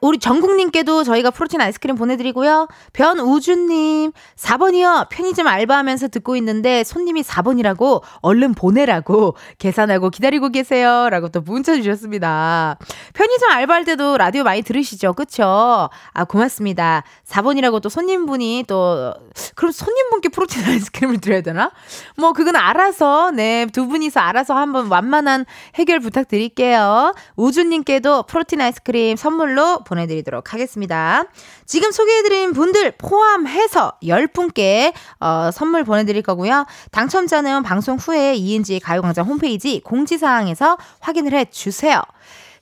우리 0.01 0.17
전국님께도 0.19 1.03
저희가 1.03 1.31
프로틴 1.31 1.61
아이스크림 1.61 1.95
보내드리고요. 1.95 2.67
변우주님, 2.93 4.11
4번이요. 4.35 5.09
편의점 5.09 5.47
알바하면서 5.47 6.09
듣고 6.09 6.35
있는데 6.37 6.83
손님이 6.83 7.23
4번이라고 7.23 8.01
얼른 8.21 8.53
보내라고 8.53 9.35
계산하고 9.57 10.09
기다리고 10.09 10.49
계세요. 10.49 11.09
라고 11.09 11.29
또 11.29 11.41
문자 11.41 11.75
주셨습니다. 11.75 12.77
편의점 13.13 13.51
알바할 13.51 13.85
때도 13.85 14.17
라디오 14.17 14.43
많이 14.43 14.61
들으시죠? 14.61 15.13
그쵸? 15.13 15.89
아, 16.13 16.23
고맙습니다. 16.25 17.03
4번이라고 17.27 17.81
또 17.81 17.89
손님분이 17.89 18.65
또, 18.67 19.13
그럼 19.55 19.71
손님분께 19.71 20.29
프로틴 20.29 20.63
아이스크림을 20.65 21.19
드려야 21.19 21.41
되나? 21.41 21.71
뭐, 22.17 22.33
그건 22.33 22.55
알아서, 22.55 23.31
네, 23.31 23.65
두 23.71 23.87
분이서 23.87 24.19
알아서 24.19 24.55
한번 24.55 24.87
완만한 24.87 25.45
해결 25.75 25.99
부탁드릴게요. 25.99 27.13
우주님께도 27.35 28.23
프로틴 28.23 28.61
아이스크림 28.61 29.15
선물로 29.15 29.76
보내드리도록 29.85 30.53
하겠습니다. 30.53 31.23
지금 31.65 31.91
소개해드린 31.91 32.53
분들 32.53 32.91
포함해서 32.97 33.93
10분께 34.03 34.93
어, 35.19 35.49
선물 35.51 35.83
보내드릴 35.83 36.21
거고요. 36.21 36.65
당첨자는 36.91 37.63
방송 37.63 37.97
후에 37.97 38.35
이은지 38.35 38.79
가요광장 38.79 39.25
홈페이지 39.25 39.81
공지사항에서 39.81 40.77
확인을 40.99 41.33
해주세요. 41.33 42.01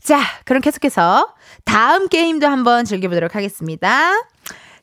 자, 0.01 0.20
그럼 0.45 0.61
계속해서 0.61 1.34
다음 1.63 2.07
게임도 2.07 2.47
한번 2.47 2.86
즐겨보도록 2.86 3.36
하겠습니다. 3.36 4.11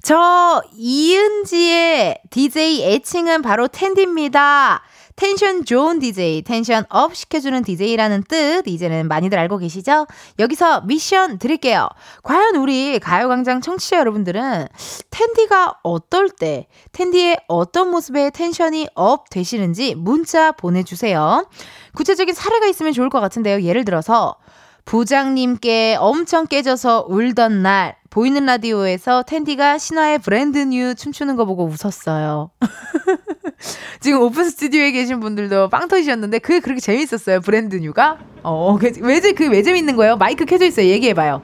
저 0.02 0.62
이은지의 0.74 2.22
DJ 2.30 2.82
애칭은 2.82 3.42
바로 3.42 3.68
텐디입니다. 3.68 4.82
텐션 5.16 5.64
좋은 5.64 5.98
DJ, 5.98 6.42
텐션 6.42 6.84
up 6.88 7.14
시켜주는 7.14 7.62
DJ라는 7.62 8.24
뜻, 8.28 8.66
이제는 8.66 9.08
많이들 9.08 9.38
알고 9.38 9.58
계시죠? 9.58 10.06
여기서 10.38 10.82
미션 10.82 11.38
드릴게요. 11.38 11.88
과연 12.22 12.56
우리 12.56 12.98
가요광장 12.98 13.60
청취자 13.60 13.98
여러분들은 13.98 14.68
텐디가 15.10 15.80
어떨 15.82 16.30
때, 16.30 16.66
텐디의 16.92 17.40
어떤 17.48 17.90
모습에 17.90 18.30
텐션이 18.30 18.88
up 18.94 19.28
되시는지 19.30 19.94
문자 19.94 20.52
보내주세요. 20.52 21.46
구체적인 21.94 22.34
사례가 22.34 22.66
있으면 22.66 22.92
좋을 22.92 23.10
것 23.10 23.20
같은데요. 23.20 23.62
예를 23.62 23.84
들어서, 23.84 24.36
부장님께 24.84 25.96
엄청 25.98 26.46
깨져서 26.46 27.06
울던 27.08 27.62
날, 27.62 27.96
보이는 28.10 28.44
라디오에서 28.44 29.22
텐디가 29.22 29.78
신화의 29.78 30.18
Brand 30.18 30.58
New 30.58 30.94
춤추는 30.94 31.36
거 31.36 31.44
보고 31.44 31.64
웃었어요. 31.64 32.50
지금 34.00 34.20
오픈 34.20 34.44
스튜디오에 34.50 34.90
계신 34.90 35.20
분들도 35.20 35.68
빵 35.68 35.88
터지셨는데 35.88 36.40
그게 36.40 36.60
그렇게 36.60 36.80
재밌었어요. 36.80 37.40
Brand 37.40 37.76
New가? 37.76 38.18
어, 38.42 38.76
그, 38.78 38.90
왜, 39.00 39.20
그게 39.20 39.46
왜 39.46 39.62
재밌는 39.62 39.96
거예요? 39.96 40.16
마이크 40.16 40.44
켜져 40.44 40.66
있어요. 40.66 40.86
얘기해 40.88 41.14
봐요. 41.14 41.40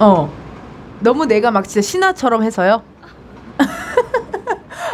어. 0.00 0.32
너무 1.00 1.26
내가 1.26 1.50
막 1.50 1.68
진짜 1.68 1.80
신화처럼 1.86 2.42
해서요? 2.42 2.82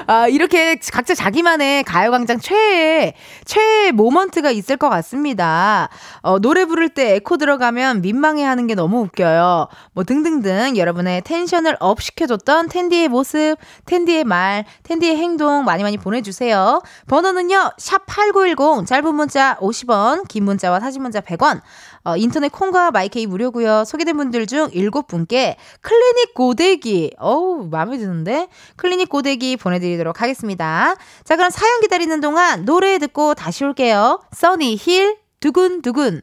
아, 0.07 0.29
이렇게 0.29 0.77
각자 0.93 1.15
자기만의 1.15 1.85
가요광장 1.85 2.39
최애, 2.39 3.15
최애 3.45 3.93
moment가 3.93 4.51
있을 4.51 4.77
것 4.77 4.89
같습니다. 4.91 5.89
어, 6.21 6.39
노래 6.39 6.65
부를 6.67 6.91
때 6.91 7.15
에코 7.15 7.37
들어가면 7.37 8.03
민망해 8.03 8.43
하는 8.45 8.67
게 8.67 8.75
너무 8.75 9.01
웃겨요. 9.01 9.69
뭐 9.93 10.05
등등등 10.05 10.77
여러분의 10.77 11.23
텐션을 11.23 11.77
up 11.81 12.03
시켜줬던 12.03 12.69
텐디의 12.69 13.09
모습, 13.09 13.57
텐디의 13.87 14.25
말, 14.25 14.65
텐디의 14.83 15.17
행동 15.17 15.65
많이 15.65 15.83
많이 15.83 15.97
보내주세요. 15.97 16.83
번호는요, 17.09 17.73
샵8910, 17.79 18.87
짧은 18.87 19.15
문자 19.15 19.57
50원, 19.57 20.29
긴 20.29 20.45
문자와 20.45 20.81
사진 20.81 21.03
문자 21.03 21.21
100원, 21.21 21.61
어, 22.05 22.17
인터넷 22.17 22.49
콩과 22.49 22.91
my 22.91 23.15
K 23.15 23.27
무료고요. 23.27 23.85
소개된 23.85 24.17
분들 24.17 24.47
중 24.47 24.69
7분께 24.69 25.57
클리닉 25.81 26.35
고데기, 26.35 27.13
어우, 27.19 27.69
마음에 27.71 27.97
드는데? 27.97 28.49
클리닉 28.77 29.09
고데기 29.09 29.57
보내드리도록 29.57 30.21
하겠습니다. 30.21 30.95
자, 31.25 31.37
그럼 31.37 31.51
사연 31.51 31.81
기다리는 31.81 32.21
동안 32.21 32.65
노래 32.65 32.99
듣고 32.99 33.35
다시 33.35 33.65
올게요. 33.65 34.23
써니 34.33 34.77
힐, 34.77 35.17
두근두근. 35.41 36.21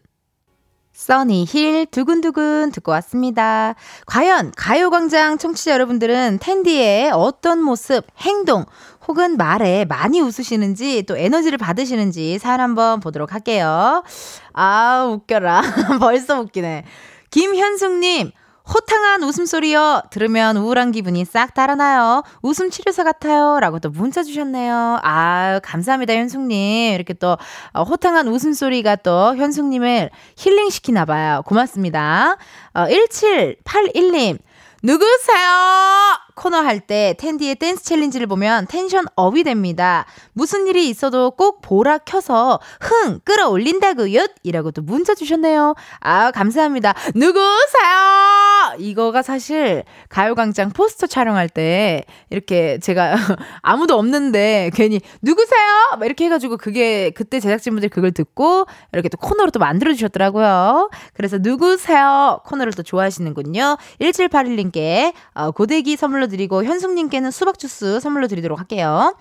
써니 1.02 1.48
힐 1.50 1.88
두근두근 1.88 2.72
듣고 2.72 2.92
왔습니다. 2.92 3.74
과연 4.06 4.52
가요광장 4.56 5.40
청취자 5.40 5.72
여러분들은 5.72 6.38
텐디의 6.40 7.10
어떤 7.12 7.60
모습, 7.60 8.06
행동, 8.20 8.66
혹은 9.08 9.36
말에 9.36 9.84
많이 9.86 10.22
웃으시는지 10.22 11.04
또 11.08 11.18
에너지를 11.18 11.58
받으시는지 11.58 12.38
사연 12.38 12.60
한번 12.60 13.00
보도록 13.00 13.34
할게요. 13.34 14.04
아, 14.54 15.10
웃겨라. 15.12 15.64
벌써 16.00 16.40
웃기네. 16.40 16.86
김현숙님, 17.32 18.30
호탕한 18.72 19.24
웃음소리요. 19.24 20.04
들으면 20.12 20.58
우울한 20.58 20.92
기분이 20.92 21.26
싹 21.26 21.54
달아나요. 21.54 22.24
웃음 22.42 22.70
치료사 22.70 23.04
같아요. 23.04 23.60
라고 23.60 23.80
또 23.80 23.90
문자 23.90 24.24
주셨네요. 24.24 25.00
아 25.04 25.60
감사합니다, 25.64 26.14
현숙님. 26.14 26.94
이렇게 26.94 27.14
또 27.14 27.38
어, 27.74 27.84
호탕한 27.84 28.28
웃음소리가 28.28 28.98
또 28.98 29.36
현숙님을 29.36 30.10
힐링시키나봐요. 30.38 31.44
고맙습니다. 31.46 32.38
어, 32.74 32.86
1781님. 32.86 34.38
누구세요? 34.84 35.48
코너 36.34 36.58
할 36.58 36.80
때 36.80 37.14
텐디의 37.20 37.56
댄스 37.56 37.84
challenge를 37.84 38.26
보면 38.26 38.66
텐션 38.66 39.06
up이 39.16 39.44
됩니다. 39.44 40.06
무슨 40.34 40.66
일이 40.66 40.90
있어도 40.90 41.30
꼭 41.32 41.62
보라 41.62 42.00
켜서 42.00 42.60
흥 42.80 43.20
끌어올린다고요? 43.24 44.26
이라고 44.42 44.72
또 44.72 44.82
문자 44.82 45.14
주셨네요. 45.14 45.76
아 46.00 46.32
감사합니다. 46.32 46.96
누구세요? 47.14 48.51
이거가 48.78 49.22
사실 49.22 49.84
가요광장 50.10 50.70
포스터 50.72 51.08
촬영할 51.08 51.50
때 51.50 52.04
이렇게 52.30 52.80
제가 52.80 53.16
아무도 53.62 53.98
없는데 53.98 54.72
괜히 54.74 55.00
누구세요? 55.22 55.60
막 55.98 56.06
이렇게 56.06 56.26
해가지고 56.26 56.58
그게 56.58 57.12
그때 57.12 57.40
제작진분들이 57.40 57.90
그걸 57.90 58.12
듣고 58.12 58.66
이렇게 58.94 59.10
또 59.10 59.18
코너로 59.18 59.52
또 59.52 59.60
만들어 59.60 59.94
주셨더라고요. 59.94 60.90
그래서 61.14 61.38
누구세요? 61.40 62.42
코너를 62.46 62.74
또 62.74 62.84
좋아하시는군요. 62.84 63.78
1781님께 64.00 65.14
어, 65.34 65.52
고데기 65.52 65.96
선물로 65.96 66.28
드리고 66.28 66.64
현숙님께는 66.64 67.32
수박 67.32 67.60
주스 67.60 68.00
선물로 68.00 68.28
드리도록 68.28 68.60
할게요. 68.60 69.16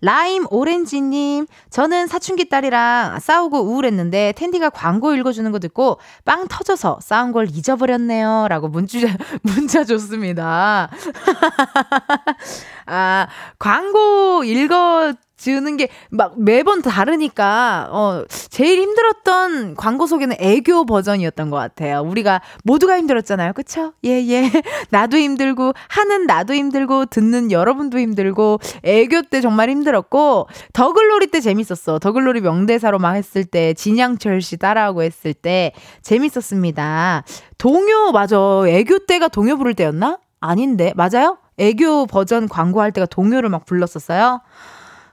라임 0.00 0.46
오렌지님, 0.50 1.46
저는 1.70 2.06
사춘기 2.06 2.48
딸이랑 2.48 3.18
싸우고 3.20 3.62
우울했는데 3.62 4.32
텐디가 4.36 4.70
광고 4.70 5.14
읽어주는 5.14 5.50
거 5.52 5.58
듣고 5.58 5.98
빵 6.24 6.48
터져서 6.48 6.98
싸운 7.00 7.32
걸 7.32 7.48
잊어버렸네요. 7.48 8.46
라고 8.48 8.68
문자, 8.68 8.98
문자 9.42 9.84
줬습니다. 9.84 10.90
아, 12.86 13.26
광고 13.58 14.44
읽어 14.44 15.14
지우는 15.36 15.76
게 15.76 15.88
막 16.10 16.40
매번 16.40 16.82
다르니까 16.82 17.88
어 17.90 18.24
제일 18.50 18.80
힘들었던 18.80 19.74
광고 19.74 20.06
소개는 20.06 20.36
애교 20.38 20.86
버전이었던 20.86 21.50
것 21.50 21.56
같아요. 21.56 22.00
우리가 22.02 22.40
모두가 22.64 22.96
힘들었잖아요, 22.98 23.52
그쵸? 23.52 23.92
예 24.04 24.10
예. 24.26 24.50
나도 24.90 25.16
힘들고 25.16 25.72
하는 25.88 26.26
나도 26.26 26.54
힘들고 26.54 27.06
듣는 27.06 27.50
여러분도 27.52 27.98
힘들고 27.98 28.60
애교 28.82 29.22
때 29.30 29.40
정말 29.40 29.68
힘들었고 29.70 30.48
더글로리 30.72 31.28
때 31.28 31.40
재밌었어. 31.40 31.98
더글로리 31.98 32.40
명대사로 32.40 32.98
막 32.98 33.14
했을 33.14 33.44
때 33.44 33.74
진양철 33.74 34.40
씨 34.42 34.56
따라하고 34.56 35.02
했을 35.02 35.34
때 35.34 35.72
재밌었습니다. 36.02 37.24
동요 37.58 38.12
맞아. 38.12 38.36
애교 38.66 39.06
때가 39.06 39.28
동요 39.28 39.56
부를 39.56 39.74
때였나? 39.74 40.18
아닌데 40.40 40.92
맞아요? 40.96 41.38
애교 41.58 42.06
버전 42.06 42.48
광고할 42.48 42.92
때가 42.92 43.06
동요를 43.06 43.48
막 43.48 43.64
불렀었어요. 43.64 44.40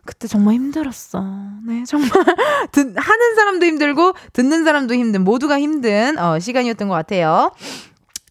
그때 0.05 0.27
정말 0.27 0.55
힘들었어. 0.55 1.23
네, 1.65 1.83
정말 1.85 2.09
듣, 2.71 2.93
하는 2.95 3.35
사람도 3.35 3.65
힘들고 3.65 4.13
듣는 4.33 4.65
사람도 4.65 4.93
힘든 4.93 5.23
모두가 5.23 5.59
힘든 5.59 6.17
어, 6.17 6.39
시간이었던 6.39 6.87
것 6.89 6.93
같아요. 6.93 7.51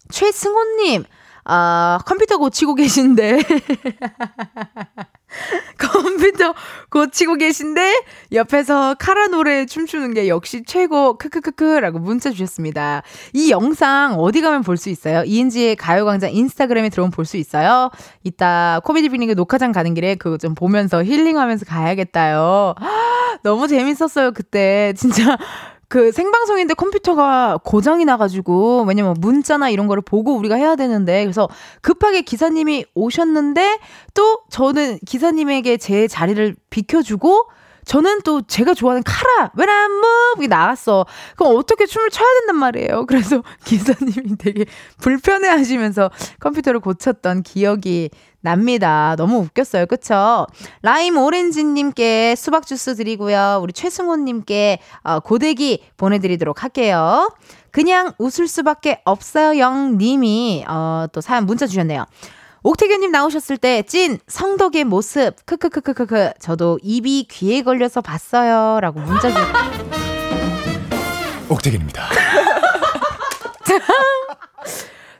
최승호님, 0.09 1.05
아 1.45 1.99
컴퓨터 2.05 2.37
고치고 2.37 2.75
계신데 2.75 3.39
컴퓨터 5.77 6.53
고치고 6.89 7.35
계신데 7.35 8.03
옆에서 8.31 8.95
카라 8.99 9.27
노래 9.27 9.65
춤추는 9.65 10.13
게 10.13 10.27
역시 10.27 10.63
최고 10.65 11.17
크크크크라고 11.17 11.99
문자 11.99 12.29
주셨습니다. 12.31 13.01
이 13.33 13.51
영상 13.51 14.15
어디 14.19 14.41
가면 14.41 14.61
볼 14.63 14.77
수 14.77 14.89
있어요? 14.89 15.23
이은지의 15.23 15.75
가요광장 15.77 16.31
인스타그램에 16.33 16.89
들어오면 16.89 17.11
볼 17.11 17.25
수 17.25 17.37
있어요. 17.37 17.89
이따 18.23 18.81
코미디 18.83 19.09
빅리그 19.09 19.33
녹화장 19.33 19.71
가는 19.71 19.93
길에 19.93 20.15
그거 20.15 20.37
좀 20.37 20.55
보면서 20.55 21.03
힐링하면서 21.03 21.65
가야겠다요. 21.65 22.75
너무 23.43 23.67
재밌었어요 23.67 24.31
그때 24.31 24.93
진짜 24.97 25.37
그 25.93 26.11
생방송인데 26.11 26.73
컴퓨터가 26.73 27.59
고장이 27.63 28.03
나가지고 28.03 28.83
왜냐면 28.87 29.13
문자나 29.19 29.69
이런 29.69 29.85
거를 29.85 30.01
보고 30.01 30.35
우리가 30.35 30.55
해야 30.55 30.75
되는데 30.75 31.23
그래서 31.23 31.47
급하게 31.81 32.23
기사님이 32.23 32.85
오셨는데 32.95 33.77
또 34.15 34.41
저는 34.49 34.97
기사님에게 35.05 35.77
제 35.77 36.07
자리를 36.07 36.55
비켜주고 36.71 37.45
저는 37.85 38.21
또 38.23 38.41
제가 38.41 38.73
좋아하는 38.73 39.03
카라 39.03 39.51
왜란무 39.55 40.47
나갔어. 40.49 41.05
그럼 41.37 41.57
어떻게 41.57 41.85
춤을 41.85 42.09
춰야 42.09 42.27
된단 42.39 42.55
말이에요. 42.55 43.05
그래서 43.05 43.43
기사님이 43.63 44.37
되게 44.39 44.65
불편해하시면서 44.99 46.09
컴퓨터를 46.39 46.79
고쳤던 46.79 47.43
기억이 47.43 48.09
납니다. 48.43 49.15
너무 49.17 49.37
웃겼어요. 49.39 49.85
그쵸? 49.87 50.45
라임 50.83 51.17
오렌지님께 51.17 52.35
수박 52.35 52.67
주스 52.67 52.95
드리고요. 52.95 53.59
우리 53.63 53.73
최승호님께 53.73 54.79
어, 55.03 55.19
고데기 55.21 55.83
보내드리도록 55.97 56.61
할게요. 56.61 57.33
그냥 57.71 58.11
웃을 58.19 58.47
수밖에 58.47 59.01
없어요. 59.05 59.57
영님이 59.57 60.65
어, 60.67 61.05
또 61.11 61.21
사연 61.21 61.45
문자 61.47 61.65
주셨네요. 61.65 62.05
옥태견님 62.65 63.11
나오셨을 63.11 63.57
때 63.57 63.81
찐 63.83 64.19
성덕의 64.27 64.83
모습 64.85 65.35
크크크크크크 65.45 66.33
저도 66.39 66.79
입이 66.83 67.27
귀에 67.29 67.61
걸려서 67.61 67.99
봤어요라고 68.01 68.99
문자 69.01 69.29
주. 69.29 69.35
옥태견입니다. 71.49 72.03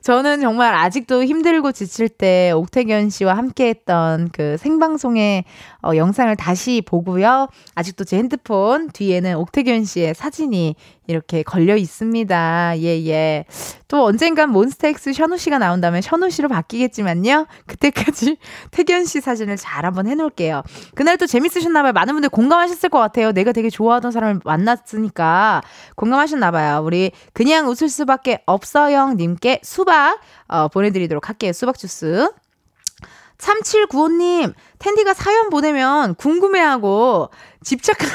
저는 0.04 0.42
정말 0.42 0.76
아직도 0.76 1.24
힘들고 1.24 1.72
지칠 1.72 2.10
때 2.10 2.52
옥태견 2.52 3.10
씨와 3.10 3.38
함께 3.38 3.70
했던 3.70 4.30
그 4.34 4.58
생방송의 4.58 5.46
어, 5.84 5.96
영상을 5.96 6.34
다시 6.36 6.82
보고요. 6.86 7.48
아직도 7.76 8.06
제 8.06 8.18
핸드폰 8.18 8.90
뒤에는 8.90 9.36
옥태견 9.36 9.86
씨의 9.86 10.16
사진이 10.16 10.76
이렇게 11.08 11.44
걸려 11.44 11.76
있습니다. 11.76 12.80
예, 12.80 13.06
예. 13.08 13.46
또 13.90 14.06
언젠간 14.06 14.50
몬스타엑스 14.50 15.14
션우 15.14 15.38
씨가 15.38 15.58
나온다면 15.60 16.02
션우 16.02 16.30
씨로 16.30 16.48
바뀌겠지만요. 16.48 17.48
그때까지 17.68 18.38
태견 18.72 19.06
씨 19.06 19.20
사진을 19.20 19.58
잘 19.58 19.86
한번 19.86 20.08
해놓을게요. 20.08 20.64
그날 20.96 21.18
또 21.18 21.28
재밌으셨나봐요. 21.28 21.92
많은 21.92 22.14
분들 22.14 22.30
공감하셨을 22.30 22.90
것 22.90 23.00
같아요. 23.00 23.34
내가 23.34 23.52
되게 23.52 23.70
좋아하던 23.70 24.12
사람을 24.12 24.40
만났으니까 24.46 25.62
공감하셨나봐요. 25.96 26.82
우리 26.84 27.12
그냥 27.34 27.68
웃을 27.68 27.90
수밖에 27.90 28.42
없어요. 28.46 29.14
님께 29.14 29.60
수박 29.64 30.20
어, 30.48 30.70
보내드리도록 30.70 31.28
할게요. 31.28 31.52
수박 31.52 31.78
주스. 31.78 32.30
3795님, 33.38 34.54
텐디가 34.80 35.14
사연 35.14 35.50
보내면 35.50 36.16
궁금해하고 36.16 37.30
집착하는 37.64 38.14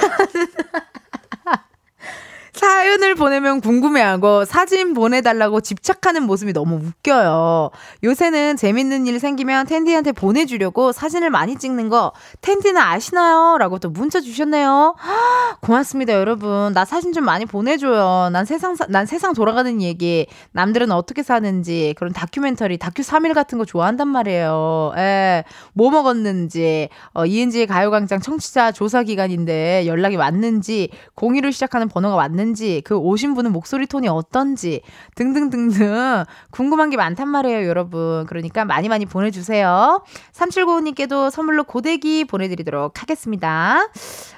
사연을 2.58 3.14
보내면 3.14 3.60
궁금해하고 3.60 4.44
사진 4.44 4.92
보내달라고 4.92 5.60
집착하는 5.60 6.24
모습이 6.24 6.52
너무 6.52 6.76
웃겨요. 6.76 7.70
요새는 8.02 8.56
재밌는 8.56 9.06
일 9.06 9.20
생기면 9.20 9.66
텐디한테 9.66 10.10
보내주려고 10.10 10.90
사진을 10.90 11.30
많이 11.30 11.56
찍는 11.56 11.88
거 11.88 12.12
텐디는 12.40 12.80
아시나요? 12.80 13.58
라고 13.58 13.78
또 13.78 13.90
문자 13.90 14.20
주셨네요. 14.20 14.96
고맙습니다, 15.62 16.14
여러분. 16.14 16.72
나 16.72 16.84
사진 16.84 17.12
좀 17.12 17.24
많이 17.24 17.46
보내줘요. 17.46 18.30
난 18.32 18.44
세상, 18.44 18.76
난 18.88 19.06
세상 19.06 19.34
돌아가는 19.34 19.80
얘기, 19.80 20.26
남들은 20.50 20.90
어떻게 20.90 21.22
사는지, 21.22 21.94
그런 21.96 22.12
다큐멘터리, 22.12 22.78
다큐 22.78 23.02
3일 23.02 23.34
같은 23.34 23.58
거 23.58 23.64
좋아한단 23.64 24.08
말이에요. 24.08 24.92
예. 24.96 25.44
뭐 25.74 25.90
먹었는지, 25.90 26.88
어, 27.14 27.24
이은지의 27.24 27.68
가요광장 27.68 28.20
청취자 28.20 28.72
조사 28.72 29.04
기간인데 29.04 29.86
연락이 29.86 30.16
왔는지, 30.16 30.90
02로 31.14 31.52
시작하는 31.52 31.88
번호가 31.88 32.16
왔는지, 32.16 32.47
있는지, 32.48 32.82
그 32.84 32.96
오신 32.96 33.34
분은 33.34 33.52
목소리 33.52 33.86
톤이 33.86 34.08
어떤지, 34.08 34.80
등등등등 35.14 36.24
궁금한 36.50 36.90
게 36.90 36.96
많단 36.96 37.28
말이에요, 37.28 37.66
여러분. 37.68 38.26
그러니까 38.26 38.64
많이 38.64 38.88
많이 38.88 39.06
보내주세요. 39.06 40.02
3795님께도 40.32 41.30
선물로 41.30 41.64
고데기 41.64 42.24
보내드리도록 42.24 43.00
하겠습니다. 43.00 43.88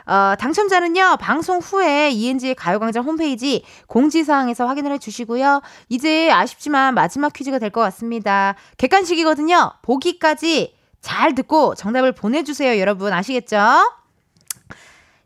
어, 0.07 0.35
당첨자는요, 0.39 1.17
방송 1.21 1.59
후에 1.59 2.11
이은지의 2.11 2.55
가요광장 2.57 3.05
홈페이지 3.05 3.65
공지사항에서 3.87 4.67
확인을 4.67 4.93
해주시고요. 4.93 5.63
이제 5.89 6.31
아쉽지만 6.31 6.95
마지막 6.95 7.33
퀴즈가 7.33 7.59
될 7.59 7.71
것 7.71 7.81
같습니다. 7.83 8.57
객관식이거든요. 8.79 9.75
보기까지 9.83 10.75
잘 11.01 11.37
듣고 11.37 11.77
정답을 11.77 12.11
보내주세요, 12.11 12.81
여러분. 12.81 13.13
아시겠죠? 13.13 14.00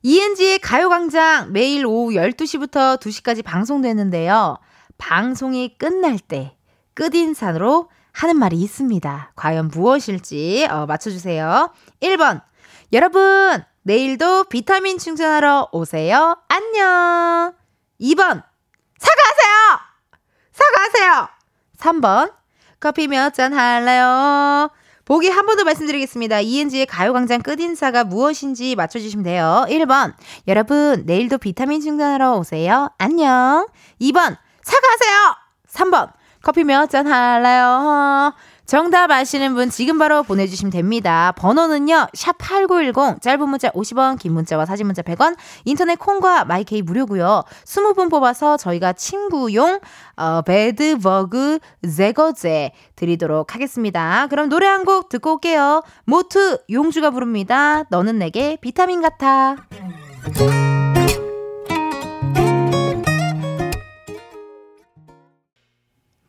이은지의 0.07 0.59
가요광장 0.59 1.53
매일 1.53 1.87
오후 1.87 2.11
12시부터 2.13 3.01
2시까지 3.01 3.43
방송되는데요. 3.43 4.59
방송이 4.99 5.79
끝날 5.79 6.19
때 6.19 6.59
끝인사로 6.93 7.89
하는 8.13 8.39
말이 8.39 8.61
있습니다. 8.61 9.33
과연 9.35 9.69
무엇일지 9.69 10.69
어, 10.71 10.85
맞춰주세요. 10.85 11.73
1번. 12.03 12.43
여러분, 12.93 13.65
내일도 13.83 14.45
비타민 14.45 14.99
충전하러 14.99 15.71
오세요. 15.73 16.37
안녕. 16.49 17.55
2번. 17.99 18.45
사과하세요! 18.99 19.81
사과하세요! 20.53 21.29
3번. 21.79 22.35
커피 22.79 23.09
몇 23.09 23.33
잔 23.33 23.55
할래요? 23.55 24.69
보기 25.05 25.29
한 25.29 25.47
번 25.47 25.57
더 25.57 25.65
말씀드리겠습니다. 25.65 26.41
이은지의 26.41 26.87
가요광장 26.87 27.43
끝인사가 27.43 28.05
무엇인지 28.05 28.75
맞춰주시면 28.75 29.25
돼요. 29.25 29.65
1번, 29.69 30.15
여러분, 30.49 31.03
내일도 31.07 31.39
비타민 31.39 31.81
충전하러 31.81 32.33
오세요. 32.39 32.89
안녕. 32.99 33.69
2번, 34.01 34.37
사과하세요! 34.63 35.37
3번, 35.71 36.11
커피 36.43 36.65
몇 36.65 36.89
잔 36.89 37.07
할래요? 37.07 38.33
정답 38.67 39.11
아시는 39.11 39.55
분 39.55 39.69
지금 39.69 39.99
바로 39.99 40.23
보내주시면 40.23 40.71
됩니다. 40.73 41.33
번호는요, 41.37 42.09
샵8910, 42.17 43.21
짧은 43.21 43.49
문자 43.49 43.69
50원, 43.71 44.19
긴 44.19 44.33
문자와 44.33 44.65
사진 44.65 44.87
문자 44.87 45.03
100원, 45.03 45.37
인터넷 45.65 45.97
콩과 45.99 46.45
마이케이 46.47 46.81
무료고요 46.81 47.43
20분 47.67 48.11
뽑아서 48.11 48.57
저희가 48.57 48.95
친구용, 48.95 49.81
어, 50.17 50.43
배드버그 50.43 51.59
제거제 51.95 52.73
드리도록 52.97 53.55
하겠습니다. 53.55 54.27
그럼 54.29 54.49
노래 54.49 54.67
한 54.67 54.85
곡 54.85 55.09
듣고 55.09 55.35
올게요. 55.35 55.83
모트 56.05 56.59
용주가 56.69 57.09
부릅니다. 57.11 57.85
너는 57.89 58.19
내게 58.19 58.59
비타민 58.61 59.01
같아. 59.01 59.57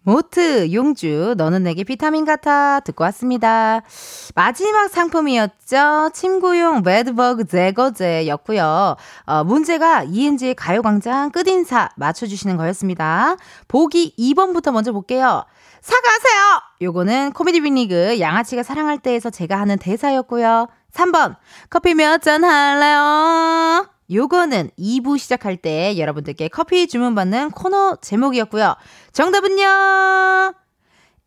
모트 0.05 0.71
용주 0.71 1.33
너는 1.35 1.63
내게 1.63 1.83
비타민 1.83 2.25
같아 2.25 2.79
듣고 2.81 3.03
왔습니다. 3.05 3.81
마지막 4.35 4.87
상품이었죠. 4.87 6.11
침구용 6.13 6.83
매드버그 6.83 7.45
제거제였고요. 7.47 8.95
어, 9.25 9.43
문제가 9.43 10.03
이은지의 10.03 10.53
가요광장 10.53 11.31
끝인사 11.31 11.89
맞춰주시는 11.95 12.55
거였습니다. 12.55 13.35
보기 13.67 14.13
2번부터 14.17 14.71
먼저 14.71 14.91
볼게요. 14.91 15.43
사과하세요! 15.81 16.61
요거는 16.83 17.31
코미디 17.33 17.61
빅리그 17.61 18.19
양아치가 18.19 18.61
사랑할 18.61 18.99
때에서 18.99 19.31
제가 19.31 19.59
하는 19.59 19.77
대사였고요. 19.79 20.67
3번 20.93 21.35
커피 21.69 21.95
몇 21.95 22.21
잔 22.21 22.43
할래요? 22.43 23.87
요거는 24.11 24.69
2부 24.77 25.17
시작할 25.17 25.57
때 25.57 25.97
여러분들께 25.97 26.47
커피 26.49 26.87
주문받는 26.87 27.51
코너 27.51 27.97
제목이었고요. 28.01 28.75
정답은요. 29.13 30.53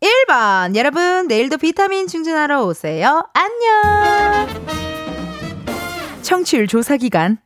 1번. 0.01 0.77
여러분, 0.77 1.27
내일도 1.27 1.59
비타민 1.59 2.07
충전하러 2.07 2.65
오세요. 2.65 3.29
안녕. 3.35 4.49
청취율 6.23 6.69
조사 6.69 6.97
기간. 6.97 7.39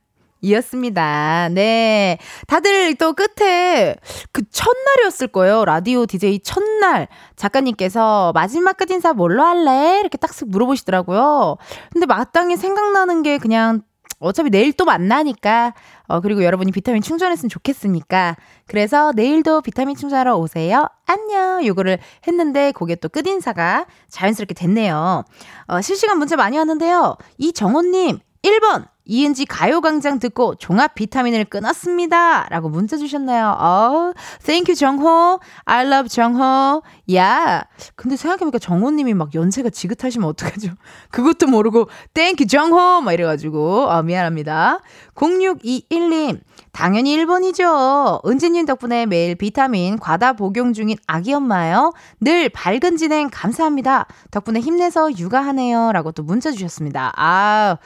이었습니다. 0.42 1.48
네. 1.50 2.18
다들 2.48 2.96
또 2.96 3.14
끝에 3.14 3.94
그 4.32 4.42
첫날이었을 4.50 5.28
거예요. 5.28 5.64
라디오 5.64 6.04
DJ 6.04 6.40
첫날. 6.40 7.06
작가님께서 7.36 8.32
마지막 8.34 8.76
끝인사 8.76 9.12
뭘로 9.12 9.44
할래? 9.44 10.00
이렇게 10.00 10.18
딱쓱 10.18 10.48
물어보시더라고요. 10.48 11.56
근데 11.92 12.06
마땅히 12.06 12.56
생각나는 12.56 13.22
게 13.22 13.38
그냥 13.38 13.82
어차피 14.22 14.50
내일 14.50 14.72
또 14.72 14.84
만나니까, 14.84 15.74
어, 16.06 16.20
그리고 16.20 16.44
여러분이 16.44 16.72
비타민 16.72 17.02
충전했으면 17.02 17.50
좋겠으니까. 17.50 18.36
그래서 18.66 19.12
내일도 19.14 19.60
비타민 19.60 19.96
충전하러 19.96 20.36
오세요. 20.36 20.86
안녕. 21.06 21.64
요거를 21.66 21.98
했는데, 22.26 22.72
그게 22.72 22.94
또 22.94 23.08
끝인사가 23.08 23.86
자연스럽게 24.08 24.54
됐네요. 24.54 25.24
어, 25.66 25.80
실시간 25.80 26.18
문자 26.18 26.36
많이 26.36 26.56
왔는데요. 26.56 27.16
이정호님, 27.38 28.20
1번. 28.42 28.91
이은지 29.04 29.46
가요광장 29.46 30.18
듣고 30.20 30.54
종합 30.54 30.94
비타민을 30.94 31.44
끊었습니다. 31.46 32.48
라고 32.50 32.68
문자 32.68 32.96
주셨나요? 32.96 33.56
어, 33.58 34.12
thank 34.44 34.70
you, 34.70 34.76
정호. 34.76 35.40
I 35.64 35.86
love 35.86 36.08
정호. 36.08 36.82
야. 37.14 37.64
근데 37.96 38.16
생각해보니까 38.16 38.58
정호님이 38.58 39.14
막 39.14 39.34
연세가 39.34 39.70
지긋하시면 39.70 40.28
어떡하죠? 40.28 40.68
그것도 41.10 41.48
모르고, 41.48 41.88
thank 42.14 42.44
you, 42.44 42.48
정호. 42.48 43.00
막 43.00 43.12
이래가지고, 43.12 43.90
아, 43.90 44.02
미안합니다. 44.02 44.80
0621님, 45.14 46.40
당연히 46.72 47.16
1번이죠. 47.18 48.26
은지님 48.26 48.64
덕분에 48.64 49.04
매일 49.04 49.34
비타민 49.34 49.98
과다 49.98 50.32
복용 50.32 50.72
중인 50.72 50.96
아기 51.06 51.34
엄마예요. 51.34 51.92
늘 52.20 52.48
밝은 52.48 52.96
진행 52.96 53.28
감사합니다. 53.30 54.06
덕분에 54.30 54.60
힘내서 54.60 55.18
육아하네요. 55.18 55.92
라고 55.92 56.12
또 56.12 56.22
문자 56.22 56.50
주셨습니다. 56.50 57.12
아, 57.16 57.76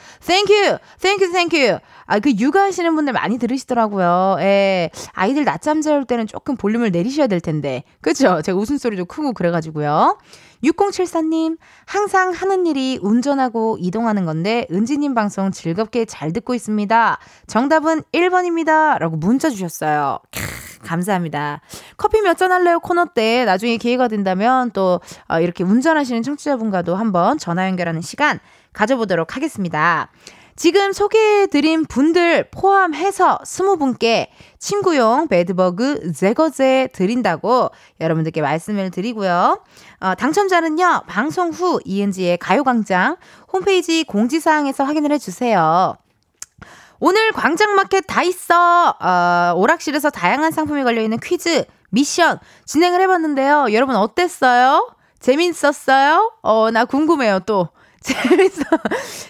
you, 0.55 0.77
thank 1.33 1.59
you. 1.61 1.79
아, 2.05 2.19
그 2.19 2.31
육아하시는 2.31 2.95
분들 2.95 3.11
많이 3.11 3.37
들으시더라고요. 3.37 4.37
예. 4.39 4.89
아이들 5.11 5.43
낮잠 5.43 5.81
재울 5.81 6.05
때는 6.05 6.25
조금 6.25 6.55
볼륨을 6.55 6.91
내리셔야 6.91 7.27
될 7.27 7.41
텐데. 7.41 7.83
그죠? 7.99 8.41
제가 8.41 8.57
웃음소리도 8.57 9.05
크고 9.05 9.33
그래가지고요. 9.33 10.17
6074님, 10.63 11.57
항상 11.85 12.31
하는 12.31 12.65
일이 12.65 12.99
운전하고 13.01 13.77
이동하는 13.79 14.25
건데, 14.25 14.67
은지님 14.71 15.13
방송 15.13 15.51
즐겁게 15.51 16.05
잘 16.05 16.33
듣고 16.33 16.53
있습니다. 16.55 17.19
정답은 17.47 18.01
1번입니다. 18.13 18.97
라고 18.99 19.15
문자 19.17 19.49
주셨어요. 19.49 20.19
캬, 20.31 20.83
감사합니다. 20.83 21.61
커피 21.97 22.21
몇 22.21 22.37
잔 22.37 22.51
할래요? 22.51 22.79
코너 22.79 23.05
때 23.05 23.45
나중에 23.45 23.77
기회가 23.77 24.07
된다면 24.07 24.69
또 24.71 25.01
어, 25.27 25.39
이렇게 25.39 25.63
운전하시는 25.63 26.21
청취자분과도 26.21 26.95
한번 26.95 27.37
전화 27.39 27.67
연결하는 27.67 28.01
시간 28.01 28.39
가져보도록 28.73 29.35
하겠습니다. 29.35 30.09
지금 30.57 30.91
소개해드린 30.91 31.85
분들 31.85 32.49
포함해서 32.49 33.37
20분께 33.43 34.27
친구용 34.57 35.27
배드버그 35.27 36.13
제거제 36.13 36.89
드린다고 36.93 37.69
여러분들께 38.01 38.41
말씀을 38.41 38.89
드리고요. 38.89 39.61
어, 39.99 40.15
당첨자는요, 40.15 41.03
방송 41.05 41.51
후 41.51 41.79
이은지의 41.85 42.39
가요광장 42.39 43.17
홈페이지 43.53 44.03
공지사항에서 44.03 44.83
확인을 44.83 45.11
해주세요. 45.11 45.95
오늘 46.99 47.31
광장마켓 47.33 48.05
다 48.07 48.23
있어! 48.23 48.95
어, 48.99 49.53
오락실에서 49.55 50.09
다양한 50.09 50.51
상품이 50.51 50.83
걸려있는 50.83 51.19
퀴즈, 51.19 51.65
미션 51.91 52.39
진행을 52.65 52.99
해봤는데요. 53.01 53.67
여러분 53.73 53.95
어땠어요? 53.95 54.91
재밌었어요? 55.19 56.31
어, 56.41 56.71
나 56.71 56.85
궁금해요, 56.85 57.41
또. 57.41 57.69
재밌어, 58.07 58.63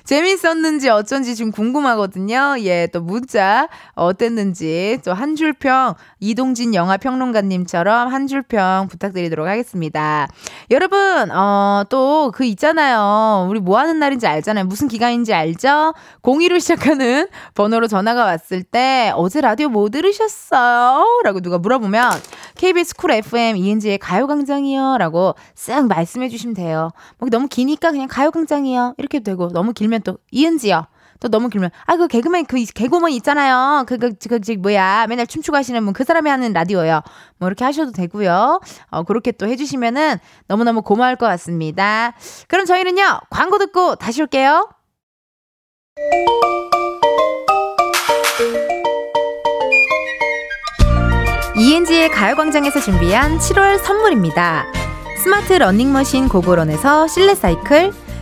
재밌었는지 0.04 0.90
어쩐지 0.90 1.36
좀 1.36 1.52
궁금하거든요. 1.52 2.56
예, 2.60 2.88
또 2.94 3.02
문자 3.02 3.68
어땠는지 3.96 5.00
또 5.04 5.14
한 5.14 5.36
줄 5.36 5.54
평 5.54 5.96
이동진 6.20 6.74
영화 6.74 6.98
평론가님처럼 6.98 8.08
한 8.12 8.28
줄 8.28 8.42
평 8.44 8.88
부탁드리도록 8.90 9.48
하겠습니다. 9.48 10.28
여러분, 10.72 11.32
어, 11.32 11.84
또 11.90 12.32
그 12.34 12.44
있잖아요. 12.46 13.48
우리 13.50 13.60
뭐 13.60 13.78
하는 13.80 14.00
날인지 14.00 14.28
알잖아요. 14.28 14.66
무슨 14.66 14.88
기간인지 14.88 15.34
알죠? 15.34 15.94
02로 16.24 16.60
시작하는 16.60 17.28
번호로 17.56 17.88
전화가 17.88 18.26
왔을 18.26 18.64
때 18.64 19.12
어제 19.16 19.40
라디오 19.42 19.70
뭐 19.70 19.90
들으셨어요? 19.90 21.22
라고 21.24 21.40
누가 21.40 21.58
물어보면 21.58 22.12
KBS 22.56 22.96
Cool 22.96 23.12
FM 23.12 23.56
이은지의 23.58 23.98
가요광장이요. 24.00 24.98
라고 24.98 25.36
쓱 25.56 25.88
말씀해 25.88 26.30
주시면 26.30 26.54
돼요. 26.56 26.90
뭐 27.18 27.30
너무 27.30 27.48
기니까 27.48 27.92
그냥 27.92 28.08
가요광장이요. 28.10 28.96
이렇게 28.98 29.20
되고 29.20 29.50
너무 29.50 29.74
길면 29.74 30.02
또 30.04 30.18
이은지요. 30.32 30.86
또 31.20 31.28
너무 31.30 31.50
길면 31.50 31.70
아 31.86 31.98
그 31.98 32.08
개그맨 32.08 32.46
그 32.46 32.64
개그맨 32.64 33.12
있잖아요. 33.14 33.86
그그 33.88 34.14
그, 34.30 34.40
그, 34.40 34.52
뭐야 34.54 35.08
맨날 35.08 35.28
춤추고 35.28 35.58
하시는 35.58 35.84
분 35.84 35.94
그 35.94 36.04
사람이 36.04 36.30
하는 36.30 36.54
라디오요. 36.54 37.02
뭐 37.40 37.48
이렇게 37.50 37.66
하셔도 37.66 37.92
되고요. 37.92 38.60
어 38.92 39.04
그렇게 39.04 39.32
또 39.32 39.48
해주시면은 39.48 40.18
너무 40.48 40.64
너무 40.64 40.82
고마울 40.84 41.16
것 41.16 41.26
같습니다. 41.28 42.14
그럼 42.48 42.66
저희는요 42.66 43.20
광고 43.30 43.58
듣고 43.58 43.96
다시 43.96 44.22
올게요. 44.22 44.70
이은지의 51.56 52.10
가요광장에서 52.10 52.80
준비한 52.80 53.40
7월 53.40 53.80
선물입니다. 53.80 54.66
스마트 55.24 55.54
러닝머신 55.54 56.30
고고런에서 56.30 57.08
실내 57.08 57.34
사이클, 57.34 57.92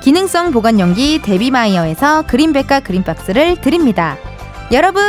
기능성 0.00 0.52
보관용기 0.52 1.22
데비마이어에서 1.22 2.22
그린백과 2.22 2.80
그린박스를 2.80 3.60
드립니다. 3.60 4.16
여러분 4.72 5.02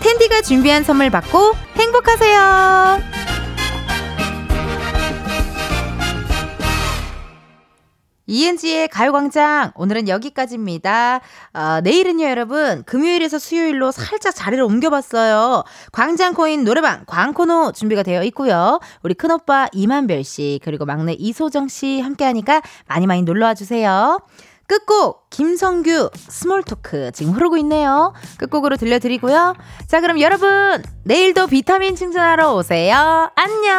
텐디가 0.00 0.42
준비한 0.42 0.84
선물 0.84 1.10
받고 1.10 1.54
행복하세요 1.76 3.17
이은지의 8.30 8.88
가요광장 8.88 9.72
오늘은 9.74 10.06
여기까지입니다. 10.06 11.20
어, 11.54 11.80
내일은요 11.82 12.26
여러분 12.26 12.82
금요일에서 12.84 13.38
수요일로 13.38 13.90
살짝 13.90 14.34
자리를 14.34 14.62
옮겨봤어요. 14.62 15.64
광장코인 15.92 16.62
노래방 16.62 17.04
광코노 17.06 17.72
준비가 17.72 18.02
되어 18.02 18.22
있고요. 18.24 18.80
우리 19.02 19.14
큰오빠 19.14 19.68
이만별 19.72 20.24
씨 20.24 20.60
그리고 20.62 20.84
막내 20.84 21.14
이소정 21.14 21.68
씨 21.68 22.00
함께하니까 22.00 22.60
많이 22.86 23.06
많이 23.06 23.22
놀러와 23.22 23.54
주세요. 23.54 24.20
끝곡 24.68 25.30
김성규 25.30 26.10
Small 26.14 26.67
Talk 26.67 27.10
지금 27.12 27.32
흐르고 27.32 27.56
있네요. 27.58 28.12
끝곡으로 28.36 28.76
들려드리고요. 28.76 29.54
자 29.88 30.00
그럼 30.00 30.20
여러분 30.20 30.82
내일도 31.04 31.46
비타민 31.46 31.96
충전하러 31.96 32.54
오세요. 32.54 33.30
안녕. 33.34 33.74